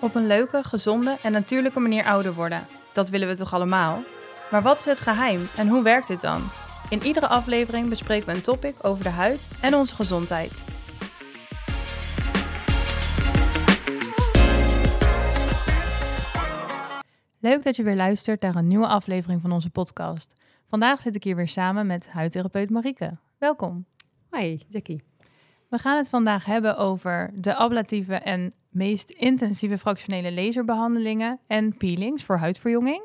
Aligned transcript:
Op 0.00 0.14
een 0.14 0.26
leuke, 0.26 0.62
gezonde 0.62 1.16
en 1.22 1.32
natuurlijke 1.32 1.80
manier 1.80 2.04
ouder 2.04 2.34
worden. 2.34 2.66
Dat 2.92 3.08
willen 3.08 3.28
we 3.28 3.36
toch 3.36 3.54
allemaal? 3.54 4.02
Maar 4.50 4.62
wat 4.62 4.78
is 4.78 4.84
het 4.84 5.00
geheim 5.00 5.48
en 5.56 5.68
hoe 5.68 5.82
werkt 5.82 6.08
dit 6.08 6.20
dan? 6.20 6.42
In 6.88 7.02
iedere 7.02 7.28
aflevering 7.28 7.88
bespreken 7.88 8.26
we 8.26 8.32
een 8.32 8.42
topic 8.42 8.74
over 8.82 9.04
de 9.04 9.10
huid 9.10 9.48
en 9.60 9.74
onze 9.74 9.94
gezondheid. 9.94 10.62
Leuk 17.38 17.62
dat 17.62 17.76
je 17.76 17.82
weer 17.82 17.96
luistert 17.96 18.40
naar 18.40 18.56
een 18.56 18.68
nieuwe 18.68 18.86
aflevering 18.86 19.40
van 19.40 19.52
onze 19.52 19.70
podcast. 19.70 20.32
Vandaag 20.66 21.00
zit 21.00 21.14
ik 21.14 21.24
hier 21.24 21.36
weer 21.36 21.48
samen 21.48 21.86
met 21.86 22.08
huidtherapeut 22.08 22.70
Marieke. 22.70 23.18
Welkom. 23.38 23.86
Hoi, 24.30 24.64
Jackie. 24.68 25.09
We 25.70 25.78
gaan 25.78 25.96
het 25.96 26.08
vandaag 26.08 26.44
hebben 26.44 26.76
over 26.76 27.30
de 27.34 27.54
ablatieve 27.54 28.14
en 28.14 28.52
meest 28.68 29.10
intensieve 29.10 29.78
fractionele 29.78 30.32
laserbehandelingen 30.32 31.38
en 31.46 31.76
peelings 31.76 32.24
voor 32.24 32.36
huidverjonging. 32.36 33.02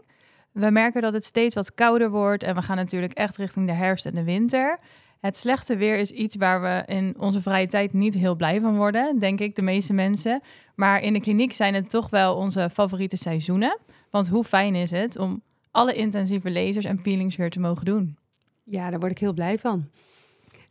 We 0.51 0.69
merken 0.69 1.01
dat 1.01 1.13
het 1.13 1.25
steeds 1.25 1.55
wat 1.55 1.73
kouder 1.73 2.09
wordt 2.09 2.43
en 2.43 2.55
we 2.55 2.61
gaan 2.61 2.75
natuurlijk 2.75 3.13
echt 3.13 3.37
richting 3.37 3.67
de 3.67 3.73
herfst 3.73 4.05
en 4.05 4.15
de 4.15 4.23
winter. 4.23 4.79
Het 5.19 5.37
slechte 5.37 5.77
weer 5.77 5.97
is 5.97 6.11
iets 6.11 6.35
waar 6.35 6.61
we 6.61 6.93
in 6.93 7.15
onze 7.17 7.41
vrije 7.41 7.67
tijd 7.67 7.93
niet 7.93 8.13
heel 8.13 8.35
blij 8.35 8.59
van 8.59 8.75
worden, 8.75 9.19
denk 9.19 9.39
ik, 9.39 9.55
de 9.55 9.61
meeste 9.61 9.93
mensen. 9.93 10.41
Maar 10.75 11.01
in 11.01 11.13
de 11.13 11.21
kliniek 11.21 11.53
zijn 11.53 11.73
het 11.73 11.89
toch 11.89 12.09
wel 12.09 12.35
onze 12.35 12.69
favoriete 12.69 13.17
seizoenen. 13.17 13.77
Want 14.09 14.27
hoe 14.27 14.43
fijn 14.43 14.75
is 14.75 14.91
het 14.91 15.17
om 15.17 15.41
alle 15.71 15.93
intensieve 15.93 16.51
lasers 16.51 16.85
en 16.85 17.01
peelings 17.01 17.35
weer 17.35 17.49
te 17.49 17.59
mogen 17.59 17.85
doen? 17.85 18.17
Ja, 18.63 18.89
daar 18.89 18.99
word 18.99 19.11
ik 19.11 19.19
heel 19.19 19.33
blij 19.33 19.59
van. 19.59 19.89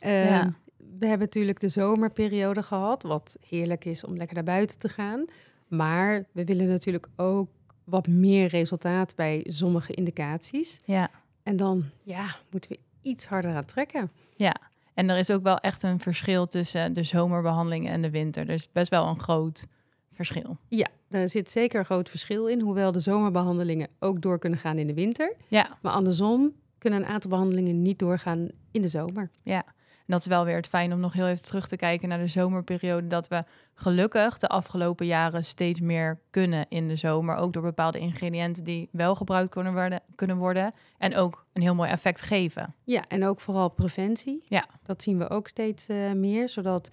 Uh, 0.07 0.31
ja. 0.31 0.55
We 0.99 1.07
hebben 1.07 1.27
natuurlijk 1.27 1.61
de 1.61 1.69
zomerperiode 1.69 2.63
gehad, 2.63 3.03
wat 3.03 3.37
heerlijk 3.49 3.85
is 3.85 4.05
om 4.05 4.17
lekker 4.17 4.35
naar 4.35 4.45
buiten 4.45 4.79
te 4.79 4.89
gaan. 4.89 5.25
Maar 5.69 6.25
we 6.33 6.45
willen 6.45 6.69
natuurlijk 6.69 7.09
ook 7.17 7.49
wat 7.85 8.07
meer 8.07 8.47
resultaat 8.47 9.15
bij 9.15 9.47
sommige 9.49 9.93
indicaties. 9.93 10.81
Ja. 10.85 11.11
En 11.43 11.57
dan 11.57 11.85
ja, 12.03 12.37
moeten 12.51 12.71
we 12.71 12.79
iets 13.03 13.27
harder 13.27 13.55
aan 13.55 13.65
trekken. 13.65 14.11
Ja, 14.37 14.57
en 14.95 15.11
er 15.11 15.19
is 15.19 15.31
ook 15.31 15.43
wel 15.43 15.59
echt 15.59 15.83
een 15.83 16.01
verschil 16.01 16.49
tussen 16.49 16.93
de 16.93 17.03
zomerbehandelingen 17.03 17.93
en 17.93 18.03
de 18.03 18.11
winter. 18.11 18.49
Er 18.49 18.55
is 18.55 18.73
best 18.73 18.91
wel 18.91 19.07
een 19.07 19.21
groot 19.21 19.67
verschil. 20.13 20.57
Ja, 20.69 20.89
daar 21.09 21.29
zit 21.29 21.51
zeker 21.51 21.79
een 21.79 21.85
groot 21.85 22.09
verschil 22.09 22.47
in. 22.47 22.61
Hoewel 22.61 22.93
de 22.93 23.01
zomerbehandelingen 23.01 23.89
ook 23.99 24.23
door 24.23 24.39
kunnen 24.39 24.59
gaan 24.59 24.79
in 24.79 24.87
de 24.87 24.95
winter. 24.95 25.35
Ja. 25.49 25.79
Maar 25.83 25.93
andersom 25.93 26.53
kunnen 26.79 27.03
een 27.03 27.09
aantal 27.09 27.31
behandelingen 27.31 27.83
niet 27.83 27.99
doorgaan 27.99 28.49
in 28.71 28.83
de 28.83 28.89
zomer. 28.89 29.31
Ja, 29.43 29.65
en 30.07 30.13
dat 30.13 30.21
is 30.21 30.27
wel 30.27 30.45
weer 30.45 30.57
het 30.57 30.67
fijn 30.67 30.93
om 30.93 31.01
nog 31.01 31.13
heel 31.13 31.27
even 31.27 31.45
terug 31.45 31.69
te 31.69 31.77
kijken 31.77 32.09
naar 32.09 32.19
de 32.19 32.27
zomerperiode. 32.27 33.07
Dat 33.07 33.29
we 33.29 33.45
gelukkig 33.75 34.39
de 34.39 34.49
afgelopen 34.49 35.07
jaren 35.07 35.45
steeds 35.45 35.81
meer 35.81 36.21
kunnen 36.31 36.67
in 36.69 36.89
de 36.89 36.97
zomer. 36.97 37.37
Ook 37.37 37.53
door 37.53 37.63
bepaalde 37.63 37.99
ingrediënten 37.99 38.65
die 38.65 38.89
wel 38.93 39.15
gebruikt 39.15 39.51
kunnen 39.51 39.73
worden. 39.73 40.01
Kunnen 40.15 40.37
worden 40.37 40.73
en 40.99 41.17
ook 41.17 41.47
een 41.53 41.63
heel 41.63 41.75
mooi 41.75 41.91
effect 41.91 42.23
geven. 42.23 42.75
Ja, 42.85 43.05
en 43.09 43.25
ook 43.25 43.41
vooral 43.41 43.69
preventie. 43.69 44.45
Ja. 44.49 44.67
Dat 44.83 45.03
zien 45.03 45.19
we 45.19 45.31
ook 45.31 45.49
steeds 45.49 45.89
uh, 45.89 46.13
meer. 46.13 46.49
Zodat 46.49 46.91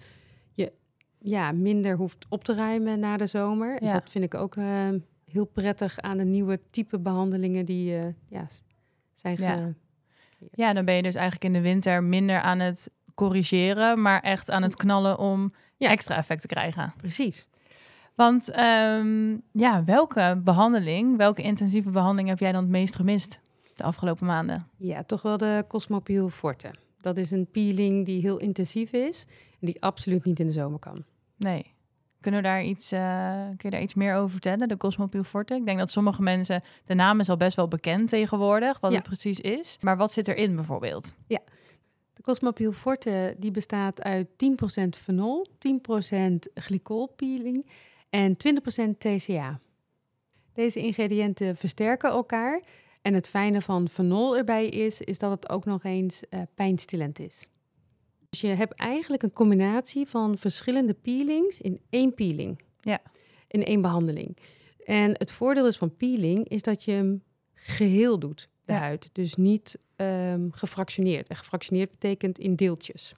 je 0.52 0.72
ja, 1.18 1.52
minder 1.52 1.96
hoeft 1.96 2.26
op 2.28 2.44
te 2.44 2.54
ruimen 2.54 2.98
na 3.00 3.16
de 3.16 3.26
zomer. 3.26 3.78
En 3.80 3.86
Ja. 3.86 3.92
dat 3.92 4.10
vind 4.10 4.24
ik 4.24 4.34
ook 4.34 4.56
uh, 4.56 4.88
heel 5.24 5.44
prettig 5.46 5.98
aan 6.00 6.16
de 6.16 6.24
nieuwe 6.24 6.60
type 6.70 7.00
behandelingen 7.00 7.64
die 7.66 7.94
uh, 7.96 8.04
ja, 8.28 8.46
zijn 9.12 9.36
ge- 9.36 9.42
Ja. 9.42 9.72
Ja, 10.52 10.72
dan 10.72 10.84
ben 10.84 10.94
je 10.94 11.02
dus 11.02 11.14
eigenlijk 11.14 11.44
in 11.44 11.52
de 11.62 11.68
winter 11.68 12.02
minder 12.04 12.40
aan 12.40 12.58
het 12.58 12.90
corrigeren, 13.14 14.02
maar 14.02 14.20
echt 14.20 14.50
aan 14.50 14.62
het 14.62 14.76
knallen 14.76 15.18
om 15.18 15.52
Ja. 15.76 15.88
extra 15.90 16.16
effect 16.16 16.40
te 16.40 16.46
krijgen. 16.46 16.92
Precies. 16.96 17.48
Want 18.14 18.50
ehm, 18.50 19.36
ja, 19.52 19.84
welke 19.84 20.40
behandeling, 20.44 21.16
welke 21.16 21.42
intensieve 21.42 21.90
behandeling 21.90 22.28
heb 22.28 22.38
jij 22.38 22.52
dan 22.52 22.62
het 22.62 22.70
meest 22.70 22.94
gemist 22.96 23.38
de 23.74 23.82
afgelopen 23.82 24.26
maanden? 24.26 24.66
Ja, 24.76 25.02
toch 25.02 25.22
wel 25.22 25.36
de 25.38 25.64
Cosmopil 25.68 26.28
Forte. 26.28 26.70
Dat 27.00 27.16
is 27.16 27.30
een 27.30 27.46
peeling 27.50 28.06
die 28.06 28.20
heel 28.20 28.38
intensief 28.38 28.92
is 28.92 29.24
en 29.60 29.66
die 29.66 29.82
absoluut 29.82 30.24
niet 30.24 30.40
in 30.40 30.46
de 30.46 30.52
zomer 30.52 30.78
kan. 30.78 31.04
Nee. 31.36 31.74
Kunnen 32.20 32.42
we 32.42 32.46
daar 32.48 32.62
iets, 32.64 32.92
eh, 32.92 33.00
kun 33.46 33.56
je 33.58 33.70
daar 33.70 33.82
iets 33.82 33.94
meer 33.94 34.14
over 34.14 34.30
vertellen, 34.30 34.68
de 34.68 34.76
Cosmopil 34.76 35.24
Forte? 35.24 35.54
Ik 35.54 35.64
denk 35.66 35.78
dat 35.78 35.90
sommige 35.90 36.22
mensen, 36.22 36.62
de 36.86 36.94
naam 36.94 37.20
is 37.20 37.28
al 37.28 37.36
best 37.36 37.56
wel 37.56 37.68
bekend 37.68 38.08
tegenwoordig, 38.08 38.80
wat 38.80 38.90
Ja. 38.90 38.96
het 38.96 39.06
precies 39.06 39.40
is. 39.40 39.78
Maar 39.80 39.96
wat 39.96 40.12
zit 40.12 40.28
erin 40.28 40.54
bijvoorbeeld? 40.54 41.14
De 42.12 42.22
Cosmopil 42.22 42.72
Forte 42.72 43.36
die 43.38 43.50
bestaat 43.50 44.02
uit 44.02 44.28
10% 44.28 44.88
fenol, 45.02 45.46
10% 45.58 46.34
glycolpeeling 46.54 47.66
en 48.10 48.36
20% 48.36 48.98
TCA. 48.98 49.60
Deze 50.52 50.80
ingrediënten 50.80 51.56
versterken 51.56 52.10
elkaar. 52.10 52.62
En 53.02 53.14
het 53.14 53.28
fijne 53.28 53.60
van 53.60 53.88
fenol 53.88 54.36
erbij 54.36 54.68
is, 54.68 55.00
is 55.00 55.18
dat 55.18 55.30
het 55.30 55.48
ook 55.48 55.64
nog 55.64 55.84
eens 55.84 56.22
eh, 56.28 56.40
pijnstillend 56.54 57.18
is. 57.18 57.48
Dus 58.30 58.40
je 58.40 58.46
hebt 58.46 58.74
eigenlijk 58.74 59.22
een 59.22 59.32
combinatie 59.32 60.08
van 60.08 60.38
verschillende 60.38 60.94
peelings 60.94 61.60
in 61.60 61.80
één 61.90 62.14
peeling. 62.14 62.62
Ja. 62.80 63.02
In 63.48 63.64
één 63.64 63.82
behandeling. 63.82 64.36
En 64.84 65.10
het 65.10 65.32
voordeel 65.32 65.66
is 65.66 65.76
van 65.76 65.96
peeling 65.96 66.48
is 66.48 66.62
dat 66.62 66.84
je 66.84 66.90
hem 66.90 67.22
geheel 67.54 68.18
doet, 68.18 68.48
de 68.64 68.72
Ja. 68.72 68.78
huid. 68.78 69.08
Dus 69.12 69.34
niet 69.34 69.78
ehm, 69.96 70.48
gefractioneerd. 70.50 71.28
En 71.28 71.36
gefractioneerd 71.36 71.90
betekent 71.90 72.38
in 72.38 72.54
deeltjes. 72.56 73.14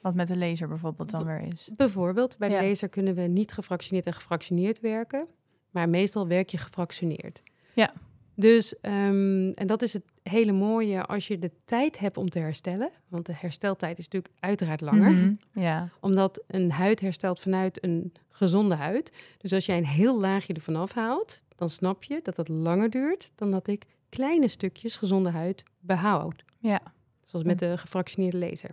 Wat 0.00 0.14
met 0.14 0.28
de 0.28 0.36
laser 0.36 0.68
bijvoorbeeld 0.68 1.10
dan 1.10 1.24
weer 1.24 1.40
is. 1.52 1.68
Bijvoorbeeld, 1.76 2.38
bij 2.38 2.48
de 2.48 2.54
Ja. 2.54 2.62
laser 2.62 2.88
kunnen 2.88 3.14
we 3.14 3.20
niet 3.22 3.52
gefractioneerd 3.52 4.06
en 4.06 4.14
gefractioneerd 4.14 4.80
werken. 4.80 5.26
Maar 5.70 5.88
meestal 5.88 6.26
werk 6.28 6.48
je 6.48 6.58
gefractioneerd. 6.58 7.42
Ja. 7.74 7.92
Dus, 8.34 8.80
ehm, 8.80 9.50
en 9.50 9.66
dat 9.66 9.82
is 9.82 9.92
het 9.92 10.02
hele 10.22 10.52
mooie 10.52 11.02
als 11.04 11.26
je 11.28 11.38
de 11.38 11.50
tijd 11.64 11.98
hebt 11.98 12.16
om 12.16 12.28
te 12.28 12.38
herstellen. 12.38 12.90
Want 13.08 13.26
de 13.26 13.32
hersteltijd 13.36 13.98
is 13.98 14.04
natuurlijk 14.08 14.34
uiteraard 14.40 14.80
langer. 14.80 15.10
Mhm, 15.10 15.32
Ja, 15.64 15.88
Omdat 16.00 16.42
een 16.46 16.70
huid 16.70 17.00
herstelt 17.00 17.40
vanuit 17.40 17.84
een 17.84 18.12
gezonde 18.30 18.74
huid. 18.74 19.12
Dus 19.38 19.52
als 19.52 19.66
jij 19.66 19.76
een 19.78 19.86
heel 19.86 20.20
laagje 20.20 20.54
ervan 20.54 20.76
afhaalt, 20.76 21.40
dan 21.56 21.68
snap 21.68 22.04
je 22.04 22.20
dat 22.22 22.36
het 22.36 22.48
langer 22.48 22.90
duurt 22.90 23.30
dan 23.34 23.50
dat 23.50 23.66
ik 23.68 23.84
kleine 24.14 24.48
stukjes 24.48 24.96
gezonde 24.96 25.30
huid 25.30 25.62
behoud. 25.80 26.44
ja. 26.58 26.80
Zoals 27.24 27.44
met 27.44 27.58
de 27.58 27.78
gefractioneerde 27.78 28.38
laser. 28.38 28.70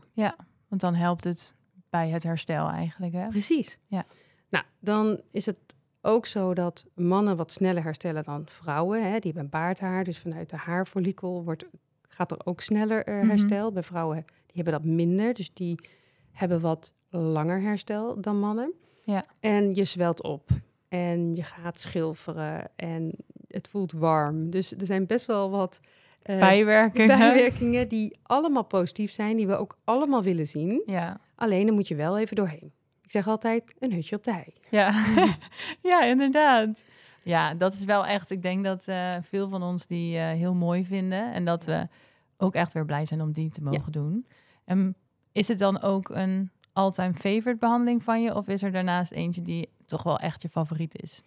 Want 0.68 0.82
dan 0.82 0.96
helpt 0.96 1.24
het 1.24 1.54
bij 1.90 2.10
het 2.10 2.24
herstel 2.24 2.70
eigenlijk, 2.70 3.14
hè? 3.14 3.28
Precies. 3.28 3.78
Ja. 3.88 4.06
Nou, 4.50 4.66
dan 4.80 5.22
is 5.32 5.46
het 5.46 5.58
ook 6.02 6.26
zo 6.26 6.54
dat 6.54 6.86
mannen 6.96 7.38
wat 7.38 7.52
sneller 7.52 7.84
herstellen 7.84 8.24
dan 8.24 8.42
vrouwen. 8.46 9.04
Hè? 9.12 9.20
Die 9.20 9.32
hebben 9.32 9.50
baardhaar, 9.50 10.04
dus 10.04 10.20
vanuit 10.20 10.50
de 10.50 10.56
haarfollikel 10.58 11.44
wordt, 11.44 11.66
gaat 12.08 12.32
er 12.32 12.46
ook 12.46 12.62
sneller 12.62 13.04
eh, 13.04 13.16
Mhm. 13.20 13.28
herstel. 13.30 13.72
Bij 13.72 13.84
vrouwen 13.84 14.26
die 14.26 14.64
hebben 14.64 14.74
dat 14.74 14.84
minder, 14.84 15.34
dus 15.34 15.54
die 15.54 15.80
hebben 16.32 16.60
wat 16.62 16.94
langer 17.10 17.62
herstel 17.62 18.22
dan 18.22 18.40
mannen. 18.40 18.74
Ja. 19.04 19.26
En 19.40 19.74
je 19.76 19.84
zwelt 19.84 20.24
op 20.24 20.50
en 20.88 21.34
je 21.34 21.44
gaat 21.44 21.80
schilferen 21.80 22.70
en 22.76 23.12
het 23.54 23.68
voelt 23.68 23.92
warm. 23.92 24.50
Dus 24.50 24.72
er 24.72 24.86
zijn 24.86 25.06
best 25.06 25.26
wel 25.26 25.50
wat 25.50 25.80
eh, 26.22 26.40
Bijwerkingen. 26.40 27.18
bijwerkingen 27.18 27.88
die 27.88 28.18
allemaal 28.24 28.64
positief 28.64 29.12
zijn, 29.12 29.38
die 29.38 29.48
we 29.48 29.56
ook 29.56 29.78
allemaal 29.84 30.24
willen 30.24 30.48
zien. 30.48 30.84
Ja, 30.86 31.20
Alleen 31.36 31.66
dan 31.66 31.76
moet 31.76 31.88
je 31.88 31.96
wel 31.96 32.18
even 32.18 32.36
doorheen. 32.36 32.72
Ik 33.02 33.12
zeg 33.12 33.28
altijd 33.28 33.64
een 33.80 33.94
hutje 33.94 34.16
op 34.16 34.24
de 34.24 34.32
hei. 34.32 34.54
ja. 34.70 35.06
ja, 35.92 36.04
inderdaad. 36.04 36.84
Ja, 37.24 37.54
dat 37.54 37.74
is 37.74 37.86
wel 37.86 38.06
echt. 38.06 38.32
Ik 38.32 38.42
denk 38.42 38.64
dat 38.64 38.88
eh, 38.88 39.16
veel 39.22 39.50
van 39.50 39.64
ons 39.64 39.88
die 39.88 40.18
eh, 40.18 40.30
heel 40.30 40.54
mooi 40.54 40.86
vinden. 40.86 41.34
En 41.34 41.46
dat 41.46 41.66
we 41.66 41.88
ook 42.38 42.54
echt 42.56 42.74
weer 42.74 42.86
blij 42.86 43.06
zijn 43.06 43.22
om 43.22 43.32
die 43.32 43.50
te 43.50 43.62
mogen 43.64 43.92
doen. 43.92 44.26
En 44.66 44.96
is 45.32 45.48
het 45.48 45.58
dan 45.60 45.82
ook 45.82 46.10
een 46.10 46.52
all-time 46.74 47.14
favorite 47.14 47.58
behandeling 47.60 48.04
van 48.04 48.22
je? 48.22 48.36
Of 48.36 48.48
is 48.48 48.64
er 48.64 48.72
daarnaast 48.72 49.12
eentje 49.12 49.42
die 49.42 49.70
toch 49.86 50.04
wel 50.04 50.20
echt 50.20 50.42
je 50.42 50.50
favoriet 50.50 51.02
is? 51.02 51.24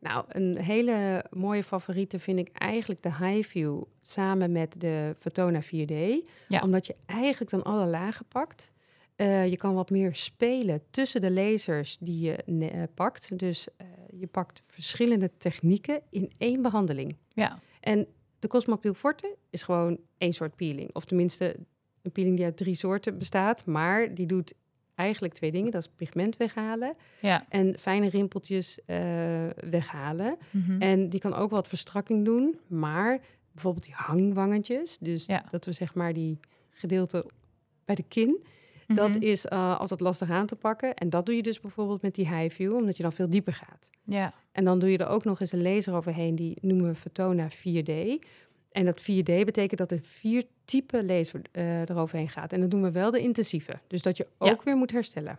Nou, 0.00 0.24
een 0.28 0.58
hele 0.58 1.24
mooie 1.30 1.62
favoriete 1.62 2.18
vind 2.18 2.38
ik 2.38 2.48
eigenlijk 2.52 3.02
de 3.02 3.14
Highview 3.14 3.82
samen 4.00 4.52
met 4.52 4.80
de 4.80 5.14
Photona 5.18 5.62
4D. 5.62 6.26
Ja. 6.48 6.60
Omdat 6.62 6.86
je 6.86 6.96
eigenlijk 7.06 7.50
dan 7.50 7.62
alle 7.62 7.86
lagen 7.86 8.26
pakt. 8.26 8.72
Eh, 9.16 9.48
je 9.48 9.56
kan 9.56 9.74
wat 9.74 9.90
meer 9.90 10.14
spelen 10.14 10.82
tussen 10.90 11.20
de 11.20 11.30
lasers 11.30 11.96
die 12.00 12.20
je 12.20 12.34
eh, 12.34 12.82
pakt. 12.94 13.38
Dus 13.38 13.68
eh, 13.76 13.86
je 14.20 14.26
pakt 14.26 14.62
verschillende 14.66 15.30
technieken 15.36 16.02
in 16.10 16.30
één 16.38 16.62
behandeling. 16.62 17.16
Ja, 17.32 17.58
En 17.80 18.06
de 18.38 18.48
Cosmopil 18.48 18.94
Forte 18.94 19.36
is 19.50 19.62
gewoon 19.62 19.98
één 20.18 20.32
soort 20.32 20.56
peeling. 20.56 20.94
Of 20.94 21.04
tenminste, 21.04 21.56
een 22.02 22.12
peeling 22.12 22.36
die 22.36 22.44
uit 22.44 22.56
drie 22.56 22.74
soorten 22.74 23.18
bestaat. 23.18 23.66
Maar 23.66 24.14
die 24.14 24.26
doet 24.26 24.54
eigenlijk 25.00 25.34
twee 25.34 25.52
dingen. 25.52 25.70
Dat 25.70 25.80
is 25.82 25.88
pigment 25.96 26.36
weghalen 26.36 26.94
ja. 27.20 27.44
en 27.48 27.78
fijne 27.78 28.08
rimpeltjes 28.08 28.80
eh, 28.86 28.98
weghalen. 29.70 30.36
Mhm. 30.50 30.82
En 30.82 31.08
die 31.08 31.20
kan 31.20 31.34
ook 31.34 31.50
wat 31.50 31.68
verstrakking 31.68 32.24
doen. 32.24 32.58
Maar 32.66 33.20
bijvoorbeeld 33.52 33.84
die 33.84 33.94
hangwangetjes. 33.96 34.98
Dus 34.98 35.26
Ja. 35.26 35.44
dat 35.50 35.64
we 35.64 35.72
zeg 35.72 35.94
maar 35.94 36.12
die 36.12 36.38
gedeelte 36.70 37.26
bij 37.84 37.94
de 37.94 38.02
kin. 38.08 38.44
Dat 38.86 39.08
Mhm. 39.08 39.22
is 39.22 39.46
eh, 39.46 39.78
altijd 39.80 40.00
lastig 40.00 40.30
aan 40.30 40.46
te 40.46 40.56
pakken. 40.56 40.94
En 40.94 41.10
dat 41.10 41.26
doe 41.26 41.36
je 41.36 41.42
dus 41.42 41.60
bijvoorbeeld 41.60 42.02
met 42.02 42.14
die 42.14 42.28
high 42.36 42.54
view, 42.54 42.74
omdat 42.74 42.96
je 42.96 43.02
dan 43.02 43.12
veel 43.12 43.28
dieper 43.30 43.52
gaat. 43.52 43.88
Ja, 44.04 44.32
En 44.52 44.64
dan 44.64 44.78
doe 44.78 44.90
je 44.90 44.98
er 44.98 45.08
ook 45.08 45.24
nog 45.24 45.40
eens 45.40 45.52
een 45.52 45.62
laser 45.62 45.94
overheen, 45.94 46.34
die 46.34 46.56
noemen 46.60 46.86
we 46.86 46.94
Photona 46.94 47.48
4D. 47.50 48.18
En 48.72 48.84
dat 48.84 49.00
4D 49.00 49.24
betekent 49.44 49.78
dat 49.78 49.90
er 49.90 49.98
vier 50.02 50.44
typen 50.64 51.06
laser 51.06 51.40
eh, 51.52 51.80
eroverheen 51.80 52.28
gaat. 52.28 52.52
En 52.52 52.60
dan 52.60 52.68
doen 52.68 52.82
we 52.82 52.90
wel 52.90 53.10
de 53.10 53.20
intensieve. 53.20 53.78
Dus 53.86 54.02
dat 54.02 54.16
je 54.16 54.26
Ja. 54.38 54.50
ook 54.50 54.62
weer 54.62 54.76
moet 54.76 54.90
herstellen. 54.92 55.38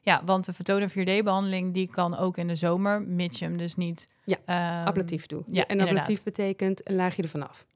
ja 0.00 0.22
want 0.24 0.44
de 0.44 0.52
Photona 0.52 0.88
4D-behandeling 0.88 1.74
die 1.74 1.88
kan 1.90 2.16
ook 2.16 2.36
in 2.36 2.46
de 2.48 2.54
zomer, 2.54 3.02
mits 3.02 3.38
je 3.38 3.44
hem 3.44 3.56
dus 3.56 3.74
niet... 3.74 4.08
Ja, 4.24 4.36
ehm, 4.44 4.86
ablatief 4.86 5.26
doen. 5.26 5.42
ja, 5.46 5.62
en 5.62 5.68
inderdaad. 5.68 5.94
ablatief 5.96 6.22
betekent 6.22 6.88
een 6.88 6.94
laagje 6.96 7.22
ervan 7.22 7.48
af. 7.48 7.66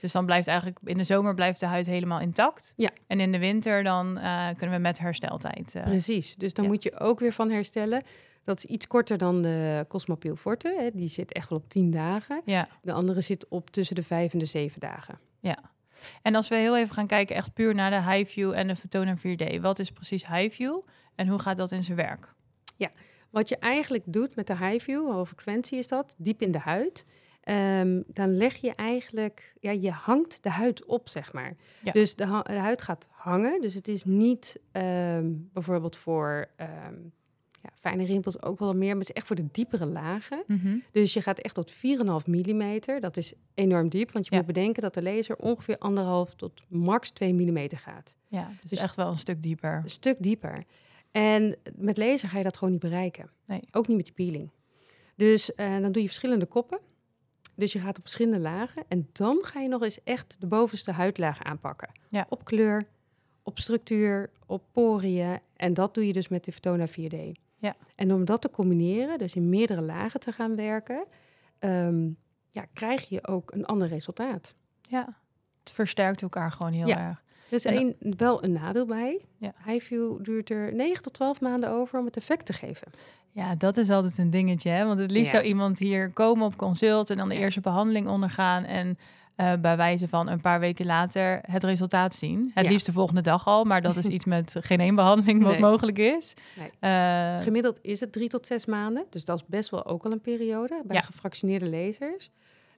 Dus 0.00 0.12
dan 0.12 0.26
blijft 0.26 0.46
eigenlijk 0.48 0.78
in 0.84 0.98
de 0.98 1.04
zomer 1.04 1.34
blijft 1.34 1.60
de 1.60 1.66
huid 1.66 1.86
helemaal 1.86 2.20
intact. 2.20 2.72
Ja. 2.76 2.90
En 3.06 3.20
in 3.20 3.32
de 3.32 3.38
winter 3.38 3.82
dan 3.82 4.18
eh, 4.18 4.46
kunnen 4.56 4.76
we 4.76 4.82
met 4.82 4.98
hersteltijd. 4.98 5.74
eh, 5.74 5.82
Precies. 5.82 6.36
Dus 6.36 6.54
dan 6.54 6.64
ja. 6.64 6.70
moet 6.70 6.82
je 6.82 6.98
ook 6.98 7.20
weer 7.20 7.32
van 7.32 7.50
herstellen. 7.50 8.02
Dat 8.46 8.58
is 8.58 8.64
iets 8.64 8.86
korter 8.86 9.18
dan 9.18 9.42
de 9.42 9.84
Cosmopiel 9.88 10.36
Forte. 10.36 10.74
Hè. 10.78 10.90
Die 10.92 11.08
zit 11.08 11.32
echt 11.32 11.48
wel 11.48 11.58
op 11.58 11.68
10 11.68 11.90
dagen. 11.90 12.42
ja. 12.44 12.68
De 12.82 12.92
andere 12.92 13.20
zit 13.20 13.48
op 13.48 13.70
tussen 13.70 13.94
de 13.94 14.02
5 14.02 14.32
en 14.32 14.38
de 14.38 14.44
7 14.44 14.80
dagen. 14.80 15.18
En 16.22 16.34
als 16.34 16.48
we 16.48 16.54
heel 16.54 16.76
even 16.76 16.94
gaan 16.94 17.06
kijken, 17.06 17.36
echt 17.36 17.52
puur 17.52 17.74
naar 17.74 17.90
de 17.90 18.10
high 18.10 18.30
view 18.30 18.52
en 18.52 18.68
de 18.68 18.76
Photona 18.76 19.16
4D. 19.16 19.60
Wat 19.60 19.78
is 19.78 19.90
precies 19.90 20.26
high 20.26 20.54
view 20.54 20.78
en 21.14 21.28
hoe 21.28 21.38
gaat 21.38 21.56
dat 21.56 21.72
in 21.72 21.84
zijn 21.84 21.96
werk? 21.96 22.34
Wat 23.30 23.48
je 23.48 23.56
eigenlijk 23.58 24.04
doet 24.06 24.36
met 24.36 24.46
de 24.46 24.56
high 24.56 24.84
view, 24.84 25.10
hoge 25.10 25.26
frequentie 25.34 25.78
is 25.78 25.88
dat, 25.88 26.14
diep 26.18 26.42
in 26.42 26.50
de 26.50 26.58
huid. 26.58 27.04
ehm, 27.40 28.02
dan 28.06 28.36
leg 28.36 28.54
je 28.54 28.74
eigenlijk, 28.74 29.54
ja, 29.60 29.70
je 29.70 29.90
hangt 29.90 30.42
de 30.42 30.50
huid 30.50 30.84
op, 30.84 31.08
zeg 31.08 31.32
maar. 31.32 31.56
Ja. 31.82 31.92
Dus 31.92 32.14
de 32.14 32.26
huid 32.46 32.82
gaat 32.82 33.08
hangen. 33.10 33.60
Dus 33.60 33.74
het 33.74 33.88
is 33.88 34.04
niet 34.04 34.60
ehm, 34.72 35.32
bijvoorbeeld 35.52 35.96
voor 35.96 36.48
ehm, 36.56 36.94
ja, 37.66 37.78
fijne 37.80 38.04
rimpels 38.04 38.42
ook 38.42 38.58
wel 38.58 38.72
meer, 38.72 38.88
maar 38.88 38.98
het 38.98 39.08
is 39.08 39.14
echt 39.14 39.26
voor 39.26 39.36
de 39.36 39.48
diepere 39.52 39.86
lagen. 39.86 40.44
Dus 40.92 41.12
je 41.12 41.22
gaat 41.22 41.38
echt 41.38 41.54
tot 41.54 41.72
4,5 41.72 42.26
mm. 42.26 42.80
Dat 43.00 43.16
is 43.16 43.32
enorm 43.54 43.88
diep, 43.88 44.12
want 44.12 44.24
je 44.24 44.30
Ja. 44.30 44.36
moet 44.36 44.46
bedenken 44.46 44.82
dat 44.82 44.94
de 44.94 45.02
laser 45.02 45.36
ongeveer 45.36 45.76
1,5 45.78 46.34
tot 46.34 46.62
max 46.68 47.10
2 47.10 47.34
mm 47.34 47.68
gaat. 47.74 48.14
Ja, 48.28 48.50
dus, 48.60 48.70
Dus- 48.70 48.78
echt 48.78 48.96
wel 48.96 49.08
een 49.08 49.18
stuk 49.18 49.42
dieper. 49.42 49.80
Een 49.84 49.90
stuk 49.90 50.16
dieper. 50.20 50.64
En 51.10 51.56
met 51.76 51.96
laser 51.98 52.28
ga 52.28 52.38
je 52.38 52.44
dat 52.44 52.56
gewoon 52.56 52.72
niet 52.72 52.82
bereiken. 52.82 53.30
Nee. 53.46 53.60
Ook 53.72 53.86
niet 53.88 53.96
met 53.96 54.04
die 54.06 54.14
peeling. 54.14 54.50
Dus 55.16 55.54
eh, 55.54 55.80
dan 55.80 55.92
doe 55.92 56.02
je 56.02 56.08
verschillende 56.08 56.46
koppen. 56.46 56.78
Dus 57.54 57.72
je 57.72 57.78
gaat 57.78 57.96
op 57.96 58.02
verschillende 58.02 58.38
lagen. 58.40 58.84
En 58.88 59.08
dan 59.12 59.38
ga 59.42 59.60
je 59.60 59.68
nog 59.68 59.82
eens 59.82 59.98
echt 60.04 60.36
de 60.38 60.46
bovenste 60.46 60.90
huidlaag 60.92 61.42
aanpakken. 61.42 61.88
Ja. 62.10 62.26
Op 62.28 62.44
kleur, 62.44 62.86
op 63.42 63.58
structuur, 63.58 64.30
op 64.46 64.62
poriën. 64.72 65.38
En 65.56 65.74
dat 65.74 65.94
doe 65.94 66.06
je 66.06 66.12
dus 66.12 66.28
met 66.28 66.44
de 66.44 66.52
Photona 66.52 66.86
4D. 66.88 67.38
Ja. 67.58 67.74
En 67.94 68.12
om 68.12 68.24
dat 68.24 68.40
te 68.40 68.50
combineren, 68.50 69.18
dus 69.18 69.34
in 69.34 69.48
meerdere 69.48 69.80
lagen 69.82 70.20
te 70.20 70.32
gaan 70.32 70.56
werken... 70.56 71.04
ehm, 71.58 72.08
ja, 72.50 72.64
krijg 72.72 73.08
je 73.08 73.26
ook 73.26 73.52
een 73.52 73.66
ander 73.66 73.88
resultaat. 73.88 74.54
Ja, 74.88 75.16
het 75.60 75.72
versterkt 75.72 76.22
elkaar 76.22 76.52
gewoon 76.52 76.72
heel 76.72 76.86
Ja. 76.86 76.98
erg. 77.08 77.24
Er 77.48 77.56
is 77.56 77.64
één, 77.64 77.96
wel 78.16 78.44
een 78.44 78.52
nadeel 78.52 78.86
bij. 78.86 79.24
Ja. 79.36 79.52
Highview 79.64 80.24
duurt 80.24 80.50
er 80.50 80.74
9 80.74 81.02
tot 81.02 81.12
12 81.12 81.40
maanden 81.40 81.70
over 81.70 81.98
om 81.98 82.04
het 82.04 82.16
effect 82.16 82.46
te 82.46 82.52
geven. 82.52 82.88
Ja, 83.30 83.54
dat 83.54 83.76
is 83.76 83.90
altijd 83.90 84.18
een 84.18 84.30
dingetje. 84.30 84.70
Hè? 84.70 84.84
Want 84.84 84.98
het 85.00 85.10
liefst 85.10 85.32
Ja. 85.32 85.38
zou 85.38 85.48
iemand 85.50 85.78
hier 85.78 86.10
komen 86.10 86.46
op 86.46 86.56
consult 86.56 87.10
en 87.10 87.16
dan 87.16 87.28
de 87.28 87.34
eerste 87.34 87.60
behandeling 87.60 88.08
ondergaan. 88.08 88.64
En 88.64 88.98
eh, 89.36 89.52
bij 89.60 89.76
wijze 89.76 90.08
van 90.08 90.28
een 90.28 90.40
paar 90.40 90.60
weken 90.60 90.86
later 90.86 91.38
het 91.42 91.64
resultaat 91.64 92.14
zien. 92.14 92.50
Het 92.54 92.64
Ja. 92.64 92.70
liefst 92.70 92.86
de 92.86 92.92
volgende 92.92 93.20
dag 93.20 93.46
al, 93.46 93.64
maar 93.64 93.82
dat 93.82 93.96
is 93.96 94.06
iets 94.16 94.24
met 94.24 94.56
geen 94.60 94.80
één 94.80 94.94
behandeling 94.94 95.42
wat 95.42 95.52
Nee. 95.52 95.60
mogelijk 95.60 95.98
is. 95.98 96.34
Nee. 96.56 96.70
Eh, 96.80 97.40
Gemiddeld 97.40 97.78
is 97.82 98.00
het 98.00 98.12
3 98.12 98.28
tot 98.28 98.46
6 98.46 98.66
maanden. 98.66 99.06
Dus 99.10 99.24
dat 99.24 99.36
is 99.36 99.44
best 99.46 99.70
wel 99.70 99.86
ook 99.86 100.04
al 100.04 100.12
een 100.12 100.20
periode 100.20 100.82
bij 100.84 100.96
Ja. 100.96 101.02
gefractioneerde 101.02 101.68
lasers. 101.70 102.30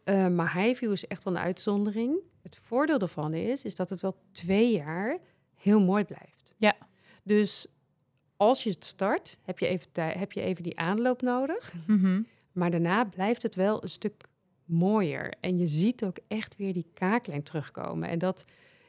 Eh, 0.05 0.27
maar 0.27 0.55
Highview 0.55 0.93
is 0.93 1.07
echt 1.07 1.25
wel 1.25 1.35
een 1.37 1.43
uitzondering. 1.43 2.17
Het 2.43 2.57
voordeel 2.63 2.99
daarvan 2.99 3.35
is, 3.35 3.63
is 3.63 3.75
dat 3.77 3.91
het 3.91 4.01
wel 4.01 4.17
twee 4.33 4.73
jaar 4.73 5.19
heel 5.57 5.81
mooi 5.81 6.05
blijft. 6.05 6.55
Ja. 6.57 6.75
Dus 7.23 7.67
als 8.37 8.63
je 8.63 8.71
het 8.71 8.85
start, 8.85 9.37
heb 9.45 9.59
je 9.59 9.67
even, 9.67 9.89
heb 10.19 10.33
je 10.33 10.41
even 10.41 10.63
die 10.63 10.79
aanloop 10.79 11.23
nodig. 11.23 11.73
mhm. 11.87 12.23
Maar 12.53 12.71
daarna 12.71 13.05
blijft 13.05 13.43
het 13.43 13.55
wel 13.55 13.83
een 13.83 13.89
stuk 13.89 14.25
mooier. 14.69 15.33
En 15.41 15.59
je 15.59 15.67
ziet 15.67 16.05
ook 16.05 16.17
echt 16.29 16.57
weer 16.57 16.73
die 16.73 16.87
kaaklijn 16.95 17.43
terugkomen. 17.43 18.09
En 18.09 18.19
dat, 18.19 18.45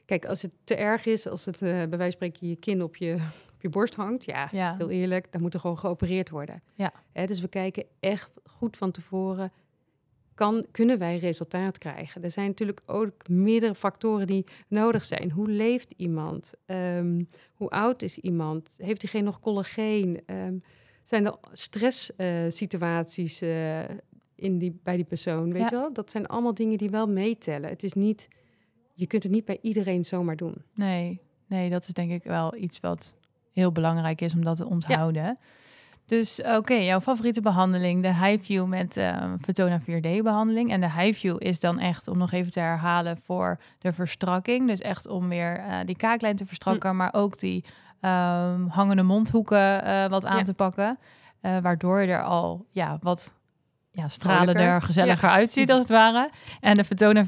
kijk, 0.05 0.25
als 0.25 0.41
het 0.41 0.51
te 0.63 0.75
erg 0.75 1.05
is, 1.05 1.27
als 1.27 1.45
het 1.45 1.61
eh, 1.61 1.69
bij 1.69 1.87
wijze 1.97 1.97
van 1.97 2.11
spreken 2.11 2.47
je 2.47 2.55
kin 2.55 2.83
op 2.83 2.95
je, 2.95 3.13
op 3.55 3.61
je 3.61 3.69
borst 3.69 3.95
hangt, 3.95 4.25
ja, 4.25 4.49
Ja. 4.51 4.75
heel 4.77 4.89
eerlijk, 4.89 5.31
dan 5.31 5.41
moet 5.41 5.53
er 5.53 5.59
gewoon 5.59 5.77
geopereerd 5.77 6.29
worden. 6.29 6.61
Ja. 6.75 6.93
Hè, 7.11 7.25
dus 7.25 7.39
we 7.41 7.47
kijken 7.47 7.85
echt 7.99 8.31
goed 8.43 8.77
van 8.77 8.91
tevoren. 8.91 9.51
Kan, 10.33 10.65
kunnen 10.71 10.97
wij 10.99 11.17
resultaat 11.17 11.77
krijgen? 11.77 12.23
Er 12.23 12.31
zijn 12.31 12.47
natuurlijk 12.47 12.81
ook 12.85 13.27
meerdere 13.27 13.75
factoren 13.75 14.27
die 14.27 14.45
nodig 14.67 15.05
zijn. 15.05 15.31
Hoe 15.31 15.49
leeft 15.49 15.93
iemand? 15.97 16.53
Ehm, 16.65 17.23
hoe 17.53 17.69
oud 17.69 18.01
is 18.01 18.17
iemand? 18.17 18.69
Heeft 18.77 18.99
diegene 18.99 19.23
nog 19.23 19.39
collageen? 19.39 20.21
Ehm, 20.25 20.57
zijn 21.03 21.25
er 21.25 21.35
stresssituaties 21.51 23.41
eh, 23.41 23.79
in 24.39 24.57
die, 24.57 24.79
bij 24.83 24.95
die 24.95 25.05
persoon? 25.05 25.51
Weet 25.51 25.61
Ja. 25.61 25.67
je 25.69 25.75
wel? 25.75 25.93
Dat 25.93 26.11
zijn 26.11 26.27
allemaal 26.27 26.53
dingen 26.53 26.77
die 26.77 26.89
wel 26.89 27.07
meetellen. 27.09 27.69
Het 27.69 27.83
is 27.83 27.93
niet, 27.93 28.27
je 28.93 29.07
kunt 29.07 29.23
het 29.23 29.31
niet 29.31 29.45
bij 29.45 29.57
iedereen 29.61 30.05
zomaar 30.05 30.35
doen. 30.35 30.55
Nee, 30.73 31.21
nee, 31.47 31.69
dat 31.69 31.81
is 31.87 31.93
denk 31.93 32.11
ik 32.11 32.23
wel 32.23 32.55
iets 32.55 32.79
wat 32.79 33.15
heel 33.51 33.71
belangrijk 33.71 34.21
is 34.21 34.33
om 34.33 34.43
dat 34.43 34.57
te 34.57 34.65
onthouden. 34.69 35.37
Dus 36.05 36.41
oké, 36.41 36.73
jouw 36.73 37.01
favoriete 37.01 37.41
behandeling, 37.41 38.01
de 38.01 38.13
HiView 38.25 38.65
met 38.65 38.97
eh 38.97 39.33
Photona 39.41 39.79
4D-behandeling. 39.81 40.69
En 40.71 40.81
de 40.81 40.91
HiView 40.91 41.35
is 41.39 41.59
dan 41.59 41.79
echt, 41.79 42.07
om 42.07 42.17
nog 42.17 42.31
even 42.31 42.51
te 42.51 42.59
herhalen, 42.59 43.17
voor 43.17 43.59
de 43.79 43.93
verstrakking. 43.93 44.67
Dus 44.67 44.79
echt 44.79 45.07
om 45.07 45.29
weer 45.29 45.57
eh, 45.57 45.77
die 45.85 45.95
kaaklijn 45.97 46.35
te 46.35 46.45
verstrakken, 46.45 46.95
maar 46.95 47.13
ook 47.13 47.39
die 47.39 47.63
ehm, 47.99 48.67
hangende 48.67 49.03
mondhoeken 49.03 49.83
eh, 49.83 50.07
wat 50.09 50.25
aan 50.25 50.37
Ja. 50.37 50.43
te 50.43 50.53
pakken. 50.53 50.97
waardoor 51.41 52.01
je 52.01 52.07
er 52.07 52.23
al 52.23 52.65
ja, 52.71 52.97
wat 53.01 53.33
ja, 53.91 54.07
stralender, 54.07 54.53
Vrolijker. 54.55 54.81
gezelliger 54.81 55.29
uitziet 55.29 55.71
als 55.71 55.79
het 55.79 55.89
ware. 55.89 56.29
En 56.59 56.75
de 56.75 56.83
Photona 56.83 57.25
4D 57.25 57.27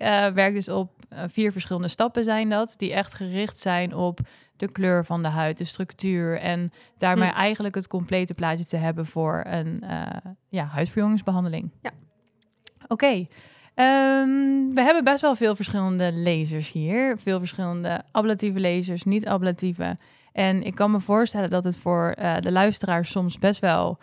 eh, 0.00 0.26
werkt 0.26 0.54
dus 0.54 0.68
op 0.68 0.90
eh, 1.08 1.22
vier 1.26 1.52
verschillende 1.52 1.88
stappen 1.88 2.24
zijn 2.24 2.48
dat, 2.48 2.74
die 2.78 2.92
echt 2.92 3.14
gericht 3.14 3.58
zijn 3.58 3.94
op 3.94 4.20
de 4.56 4.72
kleur 4.72 5.04
van 5.04 5.22
de 5.22 5.28
huid, 5.28 5.58
de 5.58 5.64
structuur 5.64 6.38
en 6.38 6.72
daarmee 6.98 7.28
Hm. 7.30 7.36
eigenlijk 7.36 7.74
het 7.74 7.86
complete 7.86 8.32
plaatje 8.34 8.64
te 8.64 8.76
hebben 8.76 9.06
voor 9.06 9.44
een 9.46 9.82
eh, 9.82 10.06
ja, 10.48 10.64
huidverjongingsbehandeling. 10.64 11.70
Ja. 11.82 11.90
Oké. 12.88 13.26
Ehm, 13.74 14.28
we 14.74 14.80
hebben 14.80 15.04
best 15.04 15.20
wel 15.20 15.34
veel 15.34 15.56
verschillende 15.56 16.12
lasers 16.12 16.72
hier. 16.72 17.18
Veel 17.18 17.38
verschillende 17.38 18.02
ablatieve 18.10 18.60
lasers, 18.60 19.02
niet-ablatieve. 19.02 19.96
En 20.32 20.62
ik 20.62 20.74
kan 20.74 20.90
me 20.90 21.00
voorstellen 21.00 21.50
dat 21.50 21.64
het 21.64 21.76
voor 21.76 22.14
de 22.40 22.52
luisteraar 22.52 23.06
soms 23.06 23.38
best 23.38 23.60
wel, 23.60 23.98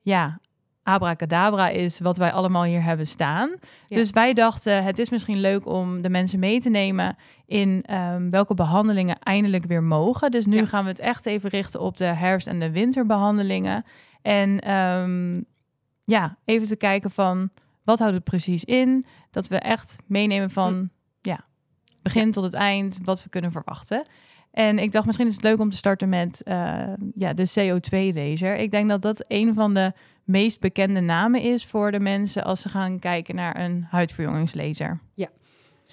ja, 0.00 0.38
abracadabra 0.82 1.68
is 1.68 2.00
wat 2.00 2.16
wij 2.18 2.32
allemaal 2.32 2.64
hier 2.64 2.82
hebben 2.82 3.06
staan. 3.06 3.50
Ja. 3.88 3.96
Dus 3.96 4.10
wij 4.10 4.32
dachten, 4.34 4.84
het 4.84 4.98
is 4.98 5.10
misschien 5.10 5.40
leuk 5.40 5.66
om 5.66 6.02
de 6.02 6.08
mensen 6.10 6.38
mee 6.38 6.60
te 6.60 6.70
nemen 6.70 7.16
in 7.46 7.82
ehm, 7.86 8.30
welke 8.30 8.54
behandelingen 8.54 9.18
eindelijk 9.18 9.64
weer 9.66 9.82
mogen. 9.82 10.30
Dus 10.30 10.46
nu 10.46 10.56
Ja. 10.56 10.64
gaan 10.66 10.84
we 10.84 10.90
het 10.90 10.98
echt 10.98 11.26
even 11.26 11.50
richten 11.50 11.80
op 11.80 11.96
de 11.96 12.04
herfst- 12.04 12.46
en 12.46 12.60
de 12.60 12.70
winterbehandelingen. 12.70 13.84
En 14.22 14.60
ehm, 14.60 15.40
ja, 16.04 16.36
even 16.44 16.68
te 16.68 16.76
kijken 16.76 17.10
van 17.10 17.50
wat 17.84 17.98
houdt 17.98 18.14
het 18.14 18.24
precies 18.24 18.64
in? 18.64 19.04
Dat 19.30 19.48
we 19.48 19.58
echt 19.58 19.96
meenemen 20.06 20.50
van 20.50 20.72
Hm. 20.74 20.84
ja, 21.28 21.44
begin 22.02 22.32
tot 22.32 22.44
het 22.44 22.54
eind, 22.54 22.98
wat 23.04 23.22
we 23.22 23.28
kunnen 23.28 23.52
verwachten. 23.52 24.06
En 24.52 24.78
ik 24.78 24.92
dacht, 24.92 25.06
misschien 25.06 25.26
is 25.26 25.34
het 25.34 25.42
leuk 25.44 25.60
om 25.60 25.70
te 25.70 25.76
starten 25.76 26.08
met 26.08 26.42
eh, 26.42 26.82
ja, 27.14 27.32
de 27.32 27.50
CO2-laser. 27.58 28.56
Ik 28.56 28.70
denk 28.70 28.88
dat 28.88 29.02
dat 29.02 29.24
een 29.28 29.54
van 29.54 29.74
de 29.74 29.92
meest 30.24 30.60
bekende 30.60 31.00
namen 31.00 31.40
is 31.40 31.66
voor 31.66 31.90
de 31.92 32.00
mensen 32.00 32.44
als 32.44 32.60
ze 32.60 32.68
gaan 32.68 32.98
kijken 32.98 33.34
naar 33.34 33.60
een 33.60 33.86
huidverjongingslaser. 33.90 35.00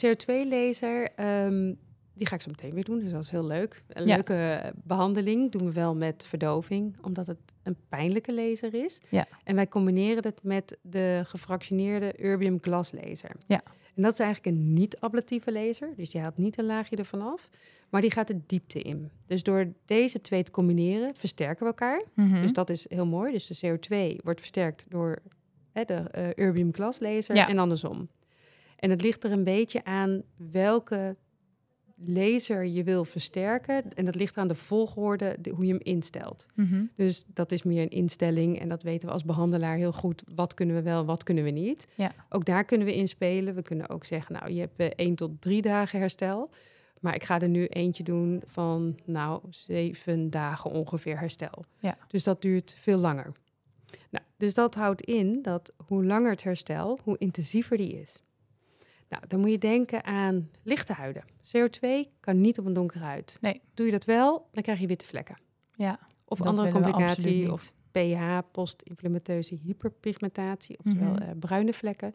CO2-laser, 0.06 1.10
ehm, 1.16 1.74
die 2.14 2.28
ga 2.28 2.36
ik 2.36 2.42
zo 2.42 2.50
meteen 2.50 2.74
weer 2.74 2.84
doen, 2.84 3.00
dus 3.00 3.12
dat 3.12 3.24
is 3.24 3.30
heel 3.30 3.46
leuk. 3.48 3.84
Een 3.88 4.08
Ja. 4.08 4.14
leuke 4.16 4.34
eh, 4.36 4.72
behandeling 4.84 5.52
doen 5.52 5.66
we 5.66 5.72
wel 5.72 5.96
met 5.96 6.24
verdoving, 6.28 6.96
omdat 7.02 7.28
het 7.28 7.38
een 7.64 7.76
pijnlijke 7.90 8.34
laser 8.34 8.74
is. 8.74 9.02
Ja. 9.10 9.26
En 9.44 9.56
wij 9.56 9.68
combineren 9.68 10.24
het 10.24 10.40
met 10.44 10.78
de 10.82 11.22
gefractioneerde 11.26 12.12
Erbium 12.12 12.58
Glas 12.62 12.92
laser. 12.92 13.32
Ja. 13.48 13.62
En 13.96 14.02
dat 14.04 14.14
is 14.14 14.20
eigenlijk 14.20 14.56
een 14.56 14.74
niet-ablatieve 14.74 15.52
laser, 15.52 15.94
dus 15.96 16.10
die 16.10 16.22
haalt 16.22 16.38
niet 16.38 16.58
een 16.58 16.66
laagje 16.66 16.96
ervan 16.96 17.22
af, 17.22 17.50
maar 17.90 18.02
die 18.02 18.12
gaat 18.12 18.28
de 18.28 18.40
diepte 18.46 18.82
in. 18.82 19.10
Dus 19.28 19.44
door 19.44 19.68
deze 19.86 20.22
twee 20.22 20.44
te 20.44 20.52
combineren, 20.52 21.16
versterken 21.16 21.60
we 21.60 21.66
elkaar. 21.66 22.02
Mhm. 22.14 22.42
Dus 22.42 22.54
dat 22.54 22.70
is 22.70 22.86
heel 22.90 23.06
mooi. 23.06 23.32
Dus 23.32 23.48
de 23.48 23.68
CO2 23.68 24.16
wordt 24.24 24.40
versterkt 24.40 24.86
door 24.90 25.18
hè, 25.72 25.84
de 25.86 25.94
eh 25.94 26.28
Erbium 26.46 26.74
Glas 26.74 27.00
laser 27.00 27.36
Ja. 27.36 27.48
en 27.50 27.58
andersom. 27.58 28.10
En 28.76 28.90
het 28.90 29.02
ligt 29.02 29.24
er 29.24 29.32
een 29.32 29.44
beetje 29.44 29.84
aan 29.84 30.22
welke 30.52 31.16
laser 32.06 32.66
je 32.66 32.84
wil 32.84 33.06
versterken. 33.06 33.94
En 33.94 34.06
dat 34.06 34.16
ligt 34.16 34.38
aan 34.38 34.48
de 34.48 34.56
volgorde 34.56 35.38
de, 35.42 35.50
hoe 35.50 35.66
je 35.66 35.72
hem 35.72 35.82
instelt. 35.84 36.46
Mhm. 36.56 36.84
Dus 36.96 37.24
dat 37.34 37.52
is 37.52 37.64
meer 37.64 37.82
een 37.82 37.90
instelling. 37.90 38.60
En 38.60 38.70
dat 38.70 38.84
weten 38.84 39.08
we 39.08 39.14
als 39.14 39.26
behandelaar 39.26 39.78
heel 39.78 39.92
goed. 39.92 40.24
Wat 40.36 40.54
kunnen 40.54 40.76
we 40.76 40.82
wel, 40.82 41.06
wat 41.06 41.24
kunnen 41.24 41.44
we 41.44 41.50
niet. 41.50 41.88
Ja. 41.96 42.12
Ook 42.30 42.46
daar 42.46 42.66
kunnen 42.66 42.88
we 42.88 42.94
inspelen. 42.94 43.56
We 43.56 43.62
kunnen 43.62 43.90
ook 43.90 44.06
zeggen, 44.06 44.36
nou, 44.36 44.52
je 44.52 44.60
hebt 44.60 44.80
eh, 44.80 44.88
één 44.88 45.16
tot 45.16 45.42
drie 45.42 45.62
dagen 45.62 46.00
herstel. 46.00 46.50
Maar 47.00 47.16
ik 47.16 47.24
ga 47.24 47.40
er 47.40 47.50
nu 47.50 47.66
eentje 47.66 48.04
doen 48.04 48.42
van, 48.46 49.00
nou, 49.06 49.42
zeven 49.50 50.30
dagen 50.30 50.72
ongeveer 50.72 51.20
herstel. 51.20 51.66
Ja. 51.80 51.98
Dus 52.08 52.24
dat 52.24 52.42
duurt 52.42 52.76
veel 52.78 52.98
langer. 52.98 53.32
Nou, 54.10 54.26
dus 54.38 54.54
dat 54.54 54.76
houdt 54.76 55.02
in 55.02 55.42
dat 55.42 55.72
hoe 55.88 56.06
langer 56.06 56.32
het 56.32 56.44
herstel, 56.44 57.00
hoe 57.04 57.18
intensiever 57.18 57.78
die 57.78 58.02
is. 58.02 58.24
Nou, 59.10 59.24
dan 59.28 59.40
moet 59.40 59.52
je 59.52 59.58
denken 59.58 60.04
aan 60.04 60.50
lichte 60.64 60.94
huiden. 60.94 61.24
CO2 61.42 61.88
kan 62.20 62.42
niet 62.42 62.60
op 62.60 62.66
een 62.66 62.74
donkere 62.74 63.04
huid. 63.04 63.38
Nee. 63.42 63.62
Doe 63.74 63.86
je 63.86 63.92
dat 63.92 64.06
wel, 64.06 64.48
dan 64.52 64.64
krijg 64.64 64.80
je 64.80 64.88
witte 64.88 65.06
vlekken. 65.06 65.38
Ja, 65.76 66.00
Of 66.26 66.42
andere 66.42 66.70
complicatie, 66.72 67.52
of 67.52 67.74
pH, 67.92 68.38
post-inflammateuze 68.52 69.56
hyperpigmentatie, 69.56 70.78
oftewel 70.78 71.14
Mhm. 71.14 71.22
eh, 71.22 71.30
bruine 71.40 71.74
vlekken. 71.74 72.14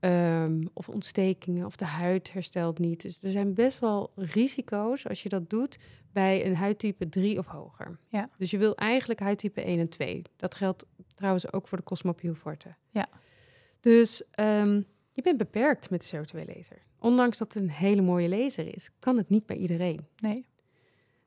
Ehm, 0.00 0.64
of 0.72 0.88
ontstekingen, 0.88 1.66
of 1.66 1.76
de 1.76 1.84
huid 1.84 2.32
herstelt 2.32 2.78
niet. 2.78 3.02
Dus 3.02 3.22
er 3.22 3.30
zijn 3.30 3.54
best 3.54 3.78
wel 3.78 4.12
risico's 4.16 5.06
als 5.08 5.22
je 5.22 5.28
dat 5.28 5.50
doet 5.50 5.78
bij 6.12 6.46
een 6.46 6.56
huidtype 6.56 7.08
3 7.08 7.38
of 7.38 7.46
hoger. 7.46 7.98
Ja. 8.08 8.28
Dus 8.38 8.50
je 8.50 8.58
wil 8.58 8.74
eigenlijk 8.76 9.20
huidtype 9.20 9.66
1 9.68 9.78
en 9.78 9.88
2. 9.88 10.22
Dat 10.36 10.54
geldt 10.54 10.86
trouwens 11.14 11.52
ook 11.52 11.68
voor 11.68 11.78
de 11.78 11.84
Cosmopiel 11.84 12.34
Forte. 12.34 12.74
Ja. 12.90 13.08
Dus 13.80 14.22
ehm, 14.30 14.82
je 15.14 15.22
bent 15.22 15.38
beperkt 15.38 15.90
met 15.90 16.10
de 16.10 16.16
CO2-laser. 16.16 16.82
Ondanks 16.98 17.38
dat 17.38 17.52
het 17.52 17.62
een 17.62 17.70
hele 17.70 18.02
mooie 18.02 18.28
laser 18.28 18.74
is, 18.74 18.90
kan 18.98 19.16
het 19.16 19.28
niet 19.28 19.46
bij 19.46 19.56
iedereen. 19.56 20.06
nee. 20.18 20.46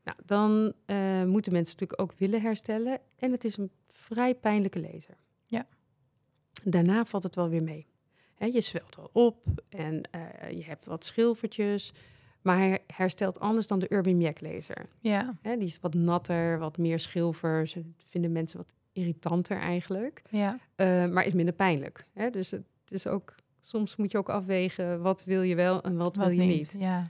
Nou, 0.03 0.19
dan 0.25 0.73
eh, 0.85 1.23
moeten 1.23 1.51
mensen 1.51 1.75
natuurlijk 1.79 2.01
ook 2.01 2.19
willen 2.19 2.41
herstellen. 2.41 2.99
En 3.15 3.31
het 3.31 3.43
is 3.43 3.57
een 3.57 3.71
vrij 3.85 4.35
pijnlijke 4.35 4.81
laser. 4.81 5.17
Ja. 5.45 5.67
Daarna 6.63 7.05
valt 7.05 7.23
het 7.23 7.35
wel 7.35 7.49
weer 7.49 7.63
mee. 7.63 7.85
Hè, 8.35 8.45
je 8.45 8.61
zwelt 8.61 8.95
wel 8.95 9.09
op 9.13 9.45
en 9.69 10.01
eh, 10.11 10.51
je 10.51 10.63
hebt 10.63 10.85
wat 10.85 11.05
schilfertjes. 11.05 11.93
Maar 12.41 12.57
hij 12.57 12.83
herstelt 12.87 13.39
anders 13.39 13.67
dan 13.67 13.79
de 13.79 13.93
Urban 13.93 14.21
Yak 14.21 14.41
laser. 14.41 14.89
Ja, 14.99 15.37
die 15.41 15.57
is 15.57 15.79
wat 15.79 15.93
natter, 15.93 16.59
wat 16.59 16.77
meer 16.77 16.99
schilfers. 16.99 17.73
Dat 17.73 17.83
vinden 18.03 18.31
mensen 18.31 18.57
wat 18.57 18.73
irritanter 18.91 19.57
eigenlijk. 19.57 20.21
ja. 20.29 20.59
Eh, 20.75 21.05
maar 21.05 21.25
is 21.25 21.33
minder 21.33 21.53
pijnlijk. 21.53 22.05
Dus 22.31 22.51
het 22.51 22.65
is 22.87 23.07
ook, 23.07 23.35
soms 23.67 23.95
moet 23.95 24.11
je 24.11 24.17
ook 24.17 24.29
afwegen 24.29 25.01
wat 25.01 25.23
wil 25.23 25.41
je 25.41 25.55
wel 25.55 25.81
en 25.81 25.97
wat, 25.97 26.15
Wat 26.15 26.27
wil 26.27 26.35
je 26.35 26.43
niet. 26.43 26.75
Ja. 26.79 27.03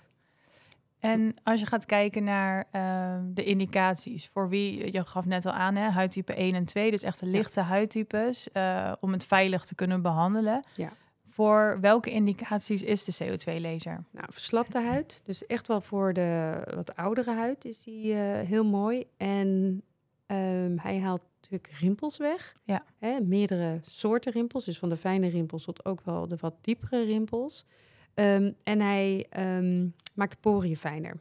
En 1.00 1.36
als 1.44 1.60
je 1.60 1.66
gaat 1.66 1.86
kijken 1.86 2.24
naar 2.24 2.68
ehm, 2.72 3.24
de 3.34 3.44
indicaties, 3.44 4.28
voor 4.28 4.50
wie, 4.50 4.92
je 4.92 5.06
gaf 5.06 5.26
net 5.26 5.46
al 5.46 5.52
aan, 5.52 5.76
hè, 5.76 5.90
huidtype 5.90 6.34
1 6.34 6.56
en 6.56 6.66
2, 6.66 6.92
dus 6.92 7.04
echt 7.04 7.20
de 7.20 7.26
lichte 7.26 7.60
huidtypes, 7.60 8.52
eh, 8.52 8.92
om 9.00 9.12
het 9.12 9.24
veilig 9.24 9.66
te 9.66 9.76
kunnen 9.76 10.02
behandelen. 10.02 10.64
Ja. 10.76 10.92
Voor 11.30 11.78
welke 11.82 12.12
indicaties 12.12 12.84
is 12.84 13.04
de 13.04 13.26
CO2-laser? 13.26 14.04
Nou, 14.12 14.26
verslapte 14.30 14.80
huid. 14.82 15.22
Dus 15.26 15.46
echt 15.46 15.68
wel 15.68 15.82
voor 15.82 16.14
de 16.14 16.62
wat 16.76 16.96
oudere 16.96 17.34
huid 17.34 17.66
is 17.66 17.84
die 17.84 18.14
eh, 18.14 18.48
heel 18.48 18.66
mooi. 18.66 19.06
En 19.18 19.82
ehm, 20.28 20.78
hij 20.78 21.00
haalt 21.00 21.22
natuurlijk 21.42 21.80
rimpels 21.80 22.18
weg. 22.18 22.56
Ja. 22.64 22.86
Hè, 22.98 23.22
meerdere 23.22 23.80
soorten 23.82 24.32
rimpels. 24.32 24.66
Dus 24.66 24.78
van 24.78 24.90
de 24.90 24.98
fijne 24.98 25.28
rimpels 25.28 25.64
tot 25.64 25.86
ook 25.86 26.02
wel 26.02 26.28
de 26.28 26.38
wat 26.40 26.56
diepere 26.62 27.04
rimpels. 27.04 27.66
Ehm, 28.14 28.52
en 28.64 28.80
hij 28.80 29.26
ehm, 29.30 29.88
maakt 30.14 30.32
de 30.32 30.38
poriën 30.40 30.78
fijner. 30.78 31.20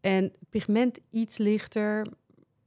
En 0.00 0.32
pigment 0.50 0.98
iets 1.10 1.38
lichter. 1.38 2.06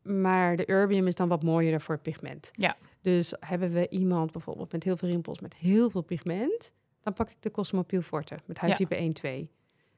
Maar 0.02 0.56
de 0.56 0.72
Urbium 0.72 1.08
is 1.08 1.16
dan 1.16 1.28
wat 1.28 1.44
mooier 1.44 1.82
voor 1.82 1.94
het 1.94 2.04
pigment. 2.04 2.52
Ja. 2.54 2.78
Dus 3.02 3.34
hebben 3.40 3.72
we 3.72 3.90
iemand 3.90 4.32
bijvoorbeeld 4.32 4.72
met 4.72 4.84
heel 4.84 4.98
veel 4.98 5.10
rimpels, 5.10 5.40
met 5.40 5.56
heel 5.56 5.90
veel 5.90 6.02
pigment, 6.02 6.74
dan 7.04 7.14
pak 7.14 7.30
ik 7.30 7.36
de 7.40 7.52
Cosmopiel 7.52 8.02
Forte 8.02 8.38
met 8.46 8.58
huidtype 8.58 8.96
1, 8.96 9.14
2. 9.14 9.50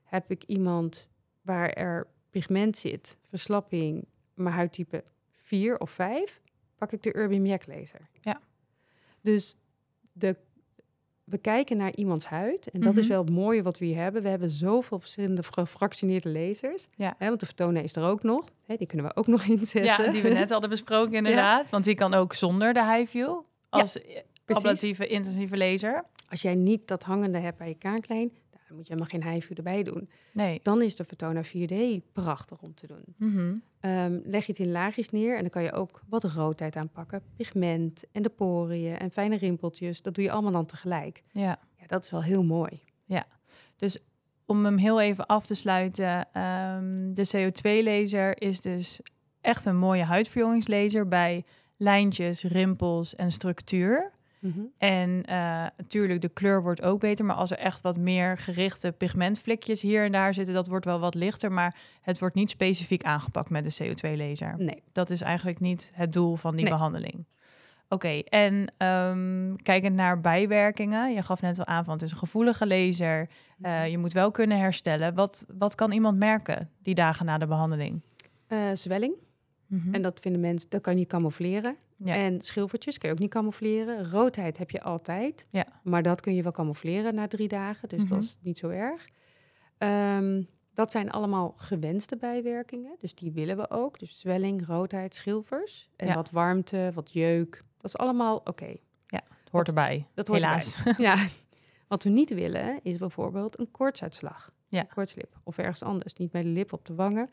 Heb 0.04 0.32
ik 0.32 0.44
iemand 0.44 1.08
waar 1.42 1.70
er 1.70 2.08
pigment 2.30 2.78
zit, 2.78 3.18
verslapping, 3.30 4.06
maar 4.34 4.54
huidtype 4.54 5.04
4 5.50 5.78
of 5.80 5.90
5, 5.90 6.42
pak 6.78 6.92
ik 6.92 7.04
de 7.04 7.16
Urban 7.18 7.46
Yak 7.46 7.68
laser. 7.68 8.00
Ja. 8.22 8.40
Dus 9.22 9.56
de, 10.12 10.36
we 11.24 11.38
kijken 11.38 11.78
naar 11.78 11.96
iemands 11.96 12.26
huid 12.26 12.70
en 12.70 12.82
dat 12.82 12.98
is 12.98 13.04
Mhm. 13.04 13.12
wel 13.14 13.22
het 13.24 13.34
mooie 13.34 13.64
wat 13.64 13.78
we 13.78 13.86
hier 13.86 13.96
hebben. 13.98 14.22
We 14.24 14.30
hebben 14.30 14.50
zoveel 14.50 15.00
verschillende 15.00 15.44
gefractioneerde 15.44 16.30
lasers. 16.30 16.88
Ja. 16.96 17.16
Hè, 17.18 17.28
want 17.28 17.40
de 17.40 17.46
Vertona 17.46 17.80
is 17.80 17.96
er 17.96 18.04
ook 18.04 18.24
nog. 18.24 18.50
Hè, 18.66 18.76
die 18.76 18.88
kunnen 18.88 19.06
we 19.06 19.16
ook 19.16 19.28
nog 19.36 19.44
inzetten. 19.44 20.06
Ja, 20.06 20.12
die 20.12 20.22
we 20.22 20.30
net 20.30 20.50
hadden 20.50 20.70
besproken 20.70 21.14
inderdaad. 21.24 21.70
Want 21.70 21.86
die 21.86 21.96
kan 21.96 22.14
ook 22.14 22.34
zonder 22.34 22.74
de 22.74 22.86
high-view 22.94 23.40
als 23.70 24.00
ablatieve 24.46 25.08
intensieve 25.08 25.58
laser. 25.58 26.04
Als 26.30 26.42
jij 26.42 26.56
niet 26.56 26.88
dat 26.88 27.04
hangende 27.04 27.38
hebt 27.38 27.58
bij 27.58 27.68
je 27.68 27.76
kaaklijn, 27.78 28.32
dan 28.70 28.78
moet 28.78 28.88
je 28.88 28.94
helemaal 28.94 29.22
geen 29.22 29.34
HIVU 29.34 29.54
erbij 29.54 29.84
doen. 29.84 30.10
Nee. 30.34 30.60
Dan 30.64 30.82
is 30.82 30.96
de 30.96 31.06
Vertona 31.06 31.44
4D 31.44 32.12
prachtig 32.12 32.62
om 32.62 32.74
te 32.74 32.88
doen. 32.88 33.04
Mhm. 33.18 33.56
Ehm, 33.80 34.20
leg 34.24 34.46
je 34.46 34.52
het 34.52 34.62
in 34.62 34.72
laagjes 34.72 35.10
neer 35.10 35.36
en 35.36 35.42
dan 35.42 35.50
kan 35.50 35.64
je 35.64 35.72
ook 35.72 36.02
wat 36.10 36.24
roodheid 36.24 36.76
aanpakken. 36.76 37.22
Pigment 37.36 38.04
en 38.12 38.22
de 38.22 38.30
poriën 38.30 38.98
en 38.98 39.12
fijne 39.12 39.38
rimpeltjes. 39.38 40.02
Dat 40.02 40.16
doe 40.16 40.24
je 40.24 40.32
allemaal 40.32 40.52
dan 40.52 40.66
tegelijk. 40.66 41.24
Ja. 41.32 41.60
Ja, 41.78 41.86
dat 41.88 42.04
is 42.04 42.12
wel 42.12 42.24
heel 42.24 42.44
mooi. 42.44 42.82
Dus 43.80 43.98
om 44.46 44.66
hem 44.66 44.78
heel 44.78 45.02
even 45.02 45.26
af 45.26 45.46
te 45.46 45.56
sluiten, 45.56 46.28
ehm, 46.34 47.14
de 47.14 47.28
CO2-laser 47.28 48.42
is 48.42 48.62
dus 48.62 49.00
echt 49.42 49.66
een 49.66 49.78
mooie 49.78 50.04
huidverjongingslaser 50.04 51.08
bij 51.08 51.44
lijntjes, 51.78 52.44
rimpels 52.44 53.16
en 53.16 53.32
structuur. 53.32 54.12
Mhm. 54.40 54.60
En 54.78 55.24
eh, 55.26 55.66
natuurlijk, 55.78 56.22
de 56.22 56.30
kleur 56.30 56.62
wordt 56.62 56.84
ook 56.86 57.00
beter. 57.00 57.26
Maar 57.26 57.36
als 57.36 57.52
er 57.52 57.58
echt 57.58 57.82
wat 57.82 57.98
meer 57.98 58.38
gerichte 58.38 58.92
pigmentvlekjes 58.92 59.82
hier 59.82 60.04
en 60.04 60.12
daar 60.12 60.34
zitten, 60.34 60.54
dat 60.54 60.68
wordt 60.68 60.86
wel 60.86 61.00
wat 61.00 61.16
lichter. 61.16 61.52
Maar 61.52 61.76
het 62.02 62.20
wordt 62.20 62.36
niet 62.36 62.50
specifiek 62.50 63.04
aangepakt 63.04 63.50
met 63.50 63.78
de 63.78 63.84
CO2-laser. 63.84 64.56
Nee. 64.58 64.84
Dat 64.92 65.10
is 65.10 65.22
eigenlijk 65.22 65.60
niet 65.60 65.92
het 65.94 66.14
doel 66.14 66.36
van 66.36 66.56
die 66.56 66.64
Nee. 66.64 66.74
behandeling. 66.74 67.26
Oké, 67.92 68.20
en 68.20 68.74
ehm, 68.78 69.56
kijkend 69.56 69.96
naar 69.96 70.20
bijwerkingen. 70.20 71.14
Je 71.14 71.24
gaf 71.24 71.42
net 71.42 71.60
al 71.60 71.66
aan 71.66 71.84
van 71.84 71.94
het 71.94 72.02
is 72.02 72.12
een 72.12 72.18
gevoelige 72.18 72.68
laser. 72.68 73.30
Eh, 73.62 73.88
je 73.88 73.98
moet 73.98 74.14
wel 74.14 74.32
kunnen 74.32 74.58
herstellen. 74.60 75.16
Wat, 75.16 75.46
wat 75.58 75.76
kan 75.76 75.92
iemand 75.92 76.18
merken 76.18 76.70
die 76.84 76.96
dagen 76.96 77.26
na 77.26 77.38
de 77.38 77.48
behandeling? 77.48 78.02
Eh, 78.48 78.60
zwelling. 78.74 79.14
Mhm. 79.68 79.94
En 79.94 80.02
dat 80.02 80.20
vinden 80.20 80.42
mensen, 80.42 80.70
dat 80.70 80.82
kan 80.82 80.98
je 80.98 81.06
camoufleren. 81.06 81.76
Ja. 82.04 82.16
En 82.16 82.42
schilfertjes 82.42 82.98
kan 82.98 83.10
je 83.10 83.16
ook 83.16 83.22
niet 83.22 83.30
camoufleren. 83.32 84.10
Roodheid 84.12 84.58
heb 84.58 84.72
je 84.72 84.82
altijd. 84.82 85.48
Ja. 85.50 85.66
Maar 85.84 86.02
dat 86.04 86.22
kun 86.22 86.36
je 86.36 86.44
wel 86.44 86.52
camoufleren 86.52 87.16
na 87.16 87.28
drie 87.28 87.48
dagen. 87.48 87.90
Dus 87.90 88.02
Mhm. 88.04 88.10
dat 88.14 88.24
is 88.24 88.38
niet 88.42 88.58
zo 88.58 88.70
erg. 88.70 89.08
Ehm, 89.78 90.44
dat 90.74 90.92
zijn 90.92 91.12
allemaal 91.12 91.54
gewenste 91.58 92.18
bijwerkingen. 92.18 92.96
Dus 93.00 93.16
die 93.16 93.32
willen 93.32 93.58
we 93.58 93.70
ook. 93.70 94.00
Dus 94.00 94.20
zwelling, 94.20 94.66
roodheid, 94.66 95.16
schilfers. 95.16 95.90
En 95.96 96.08
Ja. 96.08 96.14
wat 96.16 96.30
warmte, 96.32 96.92
wat 96.94 97.14
jeuk. 97.14 97.64
Dat 97.78 97.86
is 97.92 97.98
allemaal 97.98 98.42
oké. 98.44 98.76
het 99.08 99.58
hoort 99.58 99.68
erbij, 99.68 100.08
Dat 100.14 100.28
hoort 100.28 100.42
helaas. 100.42 100.80
ja. 100.98 101.16
Wat 101.88 102.04
we 102.04 102.10
niet 102.10 102.30
willen 102.34 102.80
is 102.84 102.98
bijvoorbeeld 102.98 103.60
een 103.60 103.72
koortsuitslag. 103.72 104.52
Ja. 104.68 104.80
Een 104.80 104.88
koortslip. 104.88 105.40
Of 105.44 105.58
ergens 105.58 105.84
anders. 105.84 106.14
Niet 106.14 106.32
bij 106.32 106.42
de 106.42 106.48
lip, 106.48 106.74
op 106.74 106.86
de 106.86 106.96
wangen. 106.96 107.30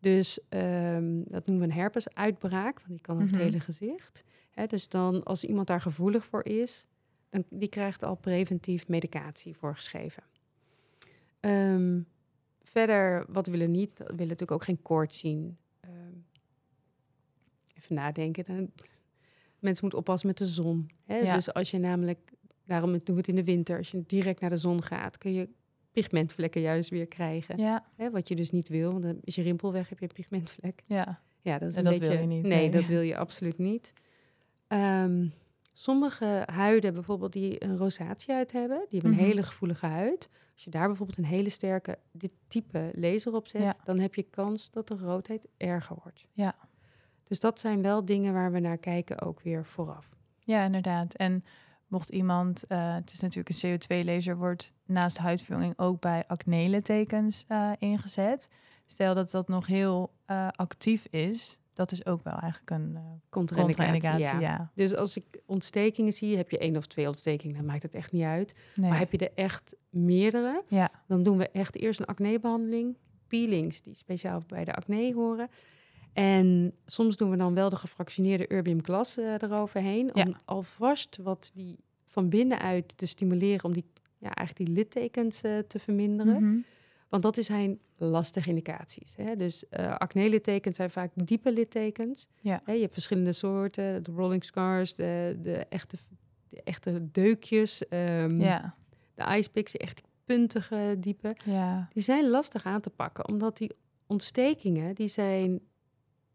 Dus 0.00 0.38
ehm, 0.48 1.22
dat 1.24 1.46
noemen 1.46 1.66
we 1.66 1.72
een 1.72 1.78
herpesuitbraak. 1.80 2.76
Want 2.78 2.88
die 2.90 3.00
kan 3.00 3.14
over 3.16 3.26
Mhm. 3.28 3.36
het 3.36 3.44
hele 3.44 3.60
gezicht. 3.60 4.22
Hè, 4.50 4.66
dus 4.66 4.88
dan, 4.88 5.22
als 5.24 5.44
iemand 5.44 5.66
daar 5.66 5.80
gevoelig 5.80 6.24
voor 6.24 6.44
is, 6.44 6.86
dan 7.30 7.44
die 7.48 7.68
krijgt 7.68 8.02
al 8.04 8.14
preventief 8.14 8.88
medicatie 8.88 9.56
voorgeschreven. 9.56 10.22
Ehm, 11.40 12.00
verder, 12.62 13.24
wat 13.28 13.46
we 13.46 13.52
willen 13.52 13.70
niet, 13.70 13.98
we 13.98 14.04
willen 14.04 14.16
natuurlijk 14.18 14.50
ook 14.50 14.64
geen 14.64 14.82
koorts 14.82 15.18
zien. 15.18 15.56
Ehm, 15.80 15.92
even 17.76 17.94
nadenken. 17.94 18.44
Dan, 18.44 18.70
mensen 19.58 19.80
moeten 19.82 19.98
oppassen 19.98 20.28
met 20.28 20.38
de 20.38 20.46
zon. 20.46 20.90
Ja. 21.06 21.34
Dus 21.34 21.52
als 21.52 21.70
je 21.70 21.78
namelijk, 21.78 22.32
daarom 22.64 22.90
doen 22.90 23.02
we 23.04 23.14
het 23.16 23.28
in 23.28 23.34
de 23.34 23.44
winter, 23.44 23.76
als 23.76 23.90
je 23.90 24.02
direct 24.06 24.40
naar 24.40 24.50
de 24.50 24.56
zon 24.56 24.82
gaat, 24.82 25.18
kun 25.18 25.32
je 25.32 25.48
pigmentvlekken 25.92 26.60
juist 26.60 26.90
weer 26.90 27.06
krijgen. 27.06 27.58
Ja, 27.58 27.84
Hè? 27.96 28.10
Wat 28.10 28.28
je 28.28 28.36
dus 28.36 28.50
niet 28.50 28.68
wil, 28.68 28.90
want 28.92 29.02
dan 29.02 29.18
is 29.20 29.34
je 29.34 29.42
rimpel 29.42 29.72
weg, 29.72 29.88
heb 29.88 29.98
je 29.98 30.04
een 30.06 30.12
pigmentvlek. 30.14 30.82
ja. 30.86 31.20
Ja, 31.42 31.58
dat 31.58 31.70
is 31.70 31.76
En 31.76 31.86
een 31.86 31.90
dat 31.90 32.00
beetje. 32.00 32.14
wil 32.14 32.22
je 32.22 32.34
niet, 32.34 32.42
Nee, 32.42 32.58
nee. 32.60 32.70
dat 32.70 32.86
wil 32.86 33.00
je 33.00 33.16
absoluut 33.16 33.58
niet. 33.58 33.92
Ehm, 34.66 35.26
sommige 35.72 36.42
huiden, 36.52 36.92
bijvoorbeeld 36.94 37.32
die 37.32 37.64
een 37.64 37.76
rosatie-huid 37.76 38.52
hebben, 38.52 38.84
die 38.88 39.00
hebben 39.00 39.10
Mhm. 39.10 39.20
een 39.20 39.26
hele 39.26 39.42
gevoelige 39.42 39.86
huid. 39.86 40.28
Als 40.54 40.64
je 40.64 40.70
daar 40.70 40.86
bijvoorbeeld 40.86 41.18
een 41.18 41.24
hele 41.24 41.48
sterke 41.48 41.98
dit 42.12 42.32
type 42.48 42.90
laser 42.94 43.34
op 43.34 43.48
zet, 43.48 43.62
Ja. 43.62 43.74
dan 43.84 43.98
heb 43.98 44.14
je 44.14 44.22
kans 44.22 44.70
dat 44.70 44.88
de 44.88 44.96
roodheid 44.96 45.46
erger 45.56 45.96
wordt. 46.02 46.24
Ja. 46.32 46.54
Dus 47.24 47.40
dat 47.40 47.58
zijn 47.60 47.82
wel 47.82 48.04
dingen 48.04 48.32
waar 48.32 48.52
we 48.52 48.60
naar 48.60 48.78
kijken, 48.78 49.20
ook 49.20 49.40
weer 49.40 49.64
vooraf. 49.66 50.08
Ja, 50.38 50.64
inderdaad. 50.64 51.14
En 51.14 51.44
mocht 51.90 52.08
iemand, 52.08 52.64
eh, 52.64 52.94
het 52.94 53.12
is 53.12 53.20
natuurlijk 53.20 53.62
een 53.62 53.78
CO2-laser, 53.78 54.36
wordt 54.36 54.72
naast 54.84 55.18
huidverjonging 55.18 55.78
ook 55.78 56.00
bij 56.00 56.24
acne-littekens 56.26 57.44
eh, 57.48 57.70
ingezet. 57.78 58.48
Stel 58.86 59.14
dat 59.14 59.30
dat 59.30 59.48
nog 59.48 59.66
heel 59.66 60.12
eh, 60.26 60.48
actief 60.56 61.06
is, 61.06 61.58
dat 61.74 61.92
is 61.92 62.06
ook 62.06 62.22
wel 62.22 62.38
eigenlijk 62.38 62.70
een 62.70 62.90
uh, 62.94 63.00
Contraindicatie, 63.28 64.00
contraindicatie. 64.00 64.40
ja. 64.40 64.56
Ja. 64.58 64.70
Dus 64.74 64.96
als 64.96 65.16
ik 65.16 65.24
ontstekingen 65.46 66.12
zie, 66.12 66.36
heb 66.36 66.50
je 66.50 66.58
één 66.58 66.76
of 66.76 66.86
twee 66.86 67.06
ontstekingen, 67.06 67.56
dan 67.56 67.64
maakt 67.64 67.82
het 67.82 67.94
echt 67.94 68.12
niet 68.12 68.22
uit. 68.22 68.54
Nee. 68.74 68.90
Maar 68.90 68.98
heb 68.98 69.12
je 69.12 69.18
er 69.18 69.32
echt 69.34 69.74
meerdere, 69.90 70.62
Ja, 70.68 70.90
dan 71.06 71.22
doen 71.22 71.38
we 71.38 71.50
echt 71.50 71.76
eerst 71.76 72.00
een 72.00 72.06
acnebehandeling, 72.06 72.96
peelings 73.28 73.82
die 73.82 73.94
speciaal 73.94 74.42
bij 74.46 74.64
de 74.64 74.74
acne 74.74 75.14
horen. 75.14 75.48
En 76.12 76.72
soms 76.86 77.16
doen 77.16 77.30
we 77.30 77.36
dan 77.36 77.54
wel 77.54 77.68
de 77.68 77.76
gefractioneerde 77.76 78.46
erbium 78.46 78.84
glas 78.84 79.16
eh, 79.16 79.32
eroverheen, 79.42 80.14
om 80.14 80.28
Ja. 80.28 80.40
alvast 80.44 81.16
wat 81.22 81.50
die 81.54 81.76
van 82.06 82.28
binnenuit 82.28 82.98
te 82.98 83.06
stimuleren, 83.06 83.64
om 83.64 83.72
die, 83.72 83.84
ja, 84.18 84.34
eigenlijk 84.34 84.66
die 84.68 84.76
littekens 84.76 85.42
eh, 85.42 85.58
te 85.58 85.78
verminderen. 85.78 86.42
Mhm. 86.44 86.58
Want 87.08 87.22
dat 87.22 87.36
zijn 87.40 87.78
lastige 87.96 88.48
indicaties. 88.48 89.14
Hè? 89.16 89.36
Dus 89.36 89.68
eh 89.68 89.96
acne-littekens 89.96 90.76
zijn 90.76 90.90
vaak 90.90 91.10
diepe 91.14 91.52
littekens. 91.52 92.26
Ja. 92.40 92.60
Hè, 92.64 92.72
je 92.72 92.80
hebt 92.80 92.92
verschillende 92.92 93.32
soorten, 93.32 94.02
de 94.02 94.12
rolling 94.12 94.44
scars, 94.44 94.94
de, 94.94 95.38
de, 95.42 95.52
echte, 95.56 95.96
de 96.48 96.60
echte 96.64 97.10
deukjes, 97.12 97.88
ehm, 97.88 98.40
ja, 98.40 98.74
de 99.14 99.36
ice 99.38 99.50
picks, 99.50 99.76
echt 99.76 100.02
puntige 100.24 100.96
diepe. 100.98 101.36
ja, 101.44 101.88
Die 101.92 102.02
zijn 102.02 102.28
lastig 102.28 102.64
aan 102.64 102.80
te 102.80 102.90
pakken, 102.90 103.28
omdat 103.28 103.56
die 103.56 103.70
ontstekingen 104.06 104.94
die 104.94 105.08
zijn 105.08 105.60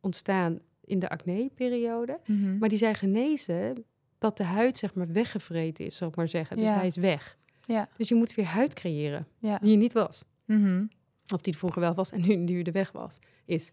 ontstaan 0.06 0.60
in 0.84 1.00
de 1.00 1.10
acne-periode, 1.10 2.20
Mhm. 2.26 2.58
maar 2.58 2.70
die 2.70 2.78
zijn 2.78 2.96
genezen 2.96 3.86
dat 4.18 4.38
de 4.38 4.44
huid 4.44 4.78
zeg 4.78 4.94
maar 4.94 5.12
weggevreten 5.12 5.86
is, 5.86 5.96
zal 5.96 6.08
ik 6.08 6.16
maar 6.16 6.28
zeggen. 6.28 6.58
Dus 6.58 6.66
Ja. 6.66 6.74
hij 6.76 6.88
is 6.88 6.96
weg. 6.96 7.38
Ja. 7.66 7.90
Dus 7.98 8.10
je 8.10 8.16
moet 8.16 8.34
weer 8.36 8.46
huid 8.46 8.74
creëren 8.74 9.28
ja. 9.40 9.58
die 9.58 9.72
er 9.72 9.78
niet 9.78 9.94
was. 9.94 10.24
Mhm. 10.46 10.86
Of 11.34 11.42
die 11.42 11.54
er 11.54 11.60
vroeger 11.60 11.82
wel 11.82 11.94
was 11.94 12.12
en 12.12 12.22
nu, 12.22 12.36
nu 12.36 12.62
de 12.62 12.72
weg 12.72 12.92
was, 12.92 13.20
is. 13.46 13.72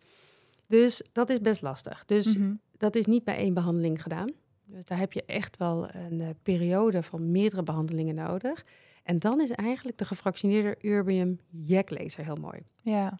Dus 0.66 1.02
dat 1.12 1.30
is 1.30 1.40
best 1.40 1.62
lastig. 1.62 2.04
Dus 2.04 2.36
Mhm. 2.38 2.54
dat 2.76 2.96
is 2.96 3.06
niet 3.06 3.24
bij 3.24 3.36
één 3.36 3.54
behandeling 3.54 4.02
gedaan. 4.02 4.30
Dus 4.64 4.84
daar 4.84 4.98
heb 4.98 5.12
je 5.12 5.24
echt 5.24 5.56
wel 5.56 5.94
een 5.94 6.20
eh, 6.20 6.28
periode 6.42 7.02
van 7.02 7.30
meerdere 7.30 7.62
behandelingen 7.62 8.14
nodig. 8.14 8.64
En 9.02 9.18
dan 9.18 9.40
is 9.40 9.50
eigenlijk 9.50 9.98
de 9.98 10.04
gefractioneerde 10.04 10.76
erbium 10.76 11.40
jack 11.50 11.90
laser 11.90 12.24
heel 12.24 12.36
mooi. 12.36 12.58
ja, 12.82 13.18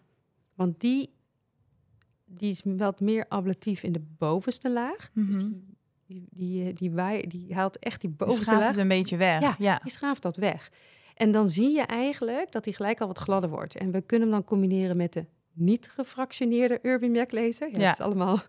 Want 0.55 0.79
die, 0.79 1.09
die 2.37 2.51
is 2.51 2.61
wat 2.65 2.99
meer 2.99 3.25
ablatief 3.27 3.83
in 3.83 3.91
de 3.91 4.03
bovenste 4.17 4.71
laag. 4.71 5.09
Dus 5.13 5.35
Mhm. 5.35 5.37
die, 5.37 5.63
die, 6.07 6.25
die, 6.31 6.67
eh, 6.67 6.75
die, 6.75 6.91
waai- 6.91 7.27
die 7.27 7.53
haalt 7.55 7.79
echt 7.79 8.01
die 8.01 8.09
bovenste 8.09 8.43
gaat 8.43 8.59
laag. 8.59 8.67
het 8.67 8.77
een 8.77 8.87
beetje 8.87 9.17
weg. 9.17 9.41
Ja, 9.41 9.55
Ja, 9.59 9.79
Die 9.83 9.91
schaaft 9.91 10.21
dat 10.21 10.35
weg. 10.37 10.71
En 11.15 11.31
dan 11.31 11.49
zie 11.49 11.71
je 11.75 11.81
eigenlijk 11.81 12.51
dat 12.51 12.63
die 12.63 12.73
gelijk 12.73 13.01
al 13.01 13.07
wat 13.07 13.17
gladder 13.19 13.49
wordt. 13.49 13.75
En 13.75 13.91
we 13.91 14.01
kunnen 14.01 14.27
hem 14.27 14.37
dan 14.37 14.47
combineren 14.47 14.97
met 14.97 15.13
de 15.13 15.25
niet 15.53 15.89
gefractioneerde 15.95 16.79
Urban 16.81 17.13
Jack 17.13 17.31
laser. 17.31 17.71
Ja, 17.71 17.79
Ja. 17.79 17.87
Het 17.89 17.99
is 17.99 18.05
allemaal 18.05 18.39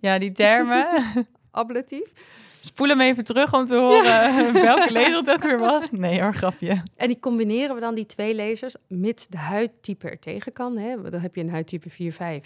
ja 0.00 0.18
die 0.18 0.32
termen. 0.32 0.86
ablatief. 1.50 2.12
Spoel 2.60 2.88
hem 2.88 3.00
even 3.00 3.24
terug 3.24 3.54
om 3.54 3.64
te 3.64 3.74
horen 3.74 4.52
welke 4.68 4.92
laser 4.92 5.16
het 5.16 5.30
ook 5.30 5.42
weer 5.42 5.58
was. 5.58 5.90
Nee 5.90 6.20
hoor, 6.20 6.34
grapje. 6.34 6.82
En 6.96 7.08
die 7.08 7.18
combineren 7.18 7.74
we 7.74 7.80
dan, 7.80 7.94
die 7.94 8.06
twee 8.06 8.34
lasers, 8.34 8.76
mits 8.88 9.26
de 9.26 9.36
huidtype 9.36 10.10
er 10.10 10.18
tegen 10.18 10.52
kan. 10.52 10.78
Hè. 10.78 11.10
Dan 11.10 11.20
heb 11.20 11.34
je 11.34 11.40
een 11.40 11.50
huidtype 11.50 11.90
4-5. 11.90 11.94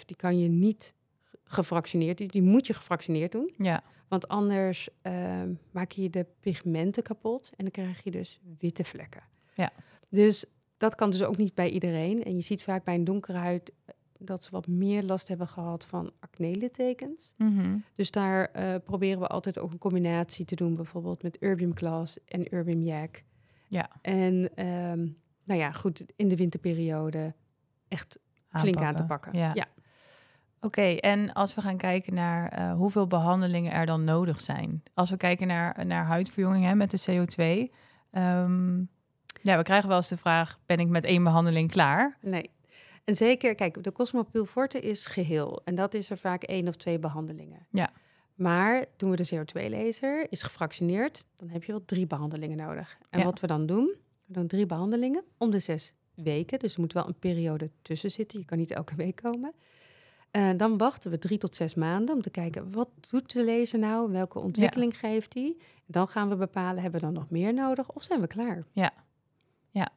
Die 0.05 0.15
kan 0.15 0.39
je 0.39 0.47
niet 0.47 0.93
gefractioneerd, 1.43 2.17
die, 2.17 2.27
die 2.27 2.41
moet 2.41 2.67
je 2.67 2.73
gefractioneerd 2.73 3.31
doen. 3.31 3.53
Ja, 3.57 3.83
Want 4.07 4.27
anders 4.27 4.89
ehm, 5.01 5.53
maak 5.71 5.91
je 5.91 6.09
de 6.09 6.25
pigmenten 6.39 7.03
kapot 7.03 7.49
en 7.55 7.63
dan 7.63 7.71
krijg 7.71 8.03
je 8.03 8.11
dus 8.11 8.39
witte 8.59 8.83
vlekken. 8.83 9.23
Ja. 9.53 9.71
Dus 10.09 10.45
dat 10.77 10.95
kan 10.95 11.09
dus 11.09 11.23
ook 11.23 11.37
niet 11.37 11.53
bij 11.53 11.69
iedereen. 11.69 12.23
En 12.23 12.35
je 12.35 12.41
ziet 12.41 12.63
vaak 12.63 12.83
bij 12.83 12.95
een 12.95 13.03
donkere 13.03 13.37
huid 13.37 13.71
dat 14.25 14.43
ze 14.43 14.51
wat 14.51 14.67
meer 14.67 15.03
last 15.03 15.27
hebben 15.27 15.47
gehad 15.47 15.85
van 15.85 16.11
acne-littekens. 16.19 17.33
Mhm. 17.37 17.77
Dus 17.95 18.11
daar 18.11 18.45
eh, 18.45 18.75
proberen 18.83 19.19
we 19.19 19.27
altijd 19.27 19.59
ook 19.59 19.71
een 19.71 19.77
combinatie 19.77 20.45
te 20.45 20.55
doen, 20.55 20.75
bijvoorbeeld 20.75 21.23
met 21.23 21.37
Erbium 21.37 21.75
Glass 21.75 22.23
en 22.25 22.49
Erbium 22.49 22.81
Jack. 22.81 23.23
Ja. 23.67 23.89
En 24.01 24.55
ehm, 24.55 25.07
nou 25.43 25.59
ja, 25.59 25.71
goed, 25.71 26.03
in 26.15 26.27
de 26.27 26.35
winterperiode 26.35 27.33
echt 27.87 28.19
flink 28.49 28.81
aan 28.81 28.95
te 28.95 29.05
pakken. 29.05 29.37
Ja. 29.37 29.51
ja. 29.53 29.65
Oké, 30.61 30.81
en 30.81 31.33
als 31.33 31.55
we 31.55 31.61
gaan 31.61 31.77
kijken 31.77 32.13
naar 32.13 32.47
eh, 32.47 32.73
hoeveel 32.73 33.07
behandelingen 33.07 33.71
er 33.71 33.85
dan 33.85 34.03
nodig 34.03 34.41
zijn. 34.41 34.83
Als 34.93 35.09
we 35.09 35.17
kijken 35.17 35.47
naar, 35.47 35.85
naar 35.85 36.05
huidverjonging 36.05 36.65
hè, 36.65 36.75
met 36.75 36.91
de 36.91 37.01
CO2. 37.11 37.73
ehm, 38.11 38.77
ja, 39.41 39.57
we 39.57 39.63
krijgen 39.63 39.87
wel 39.87 39.97
eens 39.97 40.07
de 40.07 40.17
vraag, 40.17 40.59
ben 40.65 40.77
ik 40.77 40.87
met 40.87 41.03
één 41.03 41.23
behandeling 41.23 41.71
klaar? 41.71 42.17
Nee. 42.21 42.49
En 43.03 43.15
zeker, 43.15 43.55
kijk, 43.55 43.83
de 43.83 43.91
Cosmopil 43.91 44.45
Forte 44.45 44.79
is 44.79 45.05
geheel. 45.05 45.61
En 45.63 45.75
dat 45.75 45.93
is 45.93 46.09
er 46.09 46.17
vaak 46.17 46.43
één 46.43 46.67
of 46.67 46.75
twee 46.75 46.99
behandelingen. 46.99 47.67
Ja. 47.71 47.89
Maar 48.35 48.85
doen 48.97 49.09
we 49.09 49.15
de 49.15 49.29
CO2-laser, 49.35 50.25
is 50.31 50.41
gefractioneerd, 50.41 51.25
dan 51.37 51.49
heb 51.49 51.63
je 51.63 51.71
wel 51.71 51.85
drie 51.85 52.07
behandelingen 52.07 52.57
nodig. 52.57 52.97
En 53.09 53.19
Ja. 53.19 53.25
wat 53.25 53.39
we 53.39 53.47
dan 53.47 53.65
doen, 53.65 53.95
we 54.25 54.33
doen 54.33 54.47
drie 54.47 54.65
behandelingen 54.65 55.23
om 55.37 55.51
de 55.51 55.59
zes 55.59 55.93
weken. 56.15 56.59
Dus 56.59 56.73
er 56.73 56.79
moet 56.79 56.93
wel 56.93 57.07
een 57.07 57.19
periode 57.19 57.69
tussen 57.81 58.11
zitten. 58.11 58.39
Je 58.39 58.45
kan 58.45 58.57
niet 58.57 58.71
elke 58.71 58.95
week 58.95 59.15
komen. 59.15 59.53
Eh, 60.31 60.49
dan 60.57 60.77
wachten 60.77 61.11
we 61.11 61.17
drie 61.17 61.37
tot 61.37 61.55
zes 61.55 61.75
maanden 61.75 62.15
om 62.15 62.21
te 62.21 62.29
kijken, 62.29 62.71
wat 62.71 62.89
doet 63.09 63.33
de 63.33 63.45
laser 63.45 63.79
nou? 63.79 64.11
Welke 64.11 64.39
ontwikkeling 64.39 64.97
geeft 64.97 65.31
die? 65.31 65.57
Dan 65.85 66.07
gaan 66.07 66.29
we 66.29 66.35
bepalen, 66.35 66.81
hebben 66.81 66.99
we 66.99 67.05
dan 67.05 67.15
nog 67.15 67.29
meer 67.29 67.53
nodig 67.53 67.91
of 67.91 68.03
zijn 68.03 68.21
we 68.21 68.27
klaar? 68.27 68.63
Ja, 68.71 68.93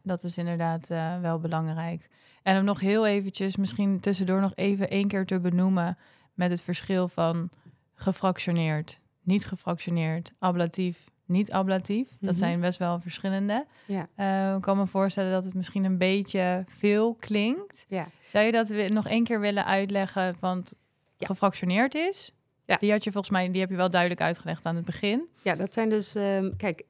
dat 0.02 0.22
is 0.22 0.38
inderdaad 0.38 0.90
eh, 0.90 1.20
wel 1.20 1.38
belangrijk. 1.38 2.08
En 2.42 2.58
om 2.58 2.64
nog 2.64 2.80
heel 2.80 3.06
eventjes, 3.06 3.56
misschien 3.56 4.00
tussendoor 4.00 4.40
nog 4.40 4.52
even 4.54 4.90
één 4.90 5.08
keer 5.08 5.26
te 5.26 5.40
benoemen 5.40 5.98
met 6.34 6.50
het 6.50 6.60
verschil 6.62 7.08
van 7.08 7.50
gefractioneerd, 7.94 9.00
niet 9.22 9.44
gefractioneerd, 9.46 10.32
ablatief, 10.38 11.10
niet 11.24 11.52
ablatief. 11.52 12.08
Mhm. 12.16 12.26
Dat 12.26 12.36
zijn 12.36 12.60
best 12.60 12.78
wel 12.78 12.98
verschillende. 12.98 13.66
Ja. 13.86 14.08
Eh, 14.14 14.54
ik 14.56 14.62
kan 14.62 14.76
me 14.76 14.86
voorstellen 14.86 15.32
dat 15.32 15.44
het 15.44 15.54
misschien 15.54 15.84
een 15.84 15.98
beetje 15.98 16.64
veel 16.68 17.14
klinkt. 17.14 17.84
Ja. 17.88 18.08
Zou 18.26 18.44
je 18.44 18.52
dat 18.52 18.68
nog 18.88 19.08
één 19.08 19.24
keer 19.24 19.40
willen 19.40 19.64
uitleggen? 19.66 20.34
Want 20.40 20.74
Ja. 21.18 21.26
gefractioneerd 21.26 21.94
is, 21.94 22.32
Ja. 22.66 22.76
die 22.76 22.90
had 22.90 23.04
je 23.04 23.12
volgens 23.12 23.32
mij, 23.32 23.50
die 23.50 23.60
heb 23.60 23.70
je 23.70 23.76
wel 23.76 23.90
duidelijk 23.90 24.20
uitgelegd 24.20 24.66
aan 24.66 24.76
het 24.76 24.84
begin. 24.84 25.28
Ja, 25.42 25.54
dat 25.54 25.74
zijn 25.74 25.88
dus, 25.88 26.14
ehm, 26.14 26.50
kijk, 26.56 26.82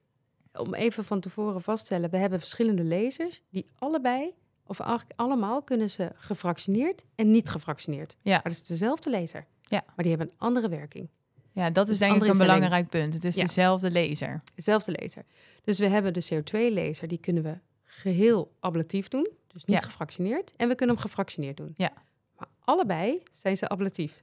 om 0.58 0.74
even 0.74 1.04
van 1.04 1.20
tevoren 1.20 1.62
vast 1.62 1.78
te 1.78 1.84
stellen, 1.84 2.10
we 2.10 2.16
hebben 2.16 2.38
verschillende 2.38 2.84
lasers 2.84 3.42
die 3.50 3.66
allebei, 3.78 4.34
of 4.66 4.80
eigenlijk 4.80 5.12
allemaal, 5.20 5.62
kunnen 5.62 5.90
ze 5.90 6.10
gefractioneerd 6.14 7.04
en 7.14 7.30
niet 7.30 7.48
gefractioneerd. 7.48 8.16
Ja. 8.22 8.32
Maar 8.32 8.42
het 8.42 8.52
is 8.52 8.62
dezelfde 8.66 9.10
laser. 9.10 9.46
Ja. 9.62 9.82
Maar 9.86 10.04
die 10.04 10.08
hebben 10.08 10.28
een 10.28 10.34
andere 10.38 10.68
werking. 10.68 11.08
Ja, 11.52 11.70
dat 11.70 11.84
is 11.84 11.90
Dus 11.90 11.98
denk 11.98 12.10
ik 12.14 12.20
andere 12.20 12.40
een 12.40 12.46
belangrijk 12.46 12.88
punt. 12.88 13.14
Het 13.14 13.24
is 13.24 13.34
Ja. 13.36 13.44
dezelfde 13.44 13.92
laser. 13.92 14.40
Dezelfde 14.54 14.92
laser. 15.00 15.24
Dus 15.64 15.78
we 15.78 15.86
hebben 15.86 16.12
de 16.14 16.26
CO2-laser, 16.32 17.08
die 17.08 17.18
kunnen 17.18 17.42
we 17.42 17.58
geheel 17.84 18.52
ablatief 18.60 19.08
doen, 19.08 19.28
dus 19.46 19.64
niet 19.64 19.76
Ja. 19.76 19.82
gefractioneerd. 19.82 20.52
En 20.56 20.68
we 20.68 20.74
kunnen 20.74 20.94
hem 20.96 21.04
gefractioneerd 21.04 21.56
doen. 21.56 21.74
Ja. 21.76 21.92
Maar 22.36 22.48
allebei 22.64 23.22
zijn 23.32 23.56
ze 23.56 23.68
ablatief. 23.68 24.22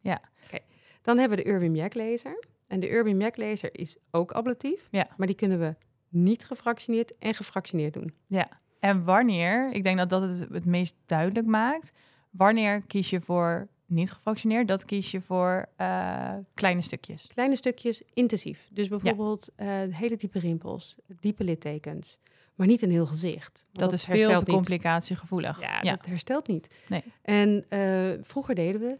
Ja. 0.00 0.20
Oké. 0.44 0.58
Dan 1.02 1.18
hebben 1.18 1.38
we 1.38 1.44
de 1.44 1.50
Urban 1.50 1.74
Jack 1.74 1.94
laser. 1.94 2.44
En 2.66 2.80
de 2.80 2.90
Urban 2.90 3.20
Jack 3.20 3.36
laser 3.36 3.78
is 3.78 3.96
ook 4.10 4.32
ablatief. 4.32 4.88
Ja. 4.90 5.08
Maar 5.16 5.26
die 5.26 5.36
kunnen 5.36 5.58
we 5.58 5.74
niet 6.08 6.44
gefractioneerd 6.44 7.18
en 7.18 7.34
gefractioneerd 7.34 7.94
doen. 7.94 8.14
Ja. 8.26 8.48
En 8.80 9.04
wanneer, 9.04 9.72
ik 9.72 9.82
denk 9.82 9.98
dat 9.98 10.08
dat 10.08 10.22
het 10.22 10.48
het 10.52 10.64
meest 10.64 10.94
duidelijk 11.06 11.46
maakt, 11.46 11.92
wanneer 12.30 12.82
kies 12.82 13.10
je 13.10 13.20
voor 13.20 13.68
niet 13.86 14.12
gefractioneerd? 14.12 14.68
Dat 14.68 14.84
kies 14.84 15.10
je 15.10 15.20
voor 15.20 15.68
eh, 15.76 16.34
kleine 16.54 16.82
stukjes. 16.82 17.26
Kleine 17.26 17.56
stukjes 17.56 18.02
intensief. 18.14 18.68
Dus 18.72 18.88
bijvoorbeeld 18.88 19.50
eh, 19.56 19.68
hele 19.90 20.16
diepe 20.16 20.38
rimpels, 20.38 20.96
diepe 21.20 21.44
littekens. 21.44 22.18
Maar 22.54 22.66
niet 22.66 22.82
een 22.82 22.90
heel 22.90 23.06
gezicht. 23.06 23.64
Dat, 23.72 23.92
is 23.92 24.04
veel 24.04 24.38
te 24.38 24.44
complicatiegevoelig. 24.44 25.60
Ja, 25.60 25.78
ja. 25.82 25.90
dat 25.96 26.06
herstelt 26.06 26.46
niet. 26.46 26.68
Nee. 26.88 27.02
En 27.22 27.64
eh, 27.68 28.22
vroeger 28.22 28.54
deden 28.54 28.80
we 28.80 28.98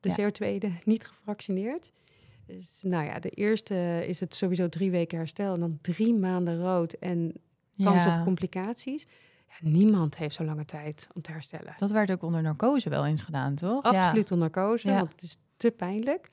de 0.00 0.12
Ja. 0.16 0.30
CO2 0.30 0.68
niet 0.84 1.06
gefractioneerd. 1.06 1.92
Nou 2.82 3.04
ja, 3.04 3.18
de 3.18 3.30
eerste 3.30 4.04
is 4.06 4.20
het 4.20 4.34
sowieso 4.34 4.68
drie 4.68 4.90
weken 4.90 5.18
herstel 5.18 5.54
en 5.54 5.60
dan 5.60 5.78
drie 5.82 6.14
maanden 6.14 6.60
rood 6.60 6.92
en 6.92 7.32
kans 7.84 8.04
Ja. 8.04 8.18
op 8.18 8.24
complicaties. 8.24 9.06
Ja, 9.48 9.68
niemand 9.68 10.16
heeft 10.16 10.34
zo 10.34 10.44
lange 10.44 10.64
tijd 10.64 11.08
om 11.14 11.22
te 11.22 11.30
herstellen. 11.30 11.74
Dat 11.78 11.90
werd 11.90 12.10
ook 12.10 12.22
onder 12.22 12.42
narcose 12.42 12.88
wel 12.88 13.06
eens 13.06 13.22
gedaan, 13.22 13.54
toch? 13.54 13.82
Absoluut 13.82 14.30
onder 14.32 14.50
narcose, 14.54 14.90
want 14.92 15.12
het 15.12 15.22
is 15.22 15.36
te 15.56 15.70
pijnlijk. 15.70 16.28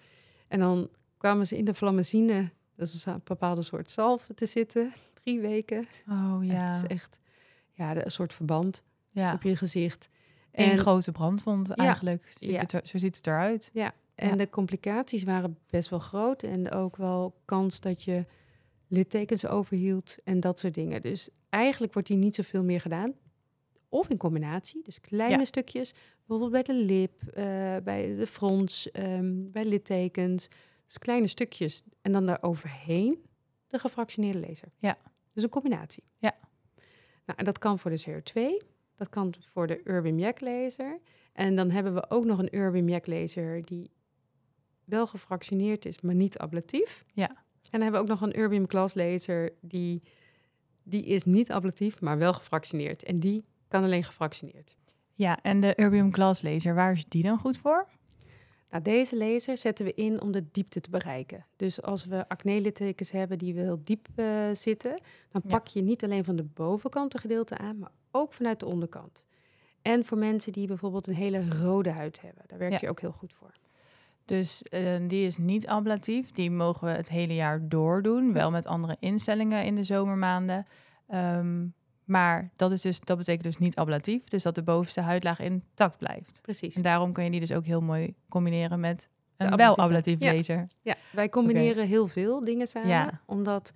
En 0.47 0.59
dan 0.59 0.89
kwamen 1.17 1.47
ze 1.47 1.57
in 1.57 1.65
de 1.65 1.73
flammazine, 1.73 2.49
dat 2.75 2.87
is 2.87 3.05
een 3.05 3.21
bepaalde 3.23 3.61
soort 3.61 3.91
zalf, 3.91 4.29
te 4.35 4.45
zitten. 4.45 4.93
Drie 5.23 5.39
weken. 5.39 5.87
Ja. 6.05 6.13
Oh 6.33 6.39
Het 6.41 6.51
ja. 6.51 6.75
is 6.75 6.83
echt 6.83 7.19
ja, 7.73 7.95
een 8.05 8.11
soort 8.11 8.33
verband 8.33 8.83
op 9.33 9.41
je 9.41 9.55
gezicht. 9.55 10.09
Eén 10.51 10.71
En- 10.71 10.77
grote 10.77 11.11
brandwond 11.11 11.69
eigenlijk. 11.69 12.33
Ziet 12.39 12.59
het 12.59 12.71
er- 12.71 12.81
zo 12.87 12.97
ziet 12.97 13.15
het 13.15 13.27
eruit. 13.27 13.69
Ja, 13.73 13.93
en 14.17 14.27
Ja. 14.29 14.35
de 14.35 14.49
complicaties 14.49 15.23
waren 15.23 15.57
best 15.69 15.89
wel 15.89 15.99
groot. 15.99 16.43
En 16.43 16.71
ook 16.71 16.95
wel 16.95 17.35
kans 17.45 17.79
dat 17.79 18.03
je 18.03 18.25
littekens 18.87 19.45
overhield 19.45 20.17
en 20.23 20.39
dat 20.39 20.59
soort 20.59 20.73
dingen. 20.73 21.01
Dus 21.01 21.29
eigenlijk 21.49 21.93
wordt 21.93 22.07
hier 22.07 22.17
niet 22.17 22.35
zoveel 22.35 22.63
meer 22.63 22.81
gedaan. 22.81 23.13
Of 23.89 24.09
in 24.09 24.17
combinatie, 24.17 24.81
dus 24.83 25.01
kleine 25.01 25.37
Ja. 25.37 25.45
stukjes, 25.45 25.93
bijvoorbeeld 26.25 26.51
bij 26.51 26.75
de 26.75 26.83
lip, 26.83 27.23
eh, 27.23 27.43
bij 27.83 28.15
de 28.15 28.27
frons, 28.27 28.91
ehm, 28.91 29.51
bij 29.51 29.65
littekens. 29.65 30.47
Dus 30.85 30.97
kleine 30.97 31.27
stukjes 31.27 31.83
en 32.01 32.11
dan 32.11 32.25
daar 32.25 32.41
overheen 32.41 33.25
de 33.67 33.79
gefractioneerde 33.79 34.39
laser. 34.47 34.69
Ja. 34.77 34.97
Dus 35.33 35.43
een 35.43 35.49
combinatie. 35.49 36.03
Ja. 36.17 36.35
Nou, 37.25 37.39
en 37.39 37.45
dat 37.45 37.57
kan 37.59 37.79
voor 37.79 37.91
de 37.91 38.01
CO2, 38.05 38.61
dat 38.95 39.09
kan 39.09 39.33
voor 39.39 39.67
de 39.67 39.81
Urban 39.83 40.17
Yak 40.19 40.41
laser. 40.41 40.99
En 41.33 41.55
dan 41.55 41.69
hebben 41.69 41.93
we 41.93 42.09
ook 42.09 42.25
nog 42.25 42.39
een 42.39 42.55
Urban 42.55 42.87
Yak 42.87 43.07
laser 43.07 43.65
die 43.65 43.89
wel 44.87 45.07
gefractioneerd 45.07 45.85
is, 45.85 46.01
maar 46.01 46.15
niet 46.15 46.37
ablatief. 46.37 47.05
Ja. 47.13 47.29
En 47.29 47.35
dan 47.71 47.81
hebben 47.81 47.91
we 48.01 48.05
ook 48.11 48.19
nog 48.19 48.29
een 48.29 48.39
Urbium 48.39 48.67
Class 48.67 48.95
laser 48.95 49.53
die, 49.61 50.01
die 50.83 51.05
is 51.05 51.23
niet 51.23 51.51
ablatief, 51.51 52.01
maar 52.01 52.17
wel 52.17 52.33
gefractioneerd. 52.33 53.03
En 53.03 53.19
die 53.19 53.43
kan 53.67 53.83
alleen 53.83 54.03
gefractioneerd. 54.03 54.75
Ja, 55.13 55.41
en 55.41 55.59
de 55.59 55.73
Urbium 55.79 56.13
Glass 56.13 56.41
laser, 56.41 56.75
waar 56.75 56.93
is 56.93 57.05
die 57.07 57.23
dan 57.23 57.39
goed 57.39 57.57
voor? 57.57 57.87
Nou, 58.69 58.83
deze 58.83 59.17
laser 59.17 59.57
zetten 59.57 59.85
we 59.85 59.93
in 59.93 60.21
om 60.21 60.31
de 60.31 60.45
diepte 60.51 60.81
te 60.81 60.89
bereiken. 60.89 61.45
Dus 61.55 61.81
als 61.81 62.05
we 62.05 62.29
acne-littekens 62.29 63.11
hebben 63.11 63.37
die 63.37 63.53
heel 63.53 63.81
diep 63.83 64.07
eh, 64.15 64.25
zitten, 64.53 65.01
dan 65.31 65.41
Ja. 65.45 65.49
pak 65.49 65.67
je 65.67 65.81
niet 65.81 66.03
alleen 66.03 66.23
van 66.23 66.35
de 66.35 66.43
bovenkant 66.43 67.13
een 67.13 67.19
gedeelte 67.19 67.57
aan, 67.57 67.77
maar 67.79 67.91
ook 68.11 68.33
vanuit 68.33 68.59
de 68.59 68.65
onderkant. 68.65 69.21
En 69.81 70.05
voor 70.05 70.17
mensen 70.17 70.51
die 70.51 70.67
bijvoorbeeld 70.67 71.07
een 71.07 71.13
hele 71.15 71.49
rode 71.61 71.89
huid 71.89 72.21
hebben, 72.21 72.43
daar 72.47 72.57
werkt 72.59 72.73
Ja. 72.73 72.79
die 72.79 72.89
ook 72.89 72.99
heel 73.01 73.11
goed 73.11 73.33
voor. 73.33 73.53
Dus 74.27 74.63
eh, 74.63 74.81
die 75.07 75.25
is 75.25 75.37
niet 75.37 75.67
ablatief. 75.67 76.31
Die 76.31 76.51
mogen 76.51 76.87
we 76.87 76.93
het 76.93 77.09
hele 77.09 77.35
jaar 77.35 77.67
door 77.67 78.01
doen. 78.01 78.33
Wel 78.33 78.51
met 78.51 78.65
andere 78.65 78.95
instellingen 78.99 79.63
in 79.63 79.75
de 79.75 79.83
zomermaanden. 79.83 80.65
Ehm, 81.07 81.65
maar 82.03 82.49
dat, 82.55 82.71
is 82.71 82.81
dus, 82.81 82.99
dat 82.99 83.17
betekent 83.17 83.43
dus 83.43 83.57
niet 83.57 83.75
ablatief. 83.75 84.23
Dus 84.23 84.43
dat 84.43 84.55
de 84.55 84.63
bovenste 84.63 85.01
huidlaag 85.01 85.39
intact 85.39 85.97
blijft. 85.97 86.39
Precies. 86.41 86.75
En 86.75 86.81
daarom 86.81 87.13
kun 87.13 87.23
je 87.23 87.29
die 87.31 87.39
dus 87.39 87.51
ook 87.51 87.65
heel 87.65 87.81
mooi 87.81 88.13
combineren 88.29 88.79
met 88.79 89.09
een 89.37 89.45
ablatieve. 89.51 89.75
wel 89.75 89.85
ablatief 89.85 90.19
Ja. 90.19 90.33
laser. 90.33 90.67
Ja, 90.81 90.95
wij 91.11 91.29
combineren 91.29 91.87
heel 91.87 92.07
veel 92.07 92.43
dingen 92.43 92.67
samen, 92.67 92.89
Ja. 92.89 93.21
omdat 93.25 93.73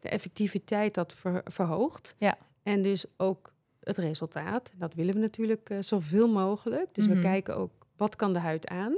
de 0.00 0.08
effectiviteit 0.08 0.94
dat 0.94 1.14
ver- 1.14 1.42
verhoogt. 1.44 2.14
Ja. 2.18 2.36
En 2.62 2.82
dus 2.82 3.04
ook 3.16 3.52
het 3.80 3.98
resultaat. 3.98 4.72
Dat 4.76 4.94
willen 4.94 5.14
we 5.14 5.20
natuurlijk 5.20 5.70
eh, 5.70 5.78
zoveel 5.80 6.28
mogelijk. 6.28 6.86
Dus 6.94 7.06
Mhm. 7.06 7.16
we 7.16 7.22
kijken 7.22 7.56
ook, 7.56 7.70
wat 7.96 8.16
kan 8.16 8.32
de 8.32 8.38
huid 8.38 8.68
aan? 8.68 8.94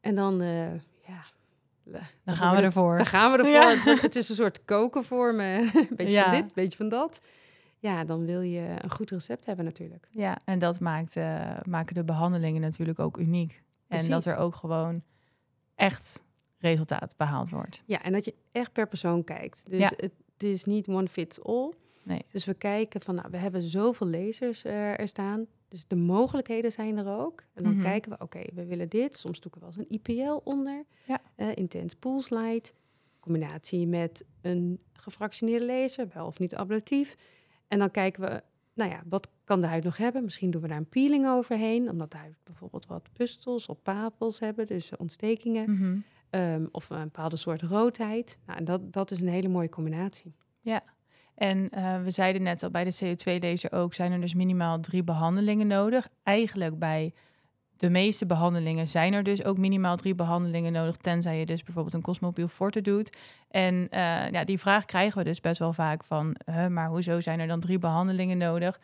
En 0.00 0.14
dan, 0.14 0.40
eh, 0.40 0.72
ja... 1.06 1.24
Dan 2.24 2.36
gaan 2.36 2.56
we 2.56 2.62
ervoor. 2.62 2.96
Dan 2.96 3.06
gaan 3.06 3.32
we 3.32 3.38
ervoor. 3.38 3.92
Ja. 3.92 3.98
Het 4.00 4.16
is 4.16 4.28
een 4.28 4.34
soort 4.36 4.64
koken 4.64 5.04
voor 5.04 5.34
me. 5.34 5.70
Een 5.90 5.96
beetje 5.96 6.12
Ja. 6.12 6.22
van 6.22 6.30
dit, 6.32 6.40
een 6.42 6.50
beetje 6.54 6.76
van 6.78 6.88
dat. 6.88 7.20
Ja, 7.78 8.04
dan 8.04 8.24
wil 8.24 8.40
je 8.40 8.74
een 8.80 8.90
goed 8.90 9.10
recept 9.10 9.46
hebben 9.46 9.64
natuurlijk. 9.64 10.06
Ja, 10.10 10.38
en 10.44 10.58
dat 10.58 10.80
maakt, 10.80 11.16
eh, 11.16 11.50
maken 11.68 11.94
de 11.94 12.04
behandelingen 12.04 12.60
natuurlijk 12.60 12.98
ook 12.98 13.16
uniek. 13.18 13.52
En 13.88 13.98
dat 13.98 14.06
Precies. 14.08 14.26
er 14.26 14.36
ook 14.36 14.54
gewoon 14.54 15.02
echt 15.74 16.22
resultaat 16.58 17.14
behaald 17.16 17.50
wordt. 17.50 17.82
Ja, 17.84 18.02
en 18.02 18.12
dat 18.12 18.24
je 18.24 18.34
echt 18.52 18.72
per 18.72 18.88
persoon 18.88 19.24
kijkt. 19.24 19.62
Dus 19.68 19.78
Ja. 19.80 19.86
het, 19.96 20.00
het 20.32 20.42
is 20.42 20.64
niet 20.64 20.88
one 20.88 21.08
fits 21.08 21.42
all. 21.44 21.72
Nee. 22.02 22.24
Dus 22.30 22.44
we 22.44 22.54
kijken 22.54 23.00
van, 23.00 23.14
nou, 23.14 23.28
we 23.30 23.36
hebben 23.36 23.62
zoveel 23.62 24.06
lasers 24.06 24.64
eh, 24.64 25.00
er 25.00 25.08
staan. 25.08 25.46
Dus 25.68 25.86
de 25.86 25.96
mogelijkheden 25.96 26.72
zijn 26.72 26.96
er 26.96 27.08
ook. 27.08 27.44
En 27.54 27.62
dan 27.62 27.72
Mhm. 27.72 27.82
kijken 27.82 28.10
we, 28.10 28.18
oké, 28.18 28.42
we 28.54 28.64
willen 28.66 28.88
dit. 28.88 29.16
Soms 29.16 29.40
doen 29.40 29.52
we 29.54 29.60
wel 29.60 29.68
eens 29.68 29.78
een 29.78 29.88
IPL 30.00 30.40
onder. 30.50 30.84
Ja. 31.06 31.20
Eh, 31.34 31.48
intense 31.56 31.96
pulse 31.96 32.34
light. 32.38 32.74
Combinatie 33.20 33.86
met 33.86 34.24
een 34.40 34.80
gefractioneerde 34.92 35.66
laser, 35.66 36.08
wel 36.14 36.26
of 36.26 36.38
niet 36.38 36.54
ablatief. 36.56 37.16
En 37.68 37.78
dan 37.78 37.90
kijken 37.90 38.22
we, 38.22 38.42
nou 38.74 38.90
ja, 38.90 39.02
wat 39.08 39.28
kan 39.44 39.60
de 39.60 39.66
huid 39.66 39.84
nog 39.84 39.96
hebben? 39.96 40.24
Misschien 40.24 40.50
doen 40.50 40.62
we 40.62 40.68
daar 40.68 40.76
een 40.76 40.88
peeling 40.88 41.28
overheen. 41.28 41.90
Omdat 41.90 42.10
de 42.10 42.16
huid 42.16 42.34
bijvoorbeeld 42.44 42.86
wat 42.86 43.08
pustels 43.12 43.66
of 43.66 43.82
papels 43.82 44.38
hebben. 44.40 44.66
Dus 44.66 44.96
ontstekingen. 44.96 45.70
Mhm. 45.72 45.96
Ehm, 46.30 46.66
of 46.70 46.90
een 46.90 47.02
bepaalde 47.02 47.36
soort 47.36 47.62
roodheid. 47.62 48.38
Nou, 48.46 48.58
en 48.58 48.64
dat, 48.64 48.92
dat 48.92 49.10
is 49.10 49.20
een 49.20 49.28
hele 49.28 49.48
mooie 49.48 49.68
combinatie. 49.68 50.34
En 51.36 51.68
eh, 51.70 52.02
we 52.02 52.10
zeiden 52.10 52.42
net 52.42 52.62
al 52.62 52.70
bij 52.70 52.84
de 52.84 52.94
CO2-laser 53.04 53.72
ook, 53.72 53.94
zijn 53.94 54.12
er 54.12 54.20
dus 54.20 54.34
minimaal 54.34 54.80
drie 54.80 55.04
behandelingen 55.04 55.66
nodig. 55.66 56.08
Eigenlijk 56.22 56.78
bij 56.78 57.12
de 57.76 57.90
meeste 57.90 58.26
behandelingen 58.26 58.88
zijn 58.88 59.12
er 59.12 59.22
dus 59.22 59.44
ook 59.44 59.58
minimaal 59.58 59.96
drie 59.96 60.14
behandelingen 60.14 60.72
nodig, 60.72 60.96
tenzij 60.96 61.38
je 61.38 61.46
dus 61.46 61.62
bijvoorbeeld 61.62 61.94
een 61.94 62.02
Cosmopiel 62.02 62.48
Forte 62.48 62.80
doet. 62.80 63.16
En 63.50 63.86
eh, 63.90 64.30
ja, 64.30 64.44
die 64.44 64.58
vraag 64.58 64.84
krijgen 64.84 65.18
we 65.18 65.24
dus 65.24 65.40
best 65.40 65.58
wel 65.58 65.72
vaak 65.72 66.04
van, 66.04 66.36
huh, 66.44 66.66
maar 66.66 66.88
hoezo 66.88 67.20
zijn 67.20 67.40
er 67.40 67.46
dan 67.46 67.60
drie 67.60 67.78
behandelingen 67.78 68.38
nodig? 68.38 68.80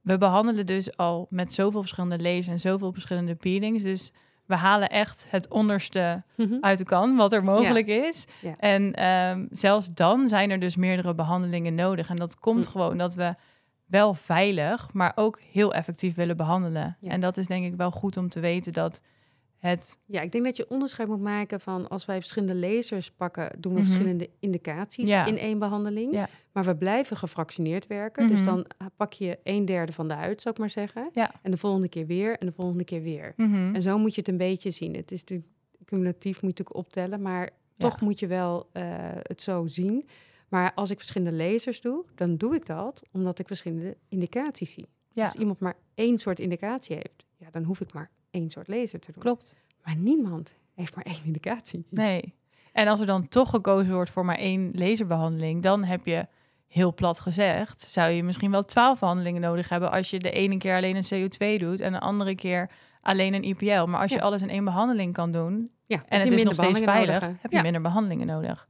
We 0.00 0.18
behandelen 0.18 0.66
dus 0.66 0.96
al 0.96 1.26
met 1.30 1.52
zoveel 1.52 1.80
verschillende 1.80 2.22
lasers 2.22 2.46
en 2.46 2.60
zoveel 2.60 2.92
verschillende 2.92 3.34
peelings, 3.34 3.82
dus 3.82 4.12
we 4.52 4.58
halen 4.58 4.88
echt 4.88 5.26
het 5.30 5.48
onderste 5.48 6.22
uit 6.60 6.78
de 6.78 6.84
kan, 6.84 7.16
wat 7.16 7.32
er 7.32 7.44
mogelijk 7.44 7.86
is. 7.86 8.26
Ja. 8.40 8.54
En 8.58 8.92
ehm, 8.94 9.46
zelfs 9.50 9.88
dan 9.94 10.28
zijn 10.28 10.50
er 10.50 10.60
dus 10.60 10.76
meerdere 10.76 11.14
behandelingen 11.14 11.74
nodig. 11.74 12.08
En 12.08 12.16
dat 12.16 12.38
komt 12.38 12.64
Hm. 12.66 12.70
gewoon 12.70 12.98
dat 12.98 13.14
we 13.14 13.34
wel 13.86 14.14
veilig, 14.14 14.92
maar 14.92 15.12
ook 15.14 15.40
heel 15.52 15.74
effectief 15.74 16.14
willen 16.14 16.36
behandelen. 16.36 16.96
Ja. 17.00 17.10
En 17.10 17.20
dat 17.20 17.36
is 17.36 17.46
denk 17.46 17.64
ik 17.64 17.74
wel 17.76 17.90
goed 17.90 18.16
om 18.16 18.28
te 18.28 18.40
weten 18.40 18.72
dat 18.72 19.02
het... 19.62 19.98
Ja, 20.06 20.20
ik 20.20 20.32
denk 20.32 20.44
dat 20.44 20.56
je 20.56 20.70
onderscheid 20.70 21.08
moet 21.08 21.20
maken 21.20 21.60
van 21.60 21.88
als 21.88 22.04
wij 22.04 22.18
verschillende 22.20 22.54
lasers 22.66 23.10
pakken, 23.10 23.50
doen 23.60 23.74
we 23.74 23.78
Mhm. 23.80 23.88
verschillende 23.88 24.30
indicaties 24.40 25.08
Ja. 25.08 25.26
in 25.26 25.38
één 25.38 25.58
behandeling. 25.58 26.14
Ja. 26.14 26.28
Maar 26.52 26.64
we 26.64 26.76
blijven 26.76 27.16
gefractioneerd 27.16 27.86
werken. 27.86 28.28
Dus 28.28 28.38
Mhm. 28.40 28.48
dan 28.48 28.66
ah, 28.78 28.86
pak 28.96 29.12
je 29.12 29.38
een 29.44 29.64
derde 29.64 29.92
van 29.92 30.08
de 30.08 30.14
huid, 30.14 30.42
zou 30.42 30.54
ik 30.54 30.60
maar 30.60 30.70
zeggen. 30.70 31.10
Ja. 31.12 31.30
En 31.42 31.50
de 31.50 31.56
volgende 31.56 31.88
keer 31.88 32.06
weer 32.06 32.38
en 32.38 32.46
de 32.46 32.52
volgende 32.52 32.84
keer 32.84 33.02
weer. 33.02 33.32
Mhm. 33.36 33.74
En 33.74 33.82
zo 33.82 33.98
moet 33.98 34.14
je 34.14 34.20
het 34.20 34.30
een 34.30 34.36
beetje 34.36 34.70
zien. 34.70 34.94
Het 34.96 35.12
is 35.12 35.20
natuurlijk 35.20 35.48
cumulatief, 35.84 36.32
moet 36.42 36.56
je 36.56 36.62
natuurlijk 36.62 36.76
optellen, 36.76 37.22
maar 37.22 37.50
toch 37.76 38.00
moet 38.00 38.18
je 38.18 38.26
wel 38.26 38.68
eh, 38.72 38.84
het 39.22 39.42
zo 39.42 39.66
zien. 39.66 40.06
Maar 40.48 40.72
als 40.74 40.90
ik 40.90 40.98
verschillende 40.98 41.36
lasers 41.44 41.80
doe, 41.80 42.04
dan 42.14 42.36
doe 42.36 42.54
ik 42.54 42.66
dat 42.66 43.02
omdat 43.12 43.38
ik 43.38 43.46
verschillende 43.46 43.96
indicaties 44.08 44.72
zie. 44.72 44.86
Als 45.14 45.34
iemand 45.34 45.58
maar 45.60 45.76
één 45.94 46.18
soort 46.18 46.40
indicatie 46.40 46.94
heeft, 46.96 47.26
ja, 47.36 47.46
dan 47.50 47.62
hoef 47.62 47.80
ik 47.80 47.92
maar 47.92 48.10
één 48.32 48.50
soort 48.50 48.68
laser 48.68 49.00
te 49.00 49.12
doen. 49.12 49.22
Klopt. 49.22 49.54
Maar 49.84 49.96
niemand 49.96 50.54
heeft 50.74 50.94
maar 50.94 51.04
één 51.04 51.20
indicatie. 51.24 51.86
Nee. 51.90 52.32
En 52.72 52.88
als 52.88 53.00
er 53.00 53.06
dan 53.06 53.28
toch 53.28 53.50
gekozen 53.50 53.92
wordt 53.92 54.10
voor 54.10 54.24
maar 54.24 54.36
één 54.38 54.70
laserbehandeling, 54.74 55.62
dan 55.62 55.84
heb 55.84 56.06
je 56.06 56.26
heel 56.68 56.94
plat 56.94 57.20
gezegd, 57.20 57.82
zou 57.82 58.10
je 58.10 58.22
misschien 58.22 58.50
wel 58.50 58.64
twaalf 58.64 58.98
behandelingen 59.00 59.40
nodig 59.40 59.68
hebben 59.68 59.90
als 59.90 60.10
je 60.10 60.18
de 60.18 60.30
ene 60.30 60.56
keer 60.56 60.76
alleen 60.76 60.96
een 60.96 61.28
CO2 61.30 61.60
doet 61.60 61.80
en 61.80 61.92
de 61.92 62.00
andere 62.00 62.34
keer 62.34 62.70
alleen 63.00 63.34
een 63.34 63.42
IPL. 63.44 63.84
Maar 63.84 64.00
als 64.00 64.10
je 64.12 64.16
Ja. 64.18 64.22
alles 64.24 64.42
in 64.42 64.50
één 64.50 64.64
behandeling 64.64 65.12
kan 65.12 65.32
doen, 65.32 65.70
Ja, 65.86 66.04
en 66.08 66.20
het 66.20 66.30
is 66.32 66.42
nog 66.42 66.54
steeds 66.54 66.80
veilig, 66.80 67.20
nodig, 67.20 67.36
heb 67.42 67.50
je 67.50 67.56
ja. 67.56 67.62
minder 67.62 67.80
behandelingen 67.80 68.26
nodig. 68.26 68.68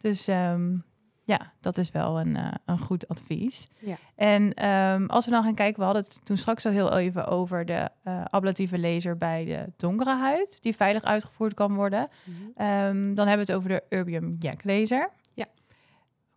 Dus 0.00 0.28
ehm, 0.28 0.76
ja, 1.26 1.52
dat 1.60 1.78
is 1.78 1.90
wel 1.90 2.20
een, 2.20 2.36
eh, 2.36 2.52
een 2.64 2.78
goed 2.78 3.08
advies. 3.08 3.68
Ja. 3.78 3.96
En 4.14 4.54
ehm, 4.54 5.06
als 5.06 5.24
we 5.24 5.30
dan 5.30 5.42
gaan 5.42 5.54
kijken, 5.54 5.78
we 5.78 5.84
hadden 5.84 6.02
het 6.02 6.20
toen 6.24 6.36
straks 6.36 6.66
al 6.66 6.72
heel 6.72 6.96
even 6.96 7.26
over 7.26 7.64
de 7.64 7.88
eh, 8.02 8.24
ablatieve 8.24 8.78
laser 8.78 9.16
bij 9.16 9.44
de 9.44 9.72
donkere 9.76 10.14
huid, 10.16 10.62
die 10.62 10.76
veilig 10.76 11.02
uitgevoerd 11.02 11.54
kan 11.54 11.74
worden. 11.74 12.08
Mhm. 12.24 12.36
Ehm, 12.56 13.14
dan 13.14 13.26
hebben 13.26 13.46
we 13.46 13.52
het 13.52 13.52
over 13.52 13.68
de 13.68 13.82
Urbium 13.88 14.36
Yak 14.38 14.64
laser. 14.64 15.10
Ja. 15.34 15.46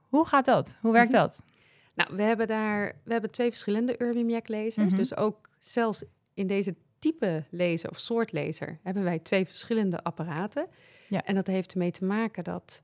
Hoe 0.02 0.26
gaat 0.28 0.46
dat? 0.46 0.78
Hoe 0.82 0.92
werkt 0.92 1.12
Mhm. 1.12 1.22
dat? 1.22 1.44
Nou, 1.94 2.16
we 2.16 2.22
hebben 2.22 2.48
daar 2.48 2.92
we 3.04 3.12
hebben 3.12 3.32
twee 3.32 3.50
verschillende 3.50 3.96
Urbium 4.02 4.30
Yak 4.30 4.48
lasers. 4.48 4.76
Mhm. 4.92 4.96
Dus 4.96 5.16
ook 5.18 5.50
zelfs 5.60 6.04
in 6.34 6.48
deze 6.48 6.76
type 7.00 7.44
laser 7.50 7.90
of 7.90 8.00
soort 8.00 8.34
laser 8.34 8.80
hebben 8.84 9.04
wij 9.04 9.20
twee 9.20 9.46
verschillende 9.46 10.04
apparaten. 10.04 10.68
Ja. 11.08 11.24
En 11.24 11.36
dat 11.36 11.48
heeft 11.48 11.72
ermee 11.72 11.92
te 11.92 12.06
maken 12.06 12.44
dat 12.44 12.82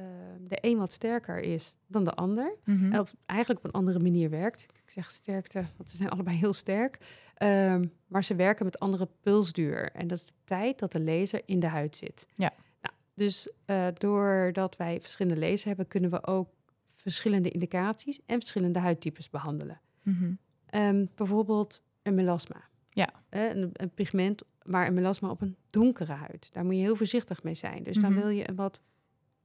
eh, 0.00 0.06
de 0.48 0.58
een 0.60 0.78
wat 0.78 0.92
sterker 0.92 1.38
is 1.38 1.76
dan 1.86 2.04
de 2.04 2.12
ander. 2.14 2.56
Mhm. 2.64 2.98
Of 2.98 3.14
eigenlijk 3.26 3.60
op 3.60 3.64
een 3.66 3.78
andere 3.80 3.98
manier 3.98 4.30
werkt. 4.30 4.62
Ik 4.84 4.90
zeg 4.90 5.10
sterkte, 5.10 5.64
want 5.76 5.90
ze 5.90 5.96
zijn 5.96 6.08
allebei 6.08 6.36
heel 6.36 6.52
sterk. 6.52 6.98
Ehm, 7.34 7.84
maar 8.06 8.24
ze 8.24 8.34
werken 8.34 8.64
met 8.64 8.78
andere 8.78 9.08
pulsduur. 9.20 9.90
En 9.92 10.06
dat 10.06 10.18
is 10.18 10.26
de 10.26 10.32
tijd 10.44 10.78
dat 10.78 10.92
de 10.92 11.00
laser 11.00 11.42
in 11.44 11.60
de 11.60 11.66
huid 11.66 11.96
zit. 11.96 12.26
Ja. 12.34 12.52
Nou, 12.82 12.94
dus 13.14 13.50
eh, 13.64 13.86
doordat 13.98 14.76
wij 14.76 15.00
verschillende 15.00 15.40
lasers 15.40 15.64
hebben, 15.64 15.88
kunnen 15.88 16.10
we 16.10 16.26
ook 16.26 16.48
verschillende 16.96 17.50
indicaties 17.50 18.20
en 18.26 18.38
verschillende 18.38 18.78
huidtypes 18.78 19.30
behandelen. 19.30 19.80
Mhm. 20.02 20.32
Ehm, 20.66 21.06
bijvoorbeeld 21.14 21.82
een 22.02 22.14
melasma. 22.14 22.68
Ja. 22.90 23.08
Eh, 23.28 23.54
een, 23.54 23.70
een 23.72 23.90
pigment, 23.90 24.42
maar 24.64 24.86
een 24.86 24.94
melasma 24.94 25.30
op 25.30 25.40
een 25.40 25.56
donkere 25.66 26.12
huid. 26.12 26.50
Daar 26.52 26.64
moet 26.64 26.74
je 26.74 26.80
heel 26.80 26.96
voorzichtig 26.96 27.42
mee 27.42 27.54
zijn. 27.54 27.82
Dus 27.82 27.96
dan 27.96 28.12
Mhm. 28.12 28.20
wil 28.20 28.28
je 28.28 28.48
een 28.48 28.54
wat 28.56 28.82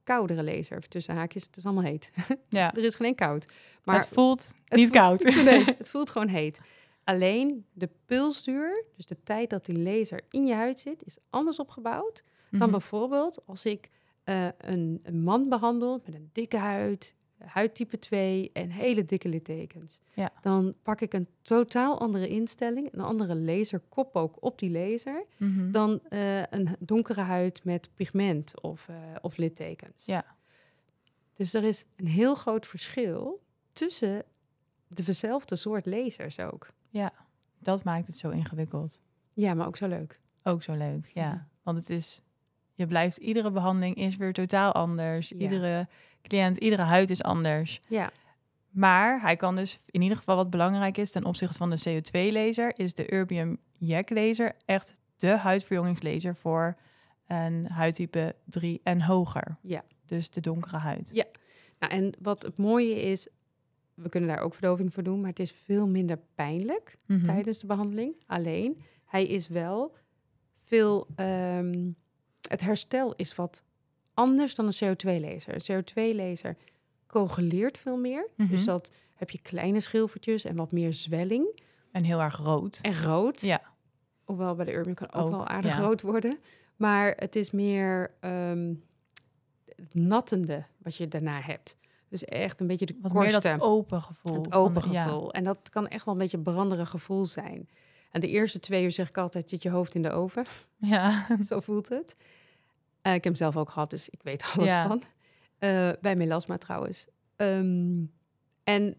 koudere 0.06 0.42
laser. 0.44 0.80
Tussen 0.88 1.14
haakjes, 1.14 1.42
het 1.42 1.56
is 1.56 1.64
allemaal 1.64 1.84
heet. 1.84 2.10
Ja. 2.48 2.74
er 2.74 2.84
is 2.84 2.94
geen 2.94 3.14
koud. 3.14 3.46
Maar 3.84 3.98
het 3.98 4.06
voelt 4.08 4.54
het 4.64 4.78
niet 4.78 4.88
voelt- 4.96 4.98
koud. 5.22 5.34
nee, 5.50 5.64
het 5.64 5.88
voelt 5.88 6.10
gewoon 6.10 6.28
heet. 6.28 6.60
Alleen 7.04 7.64
de 7.72 7.88
pulsduur, 8.06 8.84
dus 8.96 9.06
de 9.06 9.16
tijd 9.24 9.50
dat 9.50 9.64
die 9.64 9.78
laser 9.78 10.20
in 10.30 10.46
je 10.46 10.54
huid 10.54 10.78
zit, 10.78 11.04
is 11.04 11.18
anders 11.30 11.58
opgebouwd 11.58 12.22
dan 12.50 12.60
Mhm. 12.60 12.70
bijvoorbeeld 12.70 13.38
als 13.46 13.64
ik 13.64 13.88
eh, 14.24 14.46
een, 14.58 15.00
een 15.02 15.22
man 15.22 15.48
behandel 15.48 16.00
met 16.04 16.14
een 16.14 16.30
dikke 16.32 16.56
huid, 16.56 17.14
huidtype 17.44 17.98
2 17.98 18.50
en 18.52 18.70
hele 18.70 19.04
dikke 19.04 19.28
littekens. 19.28 20.00
Ja. 20.14 20.30
Dan 20.40 20.74
pak 20.82 21.00
ik 21.00 21.12
een 21.12 21.28
totaal 21.42 22.00
andere 22.00 22.28
instelling, 22.28 22.88
een 22.92 23.00
andere 23.00 23.36
laserkop 23.36 24.16
ook 24.16 24.36
op 24.40 24.58
die 24.58 24.70
laser, 24.70 25.24
Mhm. 25.36 25.70
dan 25.70 26.00
eh, 26.08 26.42
een 26.42 26.76
donkere 26.78 27.20
huid 27.20 27.64
met 27.64 27.90
pigment 27.94 28.60
of, 28.62 28.88
eh, 28.88 28.96
of 29.20 29.36
littekens. 29.36 30.04
Ja. 30.04 30.24
Dus 31.34 31.54
er 31.54 31.64
is 31.64 31.84
een 31.96 32.06
heel 32.06 32.34
groot 32.34 32.66
verschil 32.66 33.42
tussen 33.72 34.22
dezelfde 34.88 35.56
soort 35.56 35.86
lasers 35.86 36.40
ook. 36.40 36.68
Ja, 36.88 37.12
dat 37.58 37.84
maakt 37.84 38.06
het 38.06 38.16
zo 38.16 38.30
ingewikkeld. 38.30 38.98
Ja, 39.32 39.54
maar 39.54 39.66
ook 39.66 39.76
zo 39.76 39.88
leuk. 39.88 40.20
Ook 40.42 40.62
zo 40.62 40.74
leuk, 40.74 41.10
ja. 41.14 41.48
Want 41.62 41.78
het 41.78 41.90
is, 41.90 42.20
je 42.74 42.86
blijft, 42.86 43.16
iedere 43.16 43.50
behandeling 43.50 43.96
is 43.96 44.16
weer 44.16 44.32
totaal 44.32 44.72
anders. 44.72 45.28
Ja. 45.28 45.36
Iedere 45.36 45.88
cliënt, 46.28 46.56
iedere 46.56 46.82
huid 46.82 47.10
is 47.10 47.22
anders. 47.22 47.80
Ja, 47.86 48.10
Maar 48.70 49.20
hij 49.20 49.36
kan 49.36 49.56
dus, 49.56 49.78
in 49.90 50.02
ieder 50.02 50.16
geval 50.16 50.36
wat 50.36 50.50
belangrijk 50.50 50.96
is 50.96 51.10
ten 51.10 51.24
opzichte 51.24 51.56
van 51.56 51.70
de 51.70 51.78
CO2-laser, 51.88 52.72
is 52.76 52.94
de 52.94 53.06
Erbium 53.06 53.58
YAG 53.78 54.08
laser 54.08 54.52
echt 54.64 54.94
de 55.16 55.28
huidverjongingslaser 55.36 56.36
voor 56.36 56.74
een 57.26 57.66
huidtype 57.70 58.34
3 58.44 58.80
en 58.82 59.02
hoger. 59.02 59.56
Ja. 59.62 59.84
Dus 60.06 60.30
de 60.30 60.40
donkere 60.40 60.76
huid. 60.76 61.10
Ja. 61.12 61.24
nou, 61.78 61.92
en 61.92 62.12
wat 62.22 62.42
het 62.42 62.56
mooie 62.56 63.02
is, 63.02 63.28
we 63.94 64.08
kunnen 64.08 64.28
daar 64.28 64.40
ook 64.40 64.54
verdoving 64.54 64.94
voor 64.94 65.02
doen, 65.02 65.20
maar 65.20 65.30
het 65.30 65.38
is 65.40 65.52
veel 65.52 65.86
minder 65.88 66.18
pijnlijk 66.34 66.96
Mhm. 67.06 67.24
tijdens 67.24 67.58
de 67.58 67.66
behandeling. 67.66 68.22
Alleen, 68.26 68.82
hij 69.04 69.26
is 69.26 69.48
wel 69.48 69.94
veel, 70.54 71.06
ehm, 71.16 71.90
het 72.48 72.60
herstel 72.60 73.14
is 73.14 73.34
wat 73.34 73.62
anders 74.16 74.54
dan 74.54 74.66
een 74.66 74.72
CO2-laser. 74.96 75.54
Een 75.54 75.84
CO2-laser 75.84 76.56
coaguleert 77.06 77.78
veel 77.78 77.96
meer, 77.96 78.28
Mhm. 78.36 78.50
dus 78.50 78.64
dat 78.64 78.90
heb 79.14 79.30
je 79.30 79.38
kleine 79.42 79.80
schilfertjes 79.80 80.44
en 80.44 80.56
wat 80.56 80.72
meer 80.72 80.92
zwelling 80.92 81.60
En 81.92 82.04
heel 82.04 82.20
erg 82.20 82.36
rood. 82.36 82.78
en 82.82 83.02
rood. 83.02 83.40
Ja. 83.40 83.60
Hoewel 84.24 84.54
bij 84.54 84.64
de 84.64 84.72
Urban 84.72 84.94
kan 84.94 85.12
ook, 85.12 85.24
Ook, 85.24 85.30
wel 85.30 85.46
aardig 85.46 85.76
ja. 85.76 85.82
rood 85.82 86.02
worden. 86.02 86.38
Maar 86.76 87.12
het 87.16 87.36
is 87.36 87.50
meer 87.50 88.14
ehm, 88.20 88.74
het 89.64 89.94
nattende 89.94 90.64
wat 90.78 90.96
je 90.96 91.08
daarna 91.08 91.40
hebt. 91.40 91.76
Dus 92.08 92.24
echt 92.24 92.60
een 92.60 92.66
beetje 92.66 92.86
de 92.86 92.98
Wat 93.02 93.12
meer 93.12 93.40
dat 93.40 93.60
open 93.60 94.02
gevoel. 94.02 94.34
het 94.36 94.46
van- 94.50 94.58
open 94.60 94.90
ja. 94.92 95.04
gevoel. 95.04 95.32
En 95.32 95.44
dat 95.44 95.68
kan 95.70 95.88
echt 95.88 96.04
wel 96.04 96.14
een 96.14 96.20
beetje 96.20 96.36
een 96.36 96.42
branderig 96.42 96.90
gevoel 96.90 97.26
zijn. 97.26 97.68
En 98.10 98.20
de 98.20 98.28
eerste 98.28 98.60
twee 98.60 98.84
uur 98.84 98.90
zeg 98.90 99.08
ik 99.08 99.18
altijd, 99.18 99.50
zit 99.50 99.62
je 99.62 99.70
hoofd 99.70 99.94
in 99.94 100.02
de 100.02 100.10
oven. 100.12 100.44
Ja. 100.76 101.26
Zo 101.48 101.60
voelt 101.60 101.88
het. 101.88 102.16
Eh, 103.06 103.14
ik 103.14 103.24
heb 103.24 103.24
hem 103.24 103.34
zelf 103.34 103.56
ook 103.56 103.70
gehad, 103.70 103.90
dus 103.90 104.08
ik 104.08 104.22
weet 104.22 104.44
alles 104.54 104.70
Ja. 104.70 104.86
van. 104.86 105.02
Eh, 105.58 105.90
bij 106.00 106.16
melasma 106.16 106.56
trouwens. 106.56 107.06
Ehm, 107.36 108.04
en 108.64 108.96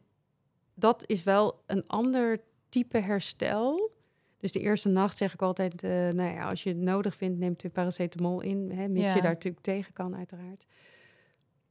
dat 0.74 1.04
is 1.06 1.24
wel 1.24 1.64
een 1.66 1.84
ander 1.88 2.42
type 2.70 2.98
herstel. 2.98 3.92
Dus 4.38 4.52
de 4.52 4.60
eerste 4.60 4.90
nacht 4.90 5.18
zeg 5.18 5.34
ik 5.34 5.42
altijd, 5.42 5.84
eh, 5.84 5.90
nou 5.92 6.34
ja, 6.34 6.50
als 6.50 6.64
je 6.64 6.70
het 6.70 6.78
nodig 6.78 7.16
vindt, 7.16 7.40
neem 7.40 7.56
twee 7.56 7.72
paracetamol 7.72 8.42
in, 8.42 8.72
hè, 8.72 8.88
mits 8.88 9.14
je 9.14 9.22
daar 9.22 9.32
natuurlijk 9.32 9.64
tegen 9.64 9.94
kan 9.94 10.16
uiteraard. 10.16 10.66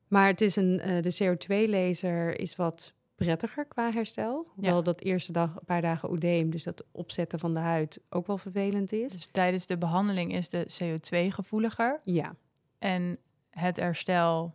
Maar 0.08 0.26
het 0.26 0.40
is 0.40 0.56
een, 0.56 0.76
de 0.76 1.14
CO2-laser 1.22 2.40
is 2.40 2.56
wat 2.56 2.92
prettiger 3.16 3.64
qua 3.64 3.90
herstel. 3.92 4.46
Hoewel 4.54 4.82
dat 4.82 5.00
eerste 5.00 5.32
dag, 5.32 5.54
een 5.56 5.64
paar 5.64 5.82
dagen 5.82 6.10
oedeem, 6.10 6.50
dus 6.50 6.62
dat 6.62 6.84
opzetten 6.92 7.38
van 7.38 7.54
de 7.54 7.60
huid, 7.60 8.00
ook 8.10 8.26
wel 8.26 8.38
vervelend 8.38 8.92
is. 8.92 9.12
Dus 9.12 9.26
tijdens 9.26 9.66
de 9.66 9.78
behandeling 9.78 10.32
is 10.34 10.48
de 10.48 10.66
CO2 10.82 11.26
gevoeliger 11.32 12.00
Ja, 12.02 12.34
en 12.78 13.18
het 13.50 13.76
herstel 13.76 14.54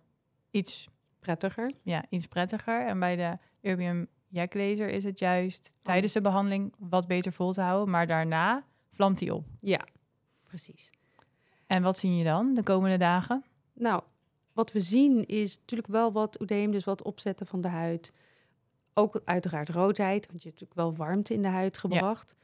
iets, 0.52 0.90
prettiger. 1.20 1.72
ja, 1.82 2.06
iets 2.10 2.28
prettiger. 2.28 2.86
En 2.86 3.00
bij 3.00 3.16
de 3.16 3.38
Erbium 3.62 4.08
YAG 4.28 4.54
laser 4.54 4.90
is 4.90 5.04
het 5.04 5.20
juist 5.20 5.72
tijdens 5.82 6.14
de 6.14 6.22
behandeling 6.22 6.74
wat 6.78 7.08
beter 7.08 7.32
vol 7.32 7.54
te 7.54 7.62
houden, 7.62 7.90
maar 7.90 8.08
daarna 8.08 8.66
vlamt 8.92 9.20
hij 9.20 9.30
op. 9.30 9.46
Ja, 9.60 9.86
precies. 10.44 10.90
En 11.68 11.84
wat 11.84 11.98
zie 11.98 12.16
je 12.16 12.24
dan 12.24 12.54
de 12.54 12.64
komende 12.64 12.98
dagen? 12.98 13.44
Nou, 13.74 14.02
wat 14.54 14.72
we 14.72 14.82
zien 14.82 15.26
is 15.26 15.58
natuurlijk 15.58 15.90
wel 15.90 16.12
wat 16.12 16.42
oedeem, 16.42 16.72
dus 16.72 16.84
wat 16.84 17.04
opzetten 17.04 17.48
van 17.48 17.62
de 17.62 17.68
huid. 17.68 18.12
Ook 18.94 19.22
uiteraard 19.26 19.70
roodheid, 19.70 20.28
want 20.28 20.42
je 20.44 20.50
hebt 20.50 20.62
natuurlijk 20.62 20.74
wel 20.98 21.06
warmte 21.08 21.34
in 21.34 21.42
de 21.42 21.48
huid 21.48 21.78
gebracht. 21.78 22.36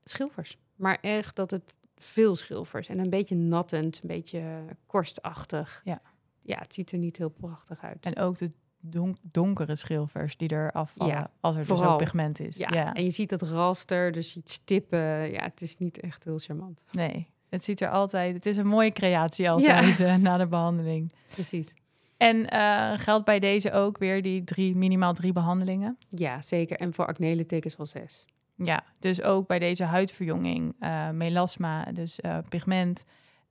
Schilfers, 0.00 0.56
maar 0.76 0.98
echt 1.00 1.36
dat 1.36 1.50
het 1.50 1.76
veel 1.96 2.36
schilfers 2.36 2.88
en 2.88 2.98
een 2.98 3.10
beetje 3.10 3.34
nattend, 3.34 4.00
een 4.02 4.08
beetje 4.08 4.64
korstachtig. 4.86 5.80
Ja. 5.84 6.00
Ja, 6.42 6.58
het 6.58 6.74
ziet 6.74 6.92
er 6.92 6.98
niet 6.98 7.16
heel 7.16 7.28
prachtig 7.28 7.80
uit. 7.82 8.04
En 8.04 8.16
ook 8.16 8.38
de 8.38 8.50
donk- 8.80 9.18
donkere 9.22 9.76
schilfers 9.76 10.36
die 10.36 10.48
er 10.48 10.72
afvallen 10.72 11.14
Ja, 11.14 11.30
als 11.40 11.54
er 11.54 11.60
dus 11.60 11.68
vooral. 11.68 11.92
ook 11.92 11.98
pigment 11.98 12.40
is. 12.40 12.56
ja, 12.56 12.68
Ja, 12.72 12.94
en 12.94 13.04
je 13.04 13.10
ziet 13.10 13.28
dat 13.28 13.42
raster, 13.42 14.12
dus 14.12 14.26
je 14.26 14.32
ziet 14.32 14.50
stippen. 14.50 15.30
Ja, 15.30 15.42
het 15.42 15.60
is 15.62 15.76
niet 15.78 16.00
echt 16.00 16.24
heel 16.24 16.38
charmant. 16.38 16.80
nee. 16.92 17.30
Het 17.48 17.64
ziet 17.64 17.80
er 17.80 17.90
altijd, 17.90 18.34
het 18.34 18.46
is 18.46 18.56
een 18.56 18.66
mooie 18.66 18.92
creatie 18.92 19.50
altijd 19.50 20.00
eh, 20.00 20.14
na 20.14 20.36
de 20.36 20.46
behandeling. 20.46 21.12
Precies. 21.28 21.74
En 22.18 22.48
eh, 22.48 22.92
geldt 22.96 23.24
bij 23.24 23.38
deze 23.38 23.72
ook 23.72 23.98
weer 23.98 24.22
die 24.22 24.44
drie, 24.44 24.76
minimaal 24.76 25.12
drie 25.14 25.32
behandelingen? 25.32 25.98
Ja, 26.10 26.42
zeker. 26.42 26.76
En 26.76 26.92
voor 26.92 27.06
acne 27.06 27.46
tekens 27.46 27.76
wel 27.76 27.86
zes. 27.86 28.24
Ja, 28.56 28.84
dus 28.98 29.22
ook 29.22 29.46
bij 29.46 29.58
deze 29.58 29.84
huidverjonging, 29.84 30.74
eh, 30.78 31.10
melasma, 31.10 31.84
dus 31.84 32.20
eh, 32.20 32.38
pigment 32.48 33.04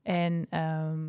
en 0.03 0.45
ehm 0.49 0.99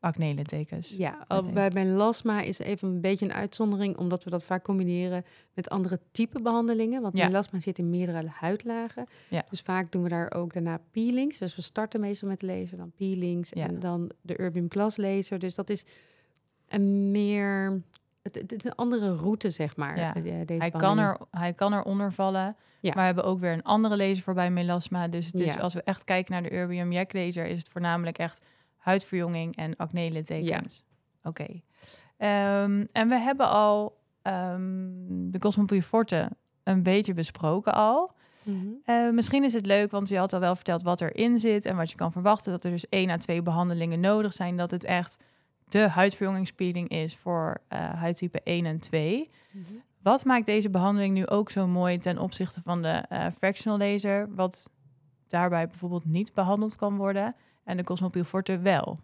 acne 0.00 0.34
littekens. 0.34 0.88
Ja, 0.88 1.26
bij 1.52 1.70
melasma 1.70 2.40
is 2.40 2.58
even 2.58 2.88
een 2.88 3.00
beetje 3.00 3.24
een 3.24 3.32
uitzondering, 3.32 3.96
omdat 3.96 4.24
we 4.24 4.30
dat 4.30 4.44
vaak 4.44 4.64
combineren 4.64 5.24
met 5.54 5.68
andere 5.70 6.00
type 6.10 6.42
behandelingen. 6.42 7.02
Want 7.02 7.16
Ja. 7.16 7.26
melasma 7.26 7.60
zit 7.60 7.78
in 7.78 7.90
meerdere 7.90 8.26
huidlagen. 8.28 9.06
Ja. 9.28 9.44
Dus 9.50 9.60
vaak 9.60 9.92
doen 9.92 10.02
we 10.02 10.08
daar 10.08 10.32
ook 10.34 10.52
daarna 10.52 10.80
peelings. 10.90 11.38
Dus 11.38 11.56
we 11.56 11.62
starten 11.62 12.00
meestal 12.00 12.28
met 12.28 12.42
laser, 12.42 12.76
dan 12.76 12.92
peelings 12.96 13.50
Ja. 13.54 13.66
en 13.66 13.80
dan 13.80 14.10
de 14.20 14.40
Urbium 14.40 14.66
Glass 14.68 14.96
laser. 14.96 15.38
Dus 15.38 15.54
dat 15.54 15.70
is 15.70 15.84
een 16.74 17.10
meer, 17.10 17.82
het, 18.22 18.64
een 18.64 18.74
andere 18.74 19.12
route, 19.12 19.50
zeg 19.50 19.76
maar. 19.76 19.98
Ja. 19.98 20.12
deze 20.12 20.54
Hij 20.58 20.70
kan, 20.70 20.98
er, 20.98 21.18
hij 21.30 21.52
kan 21.52 21.74
eronder 21.74 22.12
vallen, 22.12 22.56
Ja. 22.80 22.88
maar 22.94 22.94
we 22.94 23.00
hebben 23.00 23.24
ook 23.24 23.40
weer 23.40 23.52
een 23.52 23.62
andere 23.62 23.96
laser 23.96 24.22
voor 24.22 24.34
bij 24.34 24.50
melasma. 24.50 25.08
Dus 25.08 25.26
het 25.26 25.40
is, 25.40 25.52
Ja. 25.52 25.60
als 25.60 25.74
we 25.74 25.82
echt 25.82 26.04
kijken 26.04 26.32
naar 26.32 26.42
de 26.42 26.48
Erbium 26.48 26.92
YAG 26.92 27.12
laser, 27.12 27.46
is 27.46 27.58
het 27.58 27.68
voornamelijk 27.68 28.18
echt 28.18 28.44
huidverjonging 28.76 29.56
en 29.56 29.76
acne 29.76 30.10
littekens. 30.10 30.84
Oké. 31.22 31.46
Ehm, 32.16 32.84
en 32.92 33.08
we 33.08 33.18
hebben 33.18 33.48
al 33.48 34.00
ehm, 34.22 34.90
de 35.30 35.38
Cosmopure 35.38 35.82
Forte 35.82 36.30
een 36.62 36.82
beetje 36.82 37.14
besproken 37.14 37.74
al. 37.74 38.12
Mhm. 38.42 38.66
Eh, 38.84 39.10
misschien 39.10 39.44
is 39.44 39.52
het 39.52 39.66
leuk, 39.66 39.90
want 39.90 40.08
je 40.08 40.18
had 40.18 40.32
al 40.32 40.40
wel 40.40 40.54
verteld 40.54 40.82
wat 40.82 41.00
erin 41.00 41.38
zit 41.38 41.64
en 41.64 41.76
wat 41.76 41.90
je 41.90 41.96
kan 41.96 42.12
verwachten. 42.12 42.52
Dat 42.52 42.64
er 42.64 42.70
dus 42.70 42.88
één 42.88 43.10
à 43.10 43.16
twee 43.16 43.42
behandelingen 43.42 44.00
nodig 44.00 44.32
zijn. 44.32 44.56
Dat 44.56 44.70
het 44.70 44.84
echt 44.84 45.16
de 45.72 45.88
huidverjongingspeeling 45.88 46.88
is 46.88 47.16
voor 47.16 47.60
eh, 47.68 47.92
huidtype 47.92 48.40
1 48.44 48.66
en 48.66 48.78
2. 48.78 49.30
Mhm. 49.50 49.64
Wat 50.02 50.24
maakt 50.24 50.46
deze 50.46 50.70
behandeling 50.70 51.14
nu 51.14 51.26
ook 51.26 51.50
zo 51.50 51.66
mooi 51.66 51.98
ten 51.98 52.18
opzichte 52.18 52.62
van 52.62 52.82
de 52.82 52.88
eh, 53.08 53.26
fractional 53.38 53.78
laser, 53.78 54.34
wat 54.34 54.70
daarbij 55.28 55.68
bijvoorbeeld 55.68 56.04
niet 56.04 56.34
behandeld 56.34 56.76
kan 56.76 56.96
worden 56.96 57.34
en 57.64 57.76
de 57.76 57.84
Cosmopure 57.84 58.24
Forte 58.24 58.58
wel? 58.58 59.00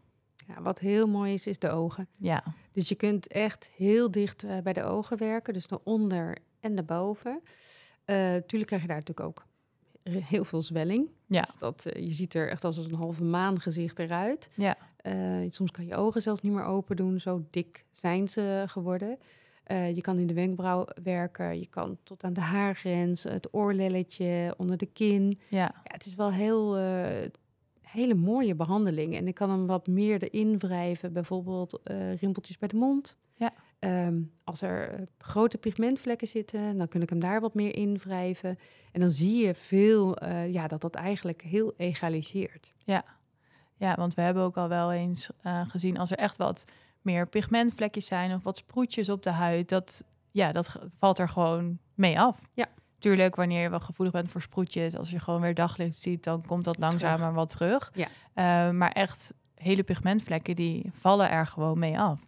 Ja, 0.46 0.62
wat 0.62 0.78
heel 0.78 1.08
mooi 1.08 1.32
is, 1.32 1.46
is 1.46 1.58
de 1.58 1.70
ogen. 1.70 2.08
Ja, 2.14 2.44
Dus 2.72 2.88
je 2.88 2.94
kunt 2.94 3.26
echt 3.26 3.70
heel 3.76 4.10
dicht 4.10 4.42
eh, 4.42 4.58
bij 4.58 4.72
de 4.72 4.84
ogen 4.84 5.18
werken, 5.18 5.52
dus 5.52 5.66
de 5.66 5.84
onder 5.84 6.38
en 6.60 6.74
de 6.74 6.82
boven. 6.82 7.40
Tuurlijk 8.46 8.66
krijg 8.66 8.82
je 8.82 8.88
daar 8.88 9.02
natuurlijk 9.04 9.20
ook 9.20 9.46
heel 10.02 10.44
veel 10.44 10.62
zwelling. 10.62 11.08
Ja. 11.26 11.42
Dus 11.42 11.56
dat, 11.58 11.82
je 11.94 12.12
ziet 12.12 12.34
er 12.34 12.48
echt 12.48 12.64
als 12.64 12.76
een 12.76 12.94
halve 12.94 13.24
maan 13.24 13.60
gezicht 13.60 13.98
eruit. 13.98 14.50
Ja. 14.54 14.76
Eh, 14.98 15.40
soms 15.48 15.70
kan 15.70 15.86
je 15.86 15.96
ogen 15.96 16.22
zelfs 16.22 16.40
niet 16.40 16.52
meer 16.52 16.64
open 16.64 16.96
doen, 16.96 17.20
zo 17.20 17.44
dik 17.50 17.84
zijn 17.90 18.28
ze 18.28 18.64
geworden. 18.66 19.18
Eh, 19.64 19.94
je 19.94 20.00
kan 20.00 20.18
in 20.18 20.26
de 20.26 20.34
wenkbrauw 20.34 20.86
werken, 21.02 21.58
je 21.58 21.66
kan 21.66 21.98
tot 22.02 22.24
aan 22.24 22.32
de 22.32 22.40
haargrens, 22.40 23.22
het 23.22 23.48
oorlelletje, 23.54 24.54
onder 24.56 24.76
de 24.76 24.86
kin. 24.86 25.38
ja, 25.48 25.58
Ja, 25.58 25.80
het 25.82 26.06
is 26.06 26.14
wel 26.14 26.32
heel 26.32 26.76
eh, 26.76 27.28
hele 27.80 28.14
mooie 28.14 28.54
behandeling. 28.54 29.14
En 29.14 29.28
ik 29.28 29.34
kan 29.34 29.50
hem 29.50 29.66
wat 29.66 29.86
meer 29.86 30.22
erin 30.22 30.58
wrijven. 30.58 31.12
Bijvoorbeeld 31.12 31.80
rimpeltjes 32.20 32.58
bij 32.58 32.68
de 32.68 32.76
mond. 32.76 33.16
Ja. 33.34 33.52
Ehm, 33.78 34.20
als 34.44 34.62
er 34.62 35.08
grote 35.18 35.58
pigmentvlekken 35.58 36.28
zitten, 36.28 36.78
dan 36.78 36.88
kun 36.88 37.02
ik 37.02 37.08
hem 37.10 37.20
daar 37.20 37.40
wat 37.40 37.54
meer 37.54 37.74
in 37.74 37.98
wrijven. 37.98 38.58
En 38.92 39.00
dan 39.00 39.10
zie 39.10 39.46
je 39.46 39.54
veel, 39.54 40.24
ja, 40.28 40.66
dat 40.66 40.80
dat 40.80 40.94
eigenlijk 40.94 41.42
heel 41.42 41.74
egaliseert. 41.76 42.72
ja, 42.84 43.04
want 43.78 44.14
we 44.14 44.22
hebben 44.22 44.42
ook 44.42 44.56
al 44.56 44.68
wel 44.68 44.92
eens 44.92 45.28
eh, 45.42 45.60
gezien 45.68 45.98
als 45.98 46.10
er 46.10 46.18
echt 46.18 46.36
wat 46.36 46.64
meer 47.02 47.26
pigmentvlekjes 47.28 48.06
zijn 48.06 48.34
of 48.34 48.42
wat 48.42 48.56
sproetjes 48.56 49.08
op 49.08 49.22
de 49.22 49.30
huid, 49.30 49.68
dat, 49.68 50.04
ja, 50.30 50.52
dat 50.52 50.78
valt 50.98 51.18
er 51.18 51.28
gewoon 51.28 51.78
mee 51.94 52.20
af. 52.20 52.48
Ja. 52.54 52.66
Tuurlijk, 52.98 53.34
wanneer 53.36 53.62
je 53.62 53.70
wel 53.70 53.80
gevoelig 53.80 54.12
bent 54.14 54.30
voor 54.30 54.42
sproetjes, 54.42 54.96
als 54.96 55.10
je 55.10 55.18
gewoon 55.18 55.40
weer 55.40 55.54
daglicht 55.54 55.96
ziet, 55.96 56.24
dan 56.24 56.46
komt 56.46 56.64
dat 56.64 56.78
langzamer 56.78 57.32
wat 57.32 57.48
terug. 57.50 57.92
Ja. 57.94 58.06
Eh, 58.34 58.70
maar 58.72 58.90
echt 58.92 59.32
hele 59.54 59.82
pigmentvlekken, 59.82 60.56
die 60.56 60.90
vallen 60.92 61.30
er 61.30 61.46
gewoon 61.46 61.78
mee 61.78 61.98
af. 61.98 62.26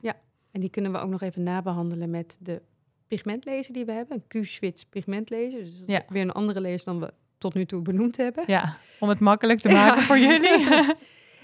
En 0.50 0.60
die 0.60 0.70
kunnen 0.70 0.92
we 0.92 0.98
ook 0.98 1.10
nog 1.10 1.20
even 1.22 1.42
nabehandelen 1.42 2.10
met 2.10 2.36
de 2.40 2.62
pigmentlaser 3.06 3.72
die 3.72 3.84
we 3.84 3.92
hebben. 3.92 4.22
Een 4.28 4.42
Q-switch 4.42 4.88
pigmentlaser. 4.88 5.64
Dus 5.64 5.78
dat 5.78 5.88
Ja. 5.88 6.02
weer 6.08 6.22
een 6.22 6.32
andere 6.32 6.60
laser 6.60 6.84
dan 6.84 7.00
we 7.00 7.12
tot 7.38 7.54
nu 7.54 7.64
toe 7.66 7.82
benoemd 7.82 8.16
hebben. 8.16 8.44
Ja, 8.46 8.76
om 9.00 9.08
het 9.08 9.20
makkelijk 9.20 9.60
te 9.60 9.68
Ja. 9.72 9.86
maken 9.86 10.02
voor 10.02 10.18
jullie. 10.18 10.66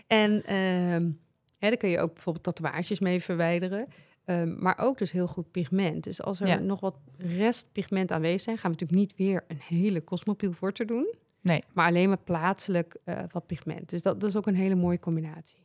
En 0.06 0.44
ehm 0.44 1.10
hè, 1.58 1.68
daar 1.68 1.76
kun 1.76 1.88
je 1.88 2.00
ook 2.00 2.12
bijvoorbeeld 2.14 2.44
tatoeages 2.44 3.00
mee 3.00 3.22
verwijderen. 3.22 3.86
Ehm, 4.24 4.62
maar 4.62 4.78
ook 4.78 4.98
dus 4.98 5.12
heel 5.12 5.26
goed 5.26 5.50
pigment. 5.50 6.04
Dus 6.04 6.22
als 6.22 6.40
er 6.40 6.46
Ja. 6.46 6.58
nog 6.58 6.80
wat 6.80 6.96
restpigment 7.18 8.12
aanwezig 8.12 8.40
zijn, 8.40 8.58
gaan 8.58 8.70
we 8.72 8.76
natuurlijk 8.78 9.08
niet 9.08 9.18
weer 9.28 9.44
een 9.48 9.60
hele 9.68 10.04
Cosmopiel 10.04 10.52
Forte 10.52 10.84
doen. 10.84 11.14
Nee. 11.40 11.62
Maar 11.72 11.86
alleen 11.88 12.08
maar 12.08 12.18
plaatselijk 12.18 12.96
eh, 13.04 13.18
wat 13.30 13.46
pigment. 13.46 13.88
Dus 13.88 14.02
dat, 14.02 14.20
dat 14.20 14.28
is 14.28 14.36
ook 14.36 14.46
een 14.46 14.54
hele 14.54 14.74
mooie 14.74 14.98
combinatie. 14.98 15.64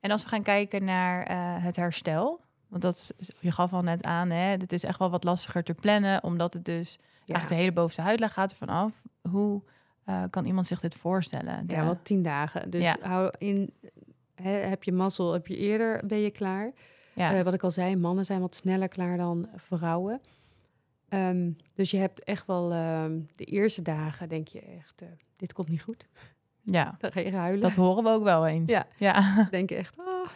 En 0.00 0.10
als 0.10 0.22
we 0.22 0.28
gaan 0.28 0.42
kijken 0.42 0.84
naar 0.84 1.22
eh, 1.26 1.64
het 1.64 1.76
herstel, 1.76 2.40
want 2.68 2.82
dat 2.82 3.14
is, 3.18 3.30
je 3.40 3.52
gaf 3.52 3.72
al 3.72 3.82
net 3.82 4.04
aan, 4.04 4.30
hè, 4.30 4.42
het 4.50 4.72
is 4.72 4.84
echt 4.84 4.98
wel 4.98 5.10
wat 5.10 5.24
lastiger 5.24 5.62
te 5.62 5.74
plannen, 5.74 6.22
omdat 6.24 6.54
het 6.54 6.64
dus 6.64 6.98
Ja, 7.24 7.34
echt 7.34 7.48
de 7.48 7.54
hele 7.54 7.72
bovenste 7.72 8.02
huidlaag 8.02 8.32
gaat 8.32 8.50
ervan 8.50 8.68
af. 8.68 9.02
Hoe 9.30 9.62
eh, 10.04 10.24
kan 10.30 10.44
iemand 10.44 10.66
zich 10.66 10.80
dit 10.80 10.94
voorstellen? 10.94 11.66
De- 11.66 11.74
ja 11.74 11.84
wat 11.84 11.98
tien 12.04 12.22
dagen. 12.22 12.70
Dus 12.70 12.82
Ja. 12.82 12.96
hou 13.00 13.32
in, 13.38 13.72
heb 14.42 14.82
je 14.84 14.92
mazzel, 14.92 15.32
heb 15.32 15.46
je 15.46 15.56
eerder, 15.56 16.06
ben 16.06 16.18
je 16.18 16.30
klaar. 16.30 16.72
ja. 17.14 17.34
Eh, 17.34 17.42
wat 17.42 17.54
ik 17.54 17.62
al 17.62 17.70
zei, 17.70 17.96
mannen 17.96 18.24
zijn 18.24 18.40
wat 18.40 18.54
sneller 18.54 18.88
klaar 18.88 19.16
dan 19.16 19.48
vrouwen. 19.56 20.20
Ehm, 21.08 21.50
dus 21.74 21.90
je 21.90 21.96
hebt 21.96 22.24
echt 22.24 22.46
wel 22.46 22.72
ehm, 22.72 23.20
de 23.36 23.44
eerste 23.44 23.82
dagen 23.82 24.28
denk 24.28 24.48
je 24.48 24.60
echt, 24.60 25.02
eh, 25.02 25.08
dit 25.36 25.52
komt 25.52 25.68
niet 25.68 25.82
goed. 25.82 26.06
ja, 26.62 26.94
Dan 26.98 27.12
ga 27.12 27.20
je 27.20 27.36
huilen. 27.36 27.60
dat 27.60 27.74
horen 27.74 28.04
we 28.04 28.10
ook 28.10 28.22
wel 28.24 28.46
eens. 28.46 28.70
Ja. 28.70 28.86
ja. 28.98 29.44
Ze 29.44 29.50
denken 29.60 29.76
echt, 29.76 29.98
oh. 29.98 30.26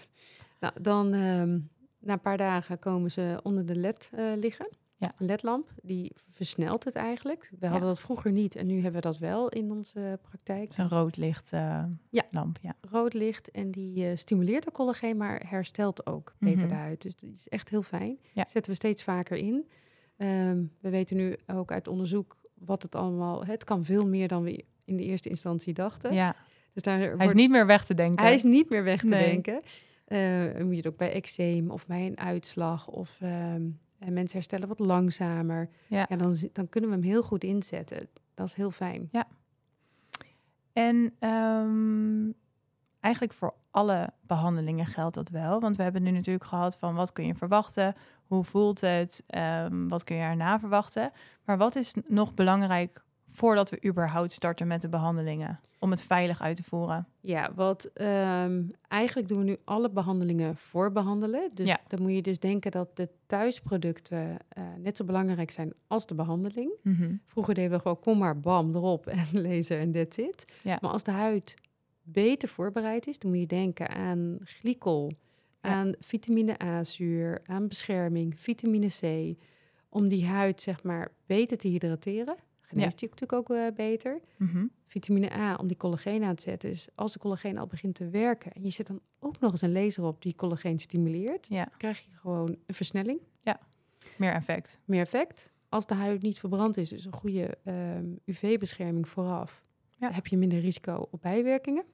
Nou, 0.60 0.72
dan 0.82 1.12
ehm, 1.12 1.58
na 1.98 2.12
een 2.12 2.20
paar 2.20 2.36
dagen 2.36 2.78
komen 2.78 3.10
ze 3.10 3.40
onder 3.42 3.66
de 3.66 3.76
led 3.76 4.10
liggen. 4.36 4.68
Ja. 5.04 5.14
Een 5.18 5.26
ledlamp, 5.26 5.70
die 5.82 6.12
versnelt 6.30 6.84
het 6.84 6.94
eigenlijk. 6.94 7.50
We 7.58 7.66
hadden 7.66 7.88
dat 7.88 8.00
vroeger 8.00 8.32
niet 8.32 8.56
en 8.56 8.66
nu 8.66 8.74
hebben 8.74 8.92
we 9.02 9.08
dat 9.08 9.18
wel 9.18 9.48
in 9.48 9.70
onze 9.72 10.18
praktijk. 10.22 10.76
Een 10.76 10.88
rood 10.88 11.16
licht 11.16 11.52
eh, 11.52 11.84
Ja. 12.10 12.22
lamp, 12.30 12.58
ja. 12.62 12.74
Rood 12.90 13.14
licht 13.14 13.50
en 13.50 13.70
die 13.70 14.06
eh, 14.08 14.16
stimuleert 14.16 14.64
de 14.64 14.72
collageen, 14.72 15.16
maar 15.16 15.42
herstelt 15.48 16.06
ook 16.06 16.34
beter 16.38 16.58
Mhm. 16.58 16.68
de 16.68 16.74
huid. 16.74 17.02
Dus 17.02 17.16
die 17.16 17.30
is 17.32 17.48
echt 17.48 17.68
heel 17.68 17.82
fijn. 17.82 18.18
Ja. 18.32 18.46
Zetten 18.48 18.70
we 18.72 18.76
steeds 18.76 19.02
vaker 19.02 19.36
in. 19.36 19.68
Ehm, 20.16 20.62
we 20.80 20.88
weten 20.90 21.16
nu 21.16 21.36
ook 21.46 21.72
uit 21.72 21.88
onderzoek 21.88 22.36
wat 22.54 22.82
het 22.82 22.94
allemaal... 22.94 23.44
Het 23.44 23.64
kan 23.64 23.84
veel 23.84 24.06
meer 24.06 24.28
dan 24.28 24.42
we 24.42 24.64
in 24.84 24.96
de 24.96 25.02
eerste 25.04 25.28
instantie 25.28 25.74
dachten. 25.74 26.14
ja. 26.14 26.34
Dus 26.72 26.82
daar 26.82 26.98
Hij 27.16 27.26
is 27.26 27.32
niet 27.32 27.50
meer 27.50 27.66
weg 27.66 27.84
te 27.84 27.94
denken. 27.94 28.24
Hij 28.24 28.34
is 28.34 28.42
niet 28.42 28.70
meer 28.70 28.84
weg 28.84 29.00
te 29.00 29.06
Nee. 29.06 29.24
denken. 29.24 29.60
Dan 30.54 30.62
moet 30.64 30.70
je 30.70 30.76
het 30.76 30.86
ook 30.86 30.96
bij 30.96 31.12
eczeem 31.12 31.70
of 31.70 31.86
bij 31.86 32.06
een 32.06 32.18
uitslag 32.18 32.86
of 32.88 33.18
ehm, 33.20 33.62
en 33.98 34.12
mensen 34.12 34.36
herstellen 34.36 34.68
wat 34.68 34.78
langzamer. 34.78 35.68
Ja. 35.86 36.06
dan, 36.06 36.36
dan 36.52 36.68
kunnen 36.68 36.90
we 36.90 36.96
hem 36.96 37.04
heel 37.04 37.22
goed 37.22 37.44
inzetten. 37.44 38.08
Dat 38.34 38.46
is 38.46 38.54
heel 38.54 38.70
fijn. 38.70 39.08
En 40.72 41.14
ehm, 41.18 42.30
eigenlijk 43.00 43.34
voor 43.34 43.54
alle 43.70 44.12
behandelingen 44.20 44.86
geldt 44.86 45.14
dat 45.14 45.28
wel. 45.28 45.60
Want 45.60 45.76
we 45.76 45.82
hebben 45.82 46.02
nu 46.02 46.10
natuurlijk 46.10 46.44
gehad 46.44 46.76
van 46.76 46.94
wat 46.94 47.12
kun 47.12 47.26
je 47.26 47.34
verwachten, 47.34 47.94
hoe 48.26 48.44
voelt 48.44 48.80
het, 48.80 49.22
ehm, 49.26 49.88
wat 49.88 50.04
kun 50.04 50.16
je 50.16 50.22
erna 50.22 50.58
verwachten. 50.58 51.12
Maar 51.44 51.58
wat 51.58 51.76
is 51.76 51.94
nog 52.06 52.34
belangrijk 52.34 53.03
voordat 53.34 53.70
we 53.70 53.84
überhaupt 53.86 54.32
starten 54.32 54.66
met 54.66 54.80
de 54.80 54.88
behandelingen? 54.88 55.60
Om 55.78 55.90
het 55.90 56.02
veilig 56.02 56.40
uit 56.42 56.56
te 56.56 56.62
voeren. 56.62 57.06
Ja, 57.20 57.52
wat 57.54 57.84
ehm, 57.84 58.62
eigenlijk 58.88 59.28
doen 59.28 59.38
we 59.38 59.44
nu 59.44 59.56
alle 59.64 59.90
behandelingen 59.90 60.56
voorbehandelen. 60.56 61.50
Dus 61.54 61.66
Ja. 61.68 61.80
dan 61.88 62.02
moet 62.02 62.14
je 62.14 62.22
dus 62.22 62.38
denken 62.38 62.70
dat 62.70 62.96
de 62.96 63.08
thuisproducten 63.26 64.36
eh, 64.48 64.64
net 64.78 64.96
zo 64.96 65.04
belangrijk 65.04 65.50
zijn 65.50 65.72
als 65.86 66.06
de 66.06 66.14
behandeling. 66.14 66.72
Vroeger 67.26 67.54
deden 67.54 67.70
we 67.70 67.78
gewoon 67.78 68.00
kom 68.00 68.18
maar 68.18 68.40
bam 68.40 68.74
erop 68.74 69.06
en 69.16 69.26
lezen 69.40 69.78
en 69.78 69.92
that's 69.92 70.16
it. 70.18 70.44
Ja. 70.62 70.78
Maar 70.80 70.90
als 70.90 71.02
de 71.02 71.10
huid 71.10 71.54
beter 72.02 72.48
voorbereid 72.48 73.06
is, 73.06 73.18
dan 73.18 73.30
moet 73.30 73.40
je 73.40 73.46
denken 73.46 73.88
aan 73.88 74.38
glycol, 74.42 75.12
Ja. 75.62 75.70
aan 75.70 75.92
vitamine 76.00 76.62
A-zuur, 76.62 77.40
aan 77.46 77.68
bescherming, 77.68 78.40
vitamine 78.40 78.88
C. 79.00 79.34
Om 79.88 80.08
die 80.08 80.26
huid 80.26 80.60
zeg 80.60 80.82
maar 80.82 81.10
beter 81.26 81.56
te 81.58 81.68
hydrateren. 81.68 82.36
Geneest 82.66 82.98
die 82.98 83.08
natuurlijk 83.08 83.32
ook 83.50 83.56
eh, 83.56 83.66
beter. 83.74 84.20
Mhm. 84.38 84.66
Vitamine 84.86 85.32
A 85.32 85.54
om 85.54 85.66
die 85.66 85.76
collageen 85.76 86.24
aan 86.24 86.34
te 86.34 86.42
zetten. 86.42 86.70
Dus 86.70 86.88
als 86.94 87.12
de 87.12 87.18
collageen 87.18 87.58
al 87.58 87.66
begint 87.66 87.94
te 87.94 88.08
werken 88.08 88.52
en 88.52 88.62
je 88.62 88.70
zet 88.70 88.86
dan 88.86 89.00
ook 89.18 89.40
nog 89.40 89.52
eens 89.52 89.60
een 89.62 89.72
laser 89.72 90.04
op 90.04 90.22
die 90.22 90.34
collageen 90.34 90.78
stimuleert, 90.78 91.48
Ja, 91.48 91.64
dan 91.64 91.78
krijg 91.78 92.00
je 92.00 92.10
gewoon 92.14 92.56
een 92.66 92.74
versnelling 92.74 93.20
meer 94.18 94.32
effect. 94.32 94.78
meer 94.84 95.00
effect. 95.00 95.52
Als 95.68 95.86
de 95.86 95.94
huid 95.94 96.22
niet 96.22 96.38
verbrand 96.38 96.76
is, 96.76 96.88
dus 96.88 97.04
een 97.04 97.12
goede 97.12 97.56
ehm, 97.64 98.06
UV-bescherming 98.24 99.08
vooraf, 99.08 99.62
Ja. 99.96 100.12
heb 100.12 100.26
je 100.26 100.36
minder 100.36 100.58
risico 100.58 101.08
op 101.10 101.22
bijwerkingen. 101.22 101.84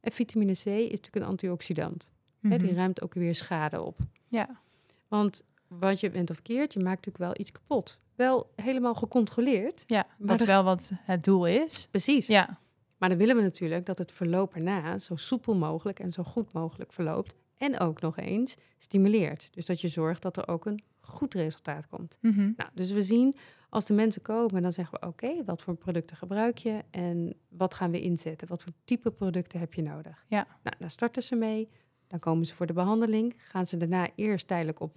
En 0.00 0.12
vitamine 0.12 0.52
C 0.52 0.64
is 0.66 0.90
natuurlijk 0.90 1.16
een 1.16 1.22
antioxidant. 1.24 2.12
Hè, 2.40 2.56
die 2.58 2.66
Mhm. 2.68 2.76
ruimt 2.76 3.02
ook 3.02 3.14
weer 3.14 3.34
schade 3.34 3.82
op. 3.82 3.98
Ja, 4.28 4.60
Want 5.08 5.42
wat 5.68 6.00
je 6.00 6.10
bent 6.10 6.30
of 6.30 6.42
keert, 6.42 6.72
je 6.72 6.80
maakt 6.80 7.06
natuurlijk 7.06 7.24
wel 7.24 7.40
iets 7.40 7.52
kapot. 7.52 7.98
Wel 8.16 8.50
helemaal 8.56 8.94
gecontroleerd. 8.94 9.84
ja 9.86 10.06
Maar 10.18 10.28
wat 10.28 10.38
de- 10.38 10.44
wel 10.44 10.64
wat 10.64 10.90
het 10.94 11.24
doel 11.24 11.46
is. 11.46 11.86
Precies. 11.90 12.26
Ja, 12.26 12.58
Maar 12.98 13.08
dan 13.08 13.18
willen 13.18 13.36
we 13.36 13.42
natuurlijk 13.42 13.86
dat 13.86 13.98
het 13.98 14.12
verloop 14.12 14.54
erna 14.54 14.98
zo 14.98 15.16
soepel 15.16 15.56
mogelijk 15.56 15.98
en 16.00 16.12
zo 16.12 16.22
goed 16.22 16.52
mogelijk 16.52 16.92
verloopt. 16.92 17.34
En 17.56 17.78
ook 17.80 18.00
nog 18.00 18.16
eens 18.16 18.56
stimuleert. 18.78 19.48
Dus 19.52 19.66
dat 19.66 19.80
je 19.80 19.88
zorgt 19.88 20.22
dat 20.22 20.36
er 20.36 20.48
ook 20.48 20.66
een 20.66 20.82
goed 21.00 21.34
resultaat 21.34 21.88
komt. 21.88 22.18
Mhm. 22.20 22.52
Nou, 22.56 22.70
dus 22.74 22.90
we 22.90 23.02
zien 23.02 23.34
als 23.68 23.84
de 23.84 23.94
mensen 23.94 24.22
komen, 24.22 24.62
dan 24.62 24.72
zeggen 24.72 25.00
we: 25.00 25.06
Oké, 25.06 25.44
wat 25.44 25.62
voor 25.62 25.74
producten 25.76 26.16
gebruik 26.16 26.58
je 26.58 26.82
en 26.90 27.34
wat 27.48 27.74
gaan 27.74 27.90
we 27.90 28.00
inzetten? 28.00 28.48
Wat 28.48 28.62
voor 28.62 28.72
type 28.84 29.10
producten 29.10 29.60
heb 29.60 29.74
je 29.74 29.82
nodig? 29.82 30.24
Ja. 30.28 30.46
Nou, 30.62 30.76
daar 30.78 30.90
starten 30.90 31.22
ze 31.22 31.34
mee. 31.36 31.68
Dan 32.06 32.18
komen 32.18 32.46
ze 32.46 32.54
voor 32.54 32.66
de 32.66 32.72
behandeling. 32.72 33.34
Gaan 33.36 33.66
ze 33.66 33.76
daarna 33.76 34.08
eerst 34.14 34.46
tijdelijk 34.46 34.80
op 34.80 34.96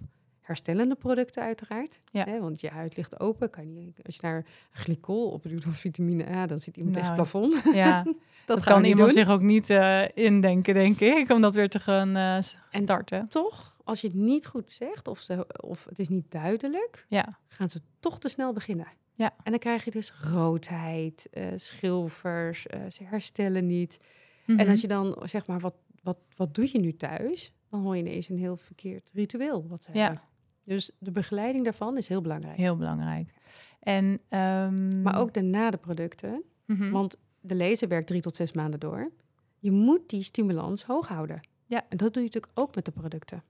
herstellende 0.50 0.94
producten, 0.94 1.42
uiteraard. 1.42 2.00
Ja. 2.10 2.24
Hè, 2.24 2.40
want 2.40 2.60
je 2.60 2.68
huid 2.68 2.96
ligt 2.96 3.20
open. 3.20 3.50
Kan 3.50 3.72
je, 3.74 3.92
als 4.02 4.14
je 4.14 4.20
daar 4.22 4.46
glycol 4.72 5.30
op 5.30 5.42
doet 5.42 5.66
of 5.66 5.76
vitamine 5.76 6.28
A, 6.28 6.46
dan 6.46 6.60
zit 6.60 6.76
iemand 6.76 6.94
het 6.96 7.04
Nou, 7.04 7.14
plafond. 7.16 7.62
ja. 7.72 8.04
dat 8.46 8.64
kan 8.64 8.84
iemand 8.84 9.12
doen. 9.14 9.24
zich 9.24 9.28
ook 9.32 9.40
niet 9.40 9.70
eh, 9.70 10.02
indenken, 10.14 10.74
denk 10.74 11.00
ik, 11.00 11.30
om 11.30 11.40
dat 11.40 11.54
weer 11.54 11.68
te 11.68 11.78
gaan 11.78 12.16
eh, 12.16 12.34
En- 12.36 12.42
starten. 12.70 13.28
Toch, 13.28 13.76
als 13.84 14.00
je 14.00 14.06
het 14.06 14.16
niet 14.16 14.46
goed 14.46 14.72
zegt 14.72 15.08
of, 15.08 15.18
ze, 15.18 15.46
of 15.60 15.84
het 15.88 15.98
is 15.98 16.08
niet 16.08 16.30
duidelijk, 16.30 17.04
Ja, 17.08 17.38
gaan 17.48 17.70
ze 17.70 17.80
toch 18.00 18.18
te 18.18 18.28
snel 18.28 18.52
beginnen. 18.52 18.86
Ja. 19.14 19.30
En 19.42 19.50
dan 19.50 19.60
krijg 19.60 19.84
je 19.84 19.90
dus 19.90 20.12
roodheid, 20.32 21.28
eh, 21.30 21.46
schilfers, 21.56 22.62
ze 22.88 23.04
herstellen 23.04 23.66
niet. 23.66 23.98
En 24.46 24.54
Mhm. 24.54 24.68
als 24.70 24.80
je 24.80 24.88
dan 24.88 25.22
zeg 25.24 25.46
maar, 25.46 25.60
wat, 25.60 25.74
wat, 26.02 26.16
wat 26.36 26.54
doe 26.54 26.68
je 26.72 26.78
nu 26.78 26.96
thuis? 26.96 27.52
Dan 27.70 27.82
hoor 27.82 27.96
je 27.96 28.02
ineens 28.02 28.28
een 28.28 28.38
heel 28.38 28.56
verkeerd 28.56 29.10
ritueel 29.14 29.66
wat 29.68 29.82
ze 29.82 29.90
Ja. 29.92 30.02
hebben. 30.02 30.22
Dus 30.70 30.90
de 30.98 31.10
begeleiding 31.10 31.64
daarvan 31.64 31.96
is 31.96 32.08
heel 32.08 32.20
belangrijk. 32.20 32.56
heel 32.56 32.76
belangrijk. 32.76 33.32
En, 33.80 34.20
ehm, 34.28 35.02
Maar 35.02 35.18
ook 35.18 35.34
daarna 35.34 35.70
de 35.70 35.76
producten. 35.76 36.42
mhm. 36.66 36.90
Want 36.90 37.16
de 37.40 37.56
laser 37.56 37.88
werkt 37.88 38.06
drie 38.06 38.20
tot 38.20 38.36
zes 38.36 38.52
maanden 38.52 38.80
door. 38.80 39.10
Je 39.58 39.70
moet 39.70 40.08
die 40.08 40.22
stimulans 40.22 40.84
hoog 40.84 41.08
houden. 41.08 41.40
Ja. 41.66 41.84
En 41.88 41.96
dat 41.96 42.12
doe 42.12 42.22
je 42.22 42.28
natuurlijk 42.32 42.58
ook 42.58 42.74
met 42.74 42.84
de 42.84 42.90
producten. 42.90 43.42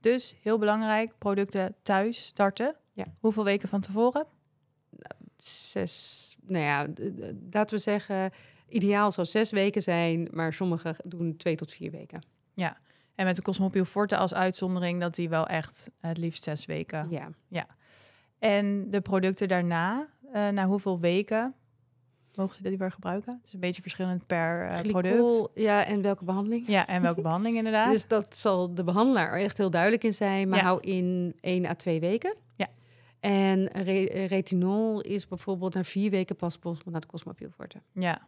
Dus 0.00 0.34
heel 0.42 0.58
belangrijk, 0.58 1.12
producten 1.18 1.74
thuis 1.82 2.26
starten. 2.26 2.74
Ja. 2.92 3.04
Hoeveel 3.20 3.44
weken 3.44 3.68
van 3.68 3.80
tevoren? 3.80 4.26
Zes, 5.36 6.36
nou 6.46 6.64
ja, 6.64 6.86
laten 7.50 7.76
we 7.76 7.82
zeggen, 7.82 8.30
ideaal 8.68 9.12
zou 9.12 9.26
zes 9.26 9.50
weken 9.50 9.82
zijn, 9.82 10.28
maar 10.32 10.52
sommigen 10.52 10.96
doen 11.04 11.36
twee 11.36 11.56
tot 11.56 11.72
vier 11.72 11.90
weken. 11.90 12.22
En 13.18 13.24
met 13.24 13.36
de 13.36 13.42
Cosmopiel 13.42 13.84
Forte 13.84 14.16
als 14.16 14.34
uitzondering 14.34 15.00
dat 15.00 15.14
die 15.14 15.28
wel 15.28 15.46
echt 15.46 15.90
het 16.00 16.18
liefst 16.18 16.42
zes 16.42 16.66
weken. 16.66 17.08
Ja. 17.48 17.66
En 18.38 18.90
de 18.90 19.00
producten 19.00 19.48
daarna, 19.48 20.06
eh 20.32 20.48
na 20.48 20.66
hoeveel 20.66 21.00
weken 21.00 21.54
mogen 22.34 22.54
ze 22.54 22.62
die 22.62 22.78
weer 22.78 22.90
gebruiken? 22.92 23.32
Het 23.36 23.46
is 23.46 23.52
een 23.52 23.60
beetje 23.60 23.82
verschillend 23.82 24.26
per 24.26 24.68
eh, 24.68 24.80
product. 24.80 25.48
Ja, 25.54 25.84
en 25.84 26.02
welke 26.02 26.24
behandeling? 26.24 26.66
Ja, 26.68 26.86
en 26.86 27.02
welke 27.02 27.20
behandeling 27.28 27.56
inderdaad. 27.56 27.92
Dus 27.92 28.06
dat 28.08 28.36
zal 28.36 28.74
de 28.74 28.84
behandelaar 28.84 29.32
echt 29.32 29.58
heel 29.58 29.70
duidelijk 29.70 30.04
in 30.04 30.14
zijn, 30.14 30.48
maar 30.48 30.58
Ja. 30.58 30.64
hou 30.64 30.80
in 30.80 31.36
één 31.40 31.66
à 31.66 31.74
twee 31.74 32.00
weken. 32.00 32.34
Ja. 32.56 32.66
En 33.20 33.66
re- 33.68 34.26
retinol 34.26 35.00
is 35.00 35.26
bijvoorbeeld 35.28 35.74
na 35.74 35.84
vier 35.84 36.10
weken 36.10 36.36
pas 36.36 36.56
pas 36.58 36.78
naar 36.84 37.00
de 37.00 37.06
Cosmopiel 37.06 37.50
Forte. 37.50 37.78
Ja, 37.92 38.20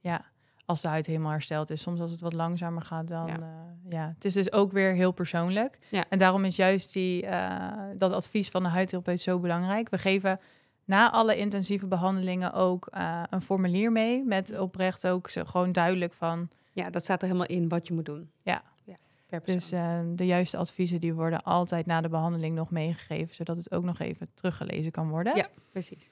ja. 0.00 0.24
Als 0.68 0.80
de 0.80 0.88
huid 0.88 1.06
helemaal 1.06 1.30
hersteld 1.30 1.70
is. 1.70 1.82
Soms 1.82 2.00
als 2.00 2.10
het 2.10 2.20
wat 2.20 2.34
langzamer 2.34 2.82
gaat 2.82 3.08
dan... 3.08 3.26
Ja. 3.26 3.36
Ja, 3.36 3.68
ja. 3.88 4.12
Het 4.14 4.24
is 4.24 4.32
dus 4.32 4.52
ook 4.52 4.72
weer 4.72 4.92
heel 4.92 5.12
persoonlijk. 5.12 5.78
Ja. 5.90 6.04
En 6.08 6.18
daarom 6.18 6.44
is 6.44 6.56
juist 6.56 6.92
die, 6.92 7.26
eh, 7.26 7.72
dat 7.96 8.12
advies 8.12 8.48
van 8.50 8.62
de 8.62 8.68
huidtherapeut 8.68 9.20
zo 9.20 9.38
belangrijk. 9.38 9.88
We 9.88 9.98
geven 9.98 10.38
na 10.84 11.10
alle 11.10 11.36
intensieve 11.36 11.86
behandelingen 11.86 12.52
ook 12.52 12.86
eh, 12.86 13.22
een 13.30 13.40
formulier 13.40 13.92
mee. 13.92 14.24
Met 14.24 14.58
oprecht 14.58 15.06
ook 15.06 15.30
zo 15.30 15.44
gewoon 15.44 15.72
duidelijk 15.72 16.12
van. 16.12 16.48
Ja, 16.72 16.90
dat 16.90 17.02
staat 17.02 17.22
er 17.22 17.26
helemaal 17.26 17.48
in 17.48 17.68
wat 17.68 17.86
je 17.86 17.94
moet 17.94 18.06
doen. 18.06 18.30
Ja. 18.42 18.62
ja 18.84 18.96
per. 19.26 19.42
Dus 19.44 19.70
eh, 19.70 19.98
de 20.14 20.26
juiste 20.26 20.56
adviezen 20.56 21.00
die 21.00 21.14
worden 21.14 21.42
altijd 21.42 21.86
na 21.86 22.00
de 22.00 22.08
behandeling 22.08 22.54
nog 22.54 22.70
meegegeven, 22.70 23.34
zodat 23.34 23.56
het 23.56 23.72
ook 23.72 23.84
nog 23.84 23.98
even 23.98 24.28
teruggelezen 24.34 24.92
kan 24.92 25.08
worden. 25.08 25.36
Ja, 25.36 25.48
precies. 25.72 26.10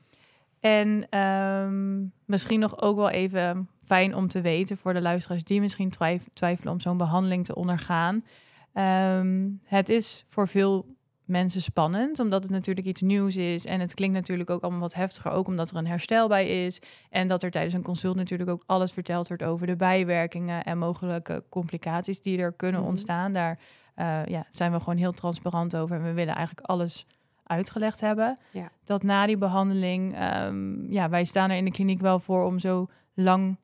En 0.61 1.07
ehm, 1.11 2.04
misschien 2.24 2.61
nog 2.61 2.80
ook 2.80 2.96
wel 2.96 3.11
even 3.11 3.68
fijn 3.87 4.14
om 4.14 4.28
te 4.28 4.41
weten 4.41 4.76
voor 4.76 4.93
de 4.95 5.01
luisteraars 5.01 5.45
die 5.45 5.61
misschien 5.61 5.91
twijf- 5.91 6.28
twijfelen 6.32 6.72
om 6.72 6.80
zo'n 6.80 6.97
behandeling 6.97 7.45
te 7.45 7.55
ondergaan. 7.55 8.24
Ehm, 8.72 9.49
het 9.64 9.89
is 9.89 10.24
voor 10.28 10.49
veel 10.49 10.95
mensen 11.24 11.62
spannend, 11.62 12.18
omdat 12.20 12.43
het 12.43 12.53
natuurlijk 12.53 12.87
iets 12.87 13.01
nieuws 13.01 13.37
is. 13.37 13.64
En 13.66 13.80
het 13.80 13.95
klinkt 13.95 14.14
natuurlijk 14.14 14.51
ook 14.51 14.62
allemaal 14.62 14.80
wat 14.80 14.95
heftiger, 14.95 15.30
ook 15.30 15.47
omdat 15.47 15.70
er 15.70 15.76
een 15.76 15.87
herstel 15.87 16.28
bij 16.28 16.64
is. 16.66 16.80
En 17.11 17.28
dat 17.28 17.43
er 17.43 17.51
tijdens 17.51 17.74
een 17.74 17.82
consult 17.82 18.16
natuurlijk 18.16 18.51
ook 18.51 18.62
alles 18.66 18.93
verteld 18.93 19.28
wordt 19.28 19.43
over 19.43 19.66
de 19.66 19.76
bijwerkingen 19.76 20.64
en 20.64 20.78
mogelijke 20.78 21.45
complicaties 21.49 22.20
die 22.22 22.39
er 22.39 22.53
kunnen 22.53 22.80
Mhm. 22.80 22.91
ontstaan. 22.91 23.32
Daar 23.32 23.59
eh, 23.95 24.24
ja, 24.26 24.47
zijn 24.51 24.72
we 24.72 24.78
gewoon 24.78 24.97
heel 24.97 25.12
transparant 25.12 25.76
over. 25.76 25.97
En 25.97 26.03
we 26.03 26.12
willen 26.12 26.34
eigenlijk 26.34 26.66
alles 26.66 27.07
uitgelegd 27.43 28.01
hebben. 28.01 28.39
Ja. 28.51 28.70
Dat 28.84 29.03
na 29.03 29.26
die 29.26 29.37
behandeling, 29.37 30.14
ehm, 30.14 30.93
ja, 30.93 31.09
wij 31.09 31.24
staan 31.24 31.51
er 31.51 31.57
in 31.57 31.64
de 31.64 31.70
kliniek 31.70 32.01
wel 32.01 32.18
voor 32.18 32.45
om 32.45 32.59
zo 32.59 32.87
lang 33.14 33.57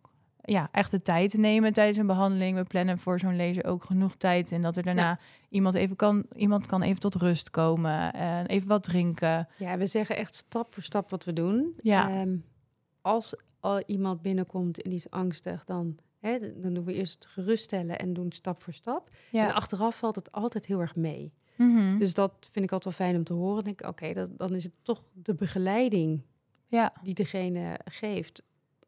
ja, 0.43 0.69
echt 0.73 0.91
de 0.91 1.03
tijd 1.03 1.31
te 1.31 1.39
nemen 1.39 1.73
tijdens 1.73 1.99
een 1.99 2.07
behandeling. 2.07 2.57
We 2.57 2.63
plannen 2.63 2.99
voor 2.99 3.19
zo'n 3.19 3.37
lezer 3.37 3.65
ook 3.65 3.85
genoeg 3.85 4.15
tijd 4.15 4.51
in 4.51 4.63
dat 4.63 4.77
er 4.77 4.83
daarna 4.83 5.19
iemand 5.49 5.75
even 5.75 5.97
kan, 5.97 6.25
iemand 6.35 6.67
kan 6.67 6.83
even 6.83 7.01
tot 7.01 7.15
rust 7.15 7.51
komen 7.51 8.13
en 8.13 8.47
even 8.47 8.69
wat 8.69 8.83
drinken. 8.83 9.49
Ja, 9.57 9.77
we 9.77 9.87
zeggen 9.87 10.17
echt 10.17 10.35
stap 10.35 10.75
voor 10.75 10.83
stap 10.83 11.11
wat 11.11 11.25
we 11.25 11.33
doen. 11.33 11.75
Ja. 11.83 12.11
Ehm, 12.11 12.37
als 13.01 13.35
al 13.61 13.83
iemand 13.87 14.23
binnenkomt 14.23 14.83
en 14.83 14.91
die 14.91 14.99
is 14.99 15.11
angstig, 15.11 15.65
dan, 15.65 15.99
hè, 16.19 16.39
dan 16.61 16.75
doen 16.75 16.85
we 16.85 16.95
eerst 16.95 17.27
geruststellen 17.27 17.99
en 17.99 18.13
doen 18.13 18.33
stap 18.33 18.63
voor 18.63 18.73
stap. 18.73 19.11
En 19.33 19.55
achteraf 19.55 19.99
valt 19.99 20.17
het 20.17 20.33
altijd 20.33 20.67
heel 20.67 20.81
erg 20.81 20.97
mee. 20.97 21.33
Mhm. 21.57 21.99
Dus 21.99 22.15
dat 22.15 22.33
vind 22.41 22.65
ik 22.65 22.73
altijd 22.73 22.97
wel 22.97 23.07
fijn 23.07 23.19
om 23.19 23.25
te 23.25 23.33
horen. 23.33 23.55
Dan 23.55 23.65
denk 23.65 23.81
ik, 23.81 23.89
oké, 23.89 24.13
dat 24.13 24.39
dan 24.39 24.55
is 24.55 24.65
het 24.65 24.73
toch 24.83 25.05
de 25.13 25.35
begeleiding 25.35 26.23
ja, 26.67 26.93
die 27.03 27.15
degene 27.15 27.79
geeft 27.85 28.43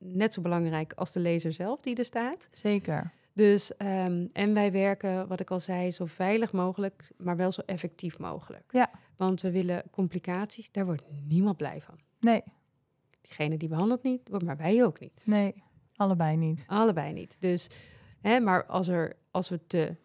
net 0.07 0.35
zo 0.35 0.41
belangrijk 0.43 0.93
als 0.93 1.13
de 1.13 1.21
lezer 1.21 1.53
zelf 1.53 1.81
die 1.81 1.97
er 1.97 2.05
staat. 2.05 2.49
zeker. 2.53 3.13
Dus, 3.33 3.77
ehm, 3.77 4.27
en 4.33 4.55
wij 4.55 4.73
werken, 4.73 5.29
wat 5.29 5.41
ik 5.41 5.51
al 5.51 5.61
zei, 5.61 5.91
zo 5.91 6.07
veilig 6.07 6.53
mogelijk, 6.53 7.11
maar 7.17 7.37
wel 7.37 7.53
zo 7.53 7.63
effectief 7.67 8.19
mogelijk. 8.19 8.73
Ja. 8.73 8.91
Want 9.17 9.41
we 9.41 9.51
willen 9.51 9.83
complicaties, 9.91 10.71
daar 10.73 10.85
wordt 10.85 11.03
niemand 11.29 11.57
blij 11.57 11.81
van. 11.81 11.99
Nee, 12.21 12.43
Diegene 13.21 13.57
die 13.57 13.69
behandelt 13.69 14.03
niet, 14.03 14.43
maar 14.43 14.57
wij 14.57 14.85
ook 14.85 15.01
niet. 15.01 15.21
nee, 15.25 15.55
allebei 15.97 16.37
niet. 16.37 16.65
Allebei 16.67 17.13
niet. 17.13 17.37
Dus, 17.41 17.69
hè, 18.21 18.41
maar 18.41 18.67
als, 18.67 18.89
er, 18.89 19.17
als 19.31 19.49
we 19.49 19.67
te 19.67 19.97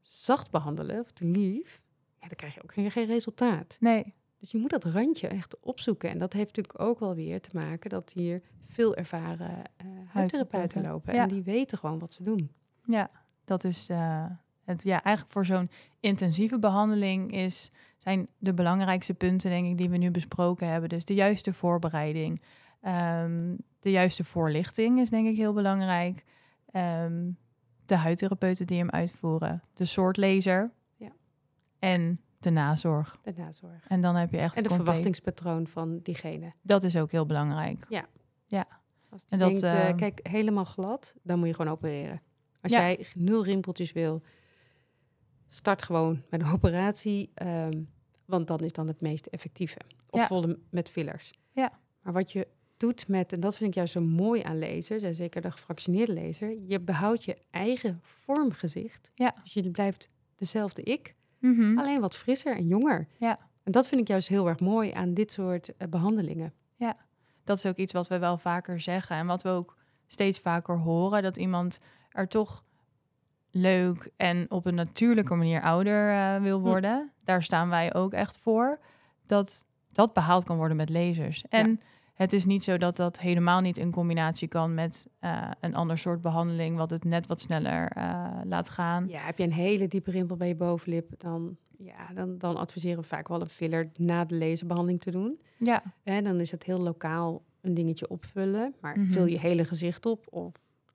zacht 0.00 0.50
behandelen, 0.50 1.00
of 1.00 1.10
te 1.10 1.24
lief, 1.24 1.80
ja, 2.20 2.26
dan 2.28 2.36
krijg 2.36 2.54
je 2.54 2.62
ook 2.62 2.72
geen, 2.72 2.90
geen 2.90 3.06
resultaat. 3.06 3.76
Nee, 3.80 4.14
Dus 4.44 4.52
je 4.52 4.58
moet 4.58 4.70
dat 4.70 4.84
randje 4.84 5.28
echt 5.28 5.60
opzoeken. 5.60 6.10
En 6.10 6.18
dat 6.18 6.32
heeft 6.32 6.56
natuurlijk 6.56 6.80
ook 6.84 6.98
wel 6.98 7.14
weer 7.14 7.40
te 7.40 7.50
maken 7.52 7.90
dat 7.90 8.12
hier 8.14 8.42
veel 8.62 8.96
ervaren 8.96 9.62
eh 9.76 9.86
huidtherapeuten 10.06 10.82
lopen. 10.82 11.14
Ja. 11.14 11.22
En 11.22 11.28
die 11.28 11.42
weten 11.42 11.78
gewoon 11.78 11.98
wat 11.98 12.12
ze 12.12 12.22
doen. 12.22 12.50
ja, 12.86 13.10
dat 13.44 13.64
is 13.64 13.88
eh, 13.88 14.26
het. 14.64 14.82
Ja, 14.82 15.02
eigenlijk 15.02 15.34
voor 15.34 15.46
zo'n 15.46 15.70
intensieve 16.00 16.58
behandeling 16.58 17.32
is, 17.32 17.70
zijn 17.98 18.28
de 18.38 18.54
belangrijkste 18.54 19.14
punten, 19.14 19.50
denk 19.50 19.66
ik, 19.66 19.78
die 19.78 19.90
we 19.90 19.96
nu 19.96 20.10
besproken 20.10 20.68
hebben. 20.68 20.88
Dus 20.88 21.04
de 21.04 21.14
juiste 21.14 21.52
voorbereiding, 21.52 22.42
ehm, 22.80 23.56
de 23.80 23.90
juiste 23.90 24.24
voorlichting 24.24 25.00
is 25.00 25.10
denk 25.10 25.26
ik 25.26 25.36
heel 25.36 25.52
belangrijk. 25.52 26.24
Ehm, 26.70 27.30
de 27.84 27.96
huidtherapeuten 27.96 28.66
die 28.66 28.78
hem 28.78 28.90
uitvoeren, 28.90 29.62
de 29.74 29.84
soort 29.84 30.16
laser 30.16 30.72
Ja. 30.96 31.12
en 31.78 32.20
de 32.44 32.50
nazorg. 32.50 33.18
De 33.22 33.32
nazorg. 33.36 33.86
En 33.88 34.00
dan 34.00 34.16
heb 34.16 34.30
je 34.30 34.38
echt 34.38 34.56
En 34.56 34.62
de 34.62 34.68
verwachtingspatroon 34.68 35.66
van 35.66 35.98
diegene. 36.02 36.52
Dat 36.62 36.84
is 36.84 36.96
ook 36.96 37.10
heel 37.10 37.26
belangrijk. 37.26 37.86
Als 39.10 39.24
En 39.28 39.38
je 39.38 39.44
dat, 39.44 39.48
denkt, 39.60 39.62
eh, 39.62 39.88
eh, 39.88 39.96
kijk, 39.96 40.20
helemaal 40.28 40.64
glad, 40.64 41.14
dan 41.22 41.38
moet 41.38 41.48
je 41.48 41.54
gewoon 41.54 41.72
opereren. 41.72 42.20
Als 42.60 42.72
Ja. 42.72 42.78
jij 42.80 43.06
nul 43.14 43.44
rimpeltjes 43.44 43.92
wil, 43.92 44.22
start 45.48 45.82
gewoon 45.82 46.22
met 46.30 46.40
een 46.40 46.46
operatie. 46.52 47.30
ehm, 47.34 47.82
want 48.24 48.46
dan 48.46 48.58
is 48.58 48.72
dan 48.72 48.86
het 48.86 49.00
meest 49.00 49.26
effectieve. 49.26 49.78
Of 50.10 50.20
Ja. 50.20 50.26
volle 50.26 50.58
met 50.70 50.88
fillers. 50.90 51.32
Ja. 51.52 51.72
Maar 52.02 52.12
wat 52.12 52.32
je 52.32 52.48
doet 52.76 53.08
met, 53.08 53.32
en 53.32 53.40
dat 53.40 53.56
vind 53.56 53.68
ik 53.70 53.74
juist 53.76 53.92
zo 53.92 54.00
mooi 54.00 54.42
aan 54.42 54.58
lasers, 54.58 55.02
en 55.02 55.14
zeker 55.14 55.40
de 55.42 55.50
gefractioneerde 55.50 56.14
laser, 56.14 56.56
je 56.66 56.80
behoudt 56.80 57.24
je 57.24 57.36
eigen 57.50 57.98
vormgezicht. 58.02 59.10
Ja. 59.14 59.34
Dus 59.42 59.52
je 59.52 59.70
blijft 59.70 60.10
dezelfde 60.36 60.82
ik, 60.82 61.14
Mhm. 61.44 61.78
alleen 61.78 62.00
wat 62.00 62.16
frisser 62.16 62.56
en 62.56 62.66
jonger. 62.66 63.06
Ja. 63.18 63.38
En 63.62 63.72
dat 63.72 63.88
vind 63.88 64.00
ik 64.00 64.08
juist 64.08 64.28
heel 64.28 64.48
erg 64.48 64.60
mooi 64.60 64.92
aan 64.92 65.14
dit 65.14 65.32
soort 65.32 65.76
eh, 65.76 65.88
behandelingen. 65.88 66.52
dat 67.44 67.58
is 67.58 67.66
ook 67.66 67.76
iets 67.76 67.92
wat 67.92 68.08
we 68.08 68.18
wel 68.18 68.38
vaker 68.38 68.80
zeggen 68.80 69.16
en 69.16 69.26
wat 69.26 69.42
we 69.42 69.48
ook 69.48 69.76
steeds 70.06 70.38
vaker 70.38 70.78
horen: 70.78 71.22
dat 71.22 71.36
iemand 71.36 71.80
er 72.10 72.28
toch 72.28 72.64
leuk 73.50 74.10
en 74.16 74.50
op 74.50 74.66
een 74.66 74.74
natuurlijke 74.74 75.34
manier 75.34 75.62
ouder 75.62 76.10
eh, 76.10 76.42
wil 76.42 76.58
Hm. 76.58 76.64
worden. 76.64 77.12
Daar 77.24 77.42
staan 77.42 77.68
wij 77.68 77.94
ook 77.94 78.12
echt 78.12 78.38
voor. 78.38 78.78
Dat 79.26 79.64
dat 79.92 80.12
behaald 80.12 80.44
kan 80.44 80.56
worden 80.56 80.76
met 80.76 80.88
lasers. 80.90 81.44
En 81.48 81.80
het 82.14 82.32
is 82.32 82.44
niet 82.44 82.64
zo 82.64 82.76
dat 82.78 82.96
dat 82.96 83.18
helemaal 83.20 83.60
niet 83.60 83.76
in 83.76 83.90
combinatie 83.90 84.48
kan 84.48 84.74
met 84.74 85.06
eh, 85.18 85.50
een 85.60 85.74
ander 85.74 85.98
soort 85.98 86.20
behandeling, 86.20 86.76
wat 86.76 86.90
het 86.90 87.04
net 87.04 87.26
wat 87.26 87.40
sneller 87.40 87.88
eh, 87.88 88.40
laat 88.44 88.70
gaan. 88.70 89.08
Ja, 89.08 89.20
heb 89.20 89.38
je 89.38 89.44
een 89.44 89.52
hele 89.52 89.86
diepe 89.88 90.10
rimpel 90.10 90.36
bij 90.36 90.48
je 90.48 90.54
bovenlip, 90.56 91.10
dan, 91.20 91.56
ja, 91.78 92.12
dan, 92.14 92.38
dan 92.38 92.56
adviseren 92.56 93.00
we 93.00 93.06
vaak 93.08 93.28
wel 93.28 93.40
een 93.40 93.48
filler 93.48 93.90
na 93.96 94.24
de 94.24 94.36
laserbehandeling 94.38 95.00
te 95.00 95.10
doen. 95.10 95.40
Ja, 95.58 95.82
En 96.02 96.24
dan 96.24 96.40
is 96.40 96.50
het 96.50 96.62
heel 96.64 96.80
lokaal 96.80 97.42
een 97.60 97.74
dingetje 97.74 98.08
opvullen, 98.08 98.74
maar 98.80 98.98
Mhm. 98.98 99.10
vul 99.10 99.26
je 99.26 99.38
hele 99.38 99.64
gezicht 99.64 100.06
op 100.06 100.26
of, 100.30 100.52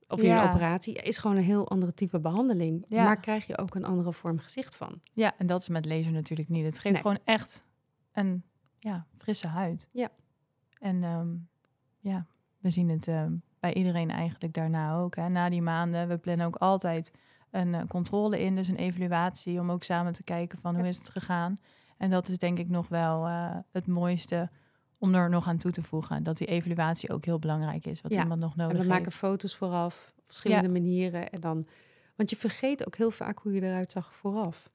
of 0.07 0.21
in 0.21 0.31
een 0.31 0.49
operatie 0.49 0.93
is 0.93 1.17
gewoon 1.17 1.37
een 1.37 1.43
heel 1.43 1.69
andere 1.69 1.93
type 1.93 2.19
behandeling. 2.19 2.85
Ja. 2.87 3.03
Maar 3.03 3.19
krijg 3.19 3.47
je 3.47 3.57
ook 3.57 3.75
een 3.75 3.85
andere 3.85 4.13
vorm 4.13 4.39
gezicht 4.39 4.75
van. 4.75 5.01
ja, 5.13 5.33
en 5.37 5.47
dat 5.47 5.61
is 5.61 5.69
met 5.69 5.85
laser 5.85 6.11
natuurlijk 6.11 6.49
niet. 6.49 6.65
Het 6.65 6.79
geeft 6.79 6.93
Nee. 6.93 7.01
gewoon 7.01 7.19
echt 7.23 7.63
een 8.11 8.43
ja, 8.79 9.05
frisse 9.17 9.47
huid. 9.47 9.87
Ja. 9.91 10.09
En 10.79 11.03
ehm, 11.03 11.27
ja, 11.99 12.25
we 12.57 12.69
zien 12.69 12.89
het 12.89 13.07
ehm, 13.07 13.35
bij 13.59 13.73
iedereen 13.73 14.09
eigenlijk 14.11 14.53
daarna 14.53 14.95
ook. 14.95 15.15
Hè. 15.15 15.29
Na 15.29 15.49
die 15.49 15.61
maanden, 15.61 16.07
we 16.07 16.17
plannen 16.17 16.45
ook 16.45 16.55
altijd 16.55 17.11
een 17.51 17.75
eh, 17.75 17.81
controle 17.87 18.39
in, 18.39 18.55
dus 18.55 18.67
een 18.67 18.75
evaluatie, 18.75 19.59
om 19.59 19.71
ook 19.71 19.83
samen 19.83 20.13
te 20.13 20.23
kijken 20.23 20.57
van 20.57 20.75
hoe 20.75 20.87
is 20.87 20.97
het 20.97 21.09
gegaan. 21.09 21.57
En 21.97 22.09
dat 22.09 22.27
is 22.27 22.37
denk 22.37 22.57
ik 22.59 22.69
nog 22.69 22.87
wel 22.87 23.25
eh, 23.27 23.55
het 23.71 23.87
mooiste 23.87 24.49
om 24.97 25.15
er 25.15 25.29
nog 25.29 25.47
aan 25.47 25.57
toe 25.57 25.71
te 25.71 25.83
voegen. 25.83 26.23
Dat 26.23 26.37
die 26.37 26.47
evaluatie 26.47 27.11
ook 27.13 27.25
heel 27.25 27.39
belangrijk 27.39 27.85
is, 27.85 28.01
wat 28.01 28.11
Ja. 28.13 28.21
iemand 28.21 28.39
nog 28.39 28.55
nodig 28.55 28.71
we 28.71 28.77
heeft. 28.77 28.89
maken 28.89 29.11
foto's 29.11 29.55
vooraf, 29.55 30.13
op 30.17 30.23
verschillende 30.25 30.69
manieren. 30.69 31.29
En 31.29 31.39
dan, 31.39 31.67
want 32.15 32.29
je 32.29 32.35
vergeet 32.35 32.85
ook 32.85 32.95
heel 32.95 33.11
vaak 33.11 33.39
hoe 33.39 33.53
je 33.53 33.61
eruit 33.61 33.91
zag 33.91 34.13
vooraf. 34.13 34.69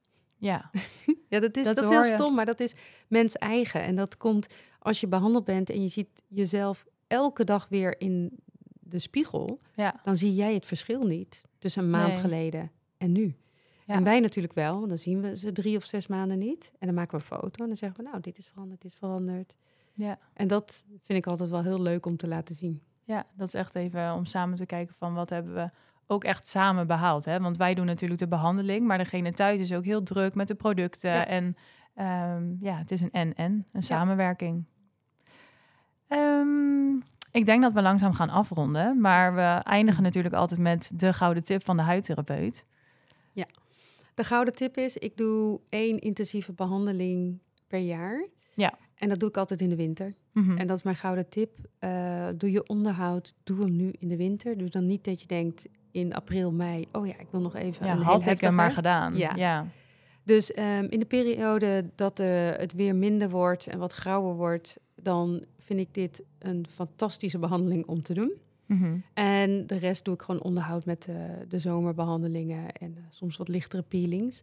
Ja, 0.44 0.70
Ja, 1.28 1.40
dat 1.40 1.56
is, 1.56 1.64
Dat 1.64 1.74
dat 1.76 1.84
is 1.84 1.90
heel 1.90 2.04
stom, 2.04 2.34
maar 2.34 2.46
dat 2.46 2.60
is 2.60 2.74
mens 3.08 3.34
eigen. 3.36 3.82
En 3.82 3.94
dat 3.94 4.16
komt 4.16 4.46
als 4.78 5.00
je 5.00 5.06
behandeld 5.08 5.44
bent 5.44 5.70
en 5.70 5.82
je 5.82 5.88
ziet 5.88 6.22
jezelf 6.28 6.84
elke 7.06 7.44
dag 7.44 7.66
weer 7.68 8.00
in 8.00 8.38
de 8.80 8.98
spiegel, 8.98 9.60
ja, 9.74 10.00
dan 10.02 10.16
zie 10.16 10.34
jij 10.34 10.54
het 10.54 10.66
verschil 10.66 11.02
niet 11.06 11.42
tussen 11.58 11.82
een 11.82 11.90
maand 11.90 12.12
Nee. 12.12 12.20
geleden 12.20 12.70
en 12.96 13.12
nu. 13.12 13.36
Ja. 13.86 13.94
En 13.94 14.04
wij 14.04 14.20
natuurlijk 14.20 14.54
wel, 14.54 14.74
want 14.76 14.88
dan 14.88 14.98
zien 14.98 15.20
we 15.20 15.36
ze 15.36 15.52
drie 15.52 15.76
of 15.76 15.84
zes 15.84 16.06
maanden 16.06 16.38
niet. 16.38 16.72
En 16.78 16.86
dan 16.86 16.94
maken 16.96 17.18
we 17.18 17.24
een 17.24 17.38
foto 17.38 17.62
en 17.62 17.66
dan 17.68 17.76
zeggen 17.76 18.04
we, 18.04 18.10
nou, 18.10 18.20
dit 18.20 18.38
is 18.38 18.46
veranderd, 18.46 18.80
dit 18.80 18.90
is 18.92 18.98
veranderd. 18.98 19.56
ja. 19.94 20.18
En 20.34 20.48
dat 20.48 20.84
vind 21.02 21.18
ik 21.18 21.26
altijd 21.26 21.50
wel 21.50 21.62
heel 21.62 21.80
leuk 21.82 22.06
om 22.06 22.16
te 22.16 22.28
laten 22.28 22.54
zien. 22.54 22.82
Ja, 23.04 23.26
dat 23.36 23.46
is 23.46 23.54
echt 23.54 23.74
even 23.74 24.14
om 24.14 24.24
samen 24.24 24.56
te 24.56 24.66
kijken 24.66 24.94
van 24.94 25.14
wat 25.14 25.30
hebben 25.30 25.54
we 25.54 25.68
ook 26.06 26.24
echt 26.24 26.48
samen 26.48 26.86
behaald. 26.86 27.24
Hè? 27.24 27.40
Want 27.40 27.56
wij 27.56 27.74
doen 27.74 27.86
natuurlijk 27.86 28.20
de 28.20 28.28
behandeling, 28.28 28.86
maar 28.86 28.98
degene 28.98 29.32
thuis 29.32 29.60
is 29.60 29.72
ook 29.72 29.84
heel 29.84 30.02
druk 30.02 30.34
met 30.34 30.48
de 30.48 30.54
producten. 30.54 31.10
Ja. 31.10 31.26
En 31.26 31.56
ehm, 31.94 32.44
ja, 32.60 32.76
het 32.76 32.90
is 32.90 33.00
een 33.00 33.12
en-en, 33.12 33.66
een 33.72 33.82
samenwerking. 33.82 34.64
Ehm, 36.08 36.94
ik 37.30 37.46
denk 37.46 37.62
dat 37.62 37.72
we 37.72 37.82
langzaam 37.82 38.12
gaan 38.12 38.30
afronden, 38.30 39.00
maar 39.00 39.34
we 39.34 39.60
eindigen 39.62 40.02
natuurlijk 40.02 40.34
altijd 40.34 40.60
met 40.60 40.90
de 40.94 41.12
gouden 41.12 41.44
tip 41.44 41.64
van 41.64 41.76
de 41.76 41.82
huidtherapeut. 41.82 42.64
De 44.14 44.24
gouden 44.24 44.54
tip 44.54 44.76
is, 44.76 44.96
ik 44.96 45.16
doe 45.16 45.60
één 45.68 45.98
intensieve 45.98 46.52
behandeling 46.52 47.38
per 47.66 47.78
jaar. 47.78 48.26
Ja. 48.54 48.78
En 48.94 49.08
dat 49.08 49.20
doe 49.20 49.28
ik 49.28 49.36
altijd 49.36 49.60
in 49.60 49.68
de 49.68 49.76
winter. 49.76 50.14
Mhm. 50.32 50.56
En 50.56 50.66
dat 50.66 50.76
is 50.76 50.82
mijn 50.82 50.96
gouden 50.96 51.28
tip. 51.28 51.58
Eh, 51.78 52.28
doe 52.36 52.50
je 52.50 52.66
onderhoud, 52.66 53.34
doe 53.42 53.60
hem 53.60 53.76
nu 53.76 53.92
in 53.98 54.08
de 54.08 54.16
winter. 54.16 54.58
Dus 54.58 54.70
dan 54.70 54.86
niet 54.86 55.04
dat 55.04 55.20
je 55.20 55.26
denkt 55.26 55.66
in 55.94 56.14
april, 56.14 56.52
mei, 56.52 56.88
oh 56.92 57.06
ja, 57.06 57.18
ik 57.18 57.26
wil 57.30 57.40
nog 57.40 57.54
even 57.54 57.86
ja, 57.86 57.92
heel 57.92 58.02
had 58.02 58.26
ik 58.26 58.40
hem 58.40 58.54
maar 58.54 58.72
gedaan. 58.72 59.16
Ja. 59.16 59.32
ja. 59.36 59.66
Dus 60.22 60.52
ehm, 60.52 60.86
in 60.88 60.98
de 60.98 61.04
periode 61.04 61.90
dat 61.94 62.20
eh, 62.20 62.50
het 62.50 62.72
weer 62.72 62.94
minder 62.94 63.30
wordt 63.30 63.66
en 63.66 63.78
wat 63.78 63.92
grauwer 63.92 64.34
wordt, 64.34 64.76
dan 64.94 65.44
vind 65.58 65.80
ik 65.80 65.94
dit 65.94 66.22
een 66.38 66.66
fantastische 66.68 67.38
behandeling 67.38 67.86
om 67.86 68.02
te 68.02 68.14
doen. 68.14 68.32
Mhm. 68.66 68.96
En 69.14 69.66
de 69.66 69.76
rest 69.76 70.04
doe 70.04 70.14
ik 70.14 70.22
gewoon 70.22 70.42
onderhoud 70.42 70.84
met 70.84 71.02
de, 71.02 71.44
de 71.48 71.58
zomerbehandelingen 71.58 72.72
en 72.72 72.94
eh, 72.96 73.02
soms 73.10 73.36
wat 73.36 73.48
lichtere 73.48 73.82
peelings. 73.82 74.42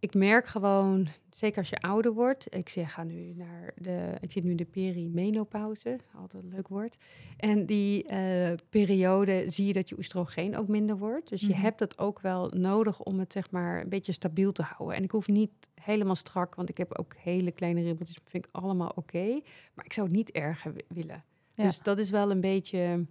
Ik 0.00 0.14
merk 0.14 0.46
gewoon, 0.46 1.06
zeker 1.30 1.58
als 1.58 1.68
je 1.68 1.80
ouder 1.80 2.12
wordt, 2.12 2.54
ik 2.54 2.68
zeg, 2.68 2.92
ga 2.92 3.02
nu 3.02 3.32
naar 3.36 3.72
de, 3.76 4.14
ik 4.20 4.32
zit 4.32 4.44
nu 4.44 4.50
in 4.50 4.56
de 4.56 4.64
perimenopauze, 4.64 5.98
altijd 6.14 6.42
een 6.42 6.48
leuk 6.54 6.68
woord. 6.68 6.96
En 7.36 7.66
die 7.66 8.04
eh, 8.04 8.52
periode 8.70 9.44
zie 9.50 9.66
je 9.66 9.72
dat 9.72 9.88
je 9.88 9.96
oestrogeen 9.98 10.56
ook 10.56 10.68
minder 10.68 10.98
wordt. 10.98 11.28
Dus 11.28 11.40
je 11.40 11.48
Mhm. 11.48 11.60
hebt 11.60 11.78
dat 11.78 11.98
ook 11.98 12.20
wel 12.20 12.48
nodig 12.54 13.00
om 13.00 13.18
het 13.18 13.32
zeg 13.32 13.50
maar 13.50 13.80
een 13.80 13.88
beetje 13.88 14.12
stabiel 14.12 14.52
te 14.52 14.62
houden. 14.62 14.96
En 14.96 15.02
ik 15.02 15.10
hoef 15.10 15.28
niet 15.28 15.50
helemaal 15.74 16.16
strak, 16.16 16.54
want 16.54 16.68
ik 16.68 16.76
heb 16.78 16.98
ook 16.98 17.14
hele 17.16 17.50
kleine 17.50 17.82
ribbeltjes, 17.82 18.18
vind 18.26 18.44
ik 18.46 18.50
allemaal 18.54 18.92
oké. 18.94 19.40
Maar 19.74 19.84
ik 19.84 19.92
zou 19.92 20.06
het 20.06 20.16
niet 20.16 20.30
erger 20.30 20.72
wi- 20.72 20.84
willen. 20.88 21.24
Ja. 21.54 21.64
Dus 21.64 21.80
dat 21.80 21.98
is 21.98 22.10
wel 22.10 22.30
een 22.30 22.40
beetje 22.40 23.06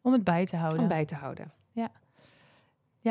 Om 0.00 0.12
het 0.12 0.24
bij 0.24 0.46
te 0.46 0.56
houden. 0.56 0.82
om 0.82 0.88
bij 0.88 1.04
te 1.04 1.14
houden. 1.14 1.52
Ja, 1.72 1.90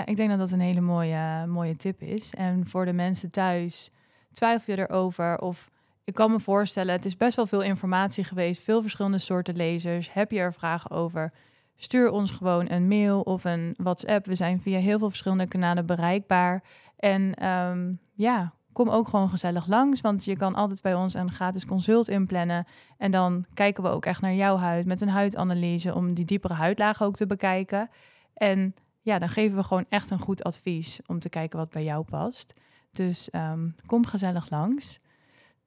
ik 0.01 0.15
denk 0.15 0.29
dat 0.29 0.39
dat 0.39 0.51
een 0.51 0.59
hele 0.59 0.81
mooie, 0.81 1.45
mooie 1.47 1.75
tip 1.75 2.01
is. 2.01 2.33
En 2.33 2.65
voor 2.67 2.85
de 2.85 2.93
mensen 2.93 3.31
thuis, 3.31 3.91
twijfel 4.33 4.73
je 4.73 4.81
erover? 4.87 5.39
Of 5.39 5.69
ik 6.03 6.13
kan 6.13 6.31
me 6.31 6.39
voorstellen, 6.39 6.93
het 6.93 7.05
is 7.05 7.17
best 7.17 7.35
wel 7.35 7.47
veel 7.47 7.61
informatie 7.61 8.23
geweest, 8.23 8.63
veel 8.63 8.81
verschillende 8.81 9.17
soorten 9.17 9.55
lezers. 9.55 10.13
Heb 10.13 10.31
je 10.31 10.39
er 10.39 10.53
vragen 10.53 10.91
over? 10.91 11.33
Stuur 11.75 12.11
ons 12.11 12.31
gewoon 12.31 12.69
een 12.69 12.87
mail 12.87 13.21
of 13.21 13.43
een 13.43 13.75
WhatsApp. 13.77 14.25
We 14.25 14.35
zijn 14.35 14.59
via 14.59 14.79
heel 14.79 14.97
veel 14.97 15.09
verschillende 15.09 15.47
kanalen 15.47 15.85
bereikbaar. 15.85 16.63
En 16.95 17.33
ehm, 17.33 17.93
ja, 18.13 18.53
kom 18.71 18.89
ook 18.89 19.07
gewoon 19.07 19.29
gezellig 19.29 19.67
langs, 19.67 20.01
want 20.01 20.25
je 20.25 20.35
kan 20.35 20.55
altijd 20.55 20.81
bij 20.81 20.93
ons 20.93 21.13
een 21.13 21.31
gratis 21.31 21.65
consult 21.65 22.09
inplannen. 22.09 22.67
En 22.97 23.11
dan 23.11 23.45
kijken 23.53 23.83
we 23.83 23.89
ook 23.89 24.05
echt 24.05 24.21
naar 24.21 24.33
jouw 24.33 24.57
huid 24.57 24.85
met 24.85 25.01
een 25.01 25.09
huidanalyse 25.09 25.93
om 25.93 26.13
die 26.13 26.25
diepere 26.25 26.53
huidlagen 26.53 27.05
ook 27.05 27.15
te 27.15 27.25
bekijken. 27.25 27.89
En 28.33 28.75
ja, 29.03 29.19
dan 29.19 29.29
geven 29.29 29.57
we 29.57 29.63
gewoon 29.63 29.85
echt 29.89 30.09
een 30.09 30.19
goed 30.19 30.43
advies 30.43 30.99
om 31.05 31.19
te 31.19 31.29
kijken 31.29 31.59
wat 31.59 31.69
bij 31.69 31.83
jou 31.83 32.03
past. 32.03 32.53
Dus 32.91 33.29
ehm, 33.29 33.69
kom 33.85 34.05
gezellig 34.05 34.49
langs. 34.49 34.99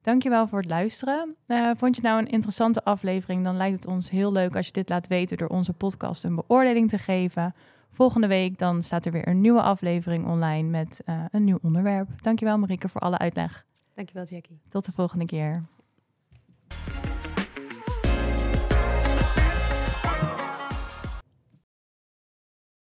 Dankjewel 0.01 0.47
voor 0.47 0.59
het 0.59 0.69
luisteren. 0.69 1.35
Eh, 1.45 1.71
vond 1.77 1.95
je 1.95 2.01
nou 2.01 2.19
een 2.19 2.29
interessante 2.29 2.83
aflevering? 2.83 3.43
Dan 3.43 3.57
lijkt 3.57 3.75
het 3.75 3.85
ons 3.85 4.09
heel 4.09 4.31
leuk 4.31 4.55
als 4.55 4.65
je 4.65 4.71
dit 4.71 4.89
laat 4.89 5.07
weten 5.07 5.37
door 5.37 5.47
onze 5.47 5.73
podcast 5.73 6.23
een 6.23 6.35
beoordeling 6.35 6.89
te 6.89 6.97
geven. 6.97 7.53
Volgende 7.91 8.27
week 8.27 8.57
dan 8.57 8.83
staat 8.83 9.05
er 9.05 9.11
weer 9.11 9.27
een 9.27 9.41
nieuwe 9.41 9.61
aflevering 9.61 10.25
online 10.25 10.69
met 10.69 11.01
eh, 11.05 11.25
een 11.31 11.43
nieuw 11.43 11.59
onderwerp. 11.61 12.09
Dankjewel 12.21 12.57
Marieke 12.57 12.89
voor 12.89 13.01
alle 13.01 13.17
uitleg. 13.17 13.65
Dankjewel, 13.93 14.25
Jackie. 14.25 14.59
Tot 14.69 14.85
de 14.85 14.91
volgende 14.91 15.25
keer. 15.25 15.65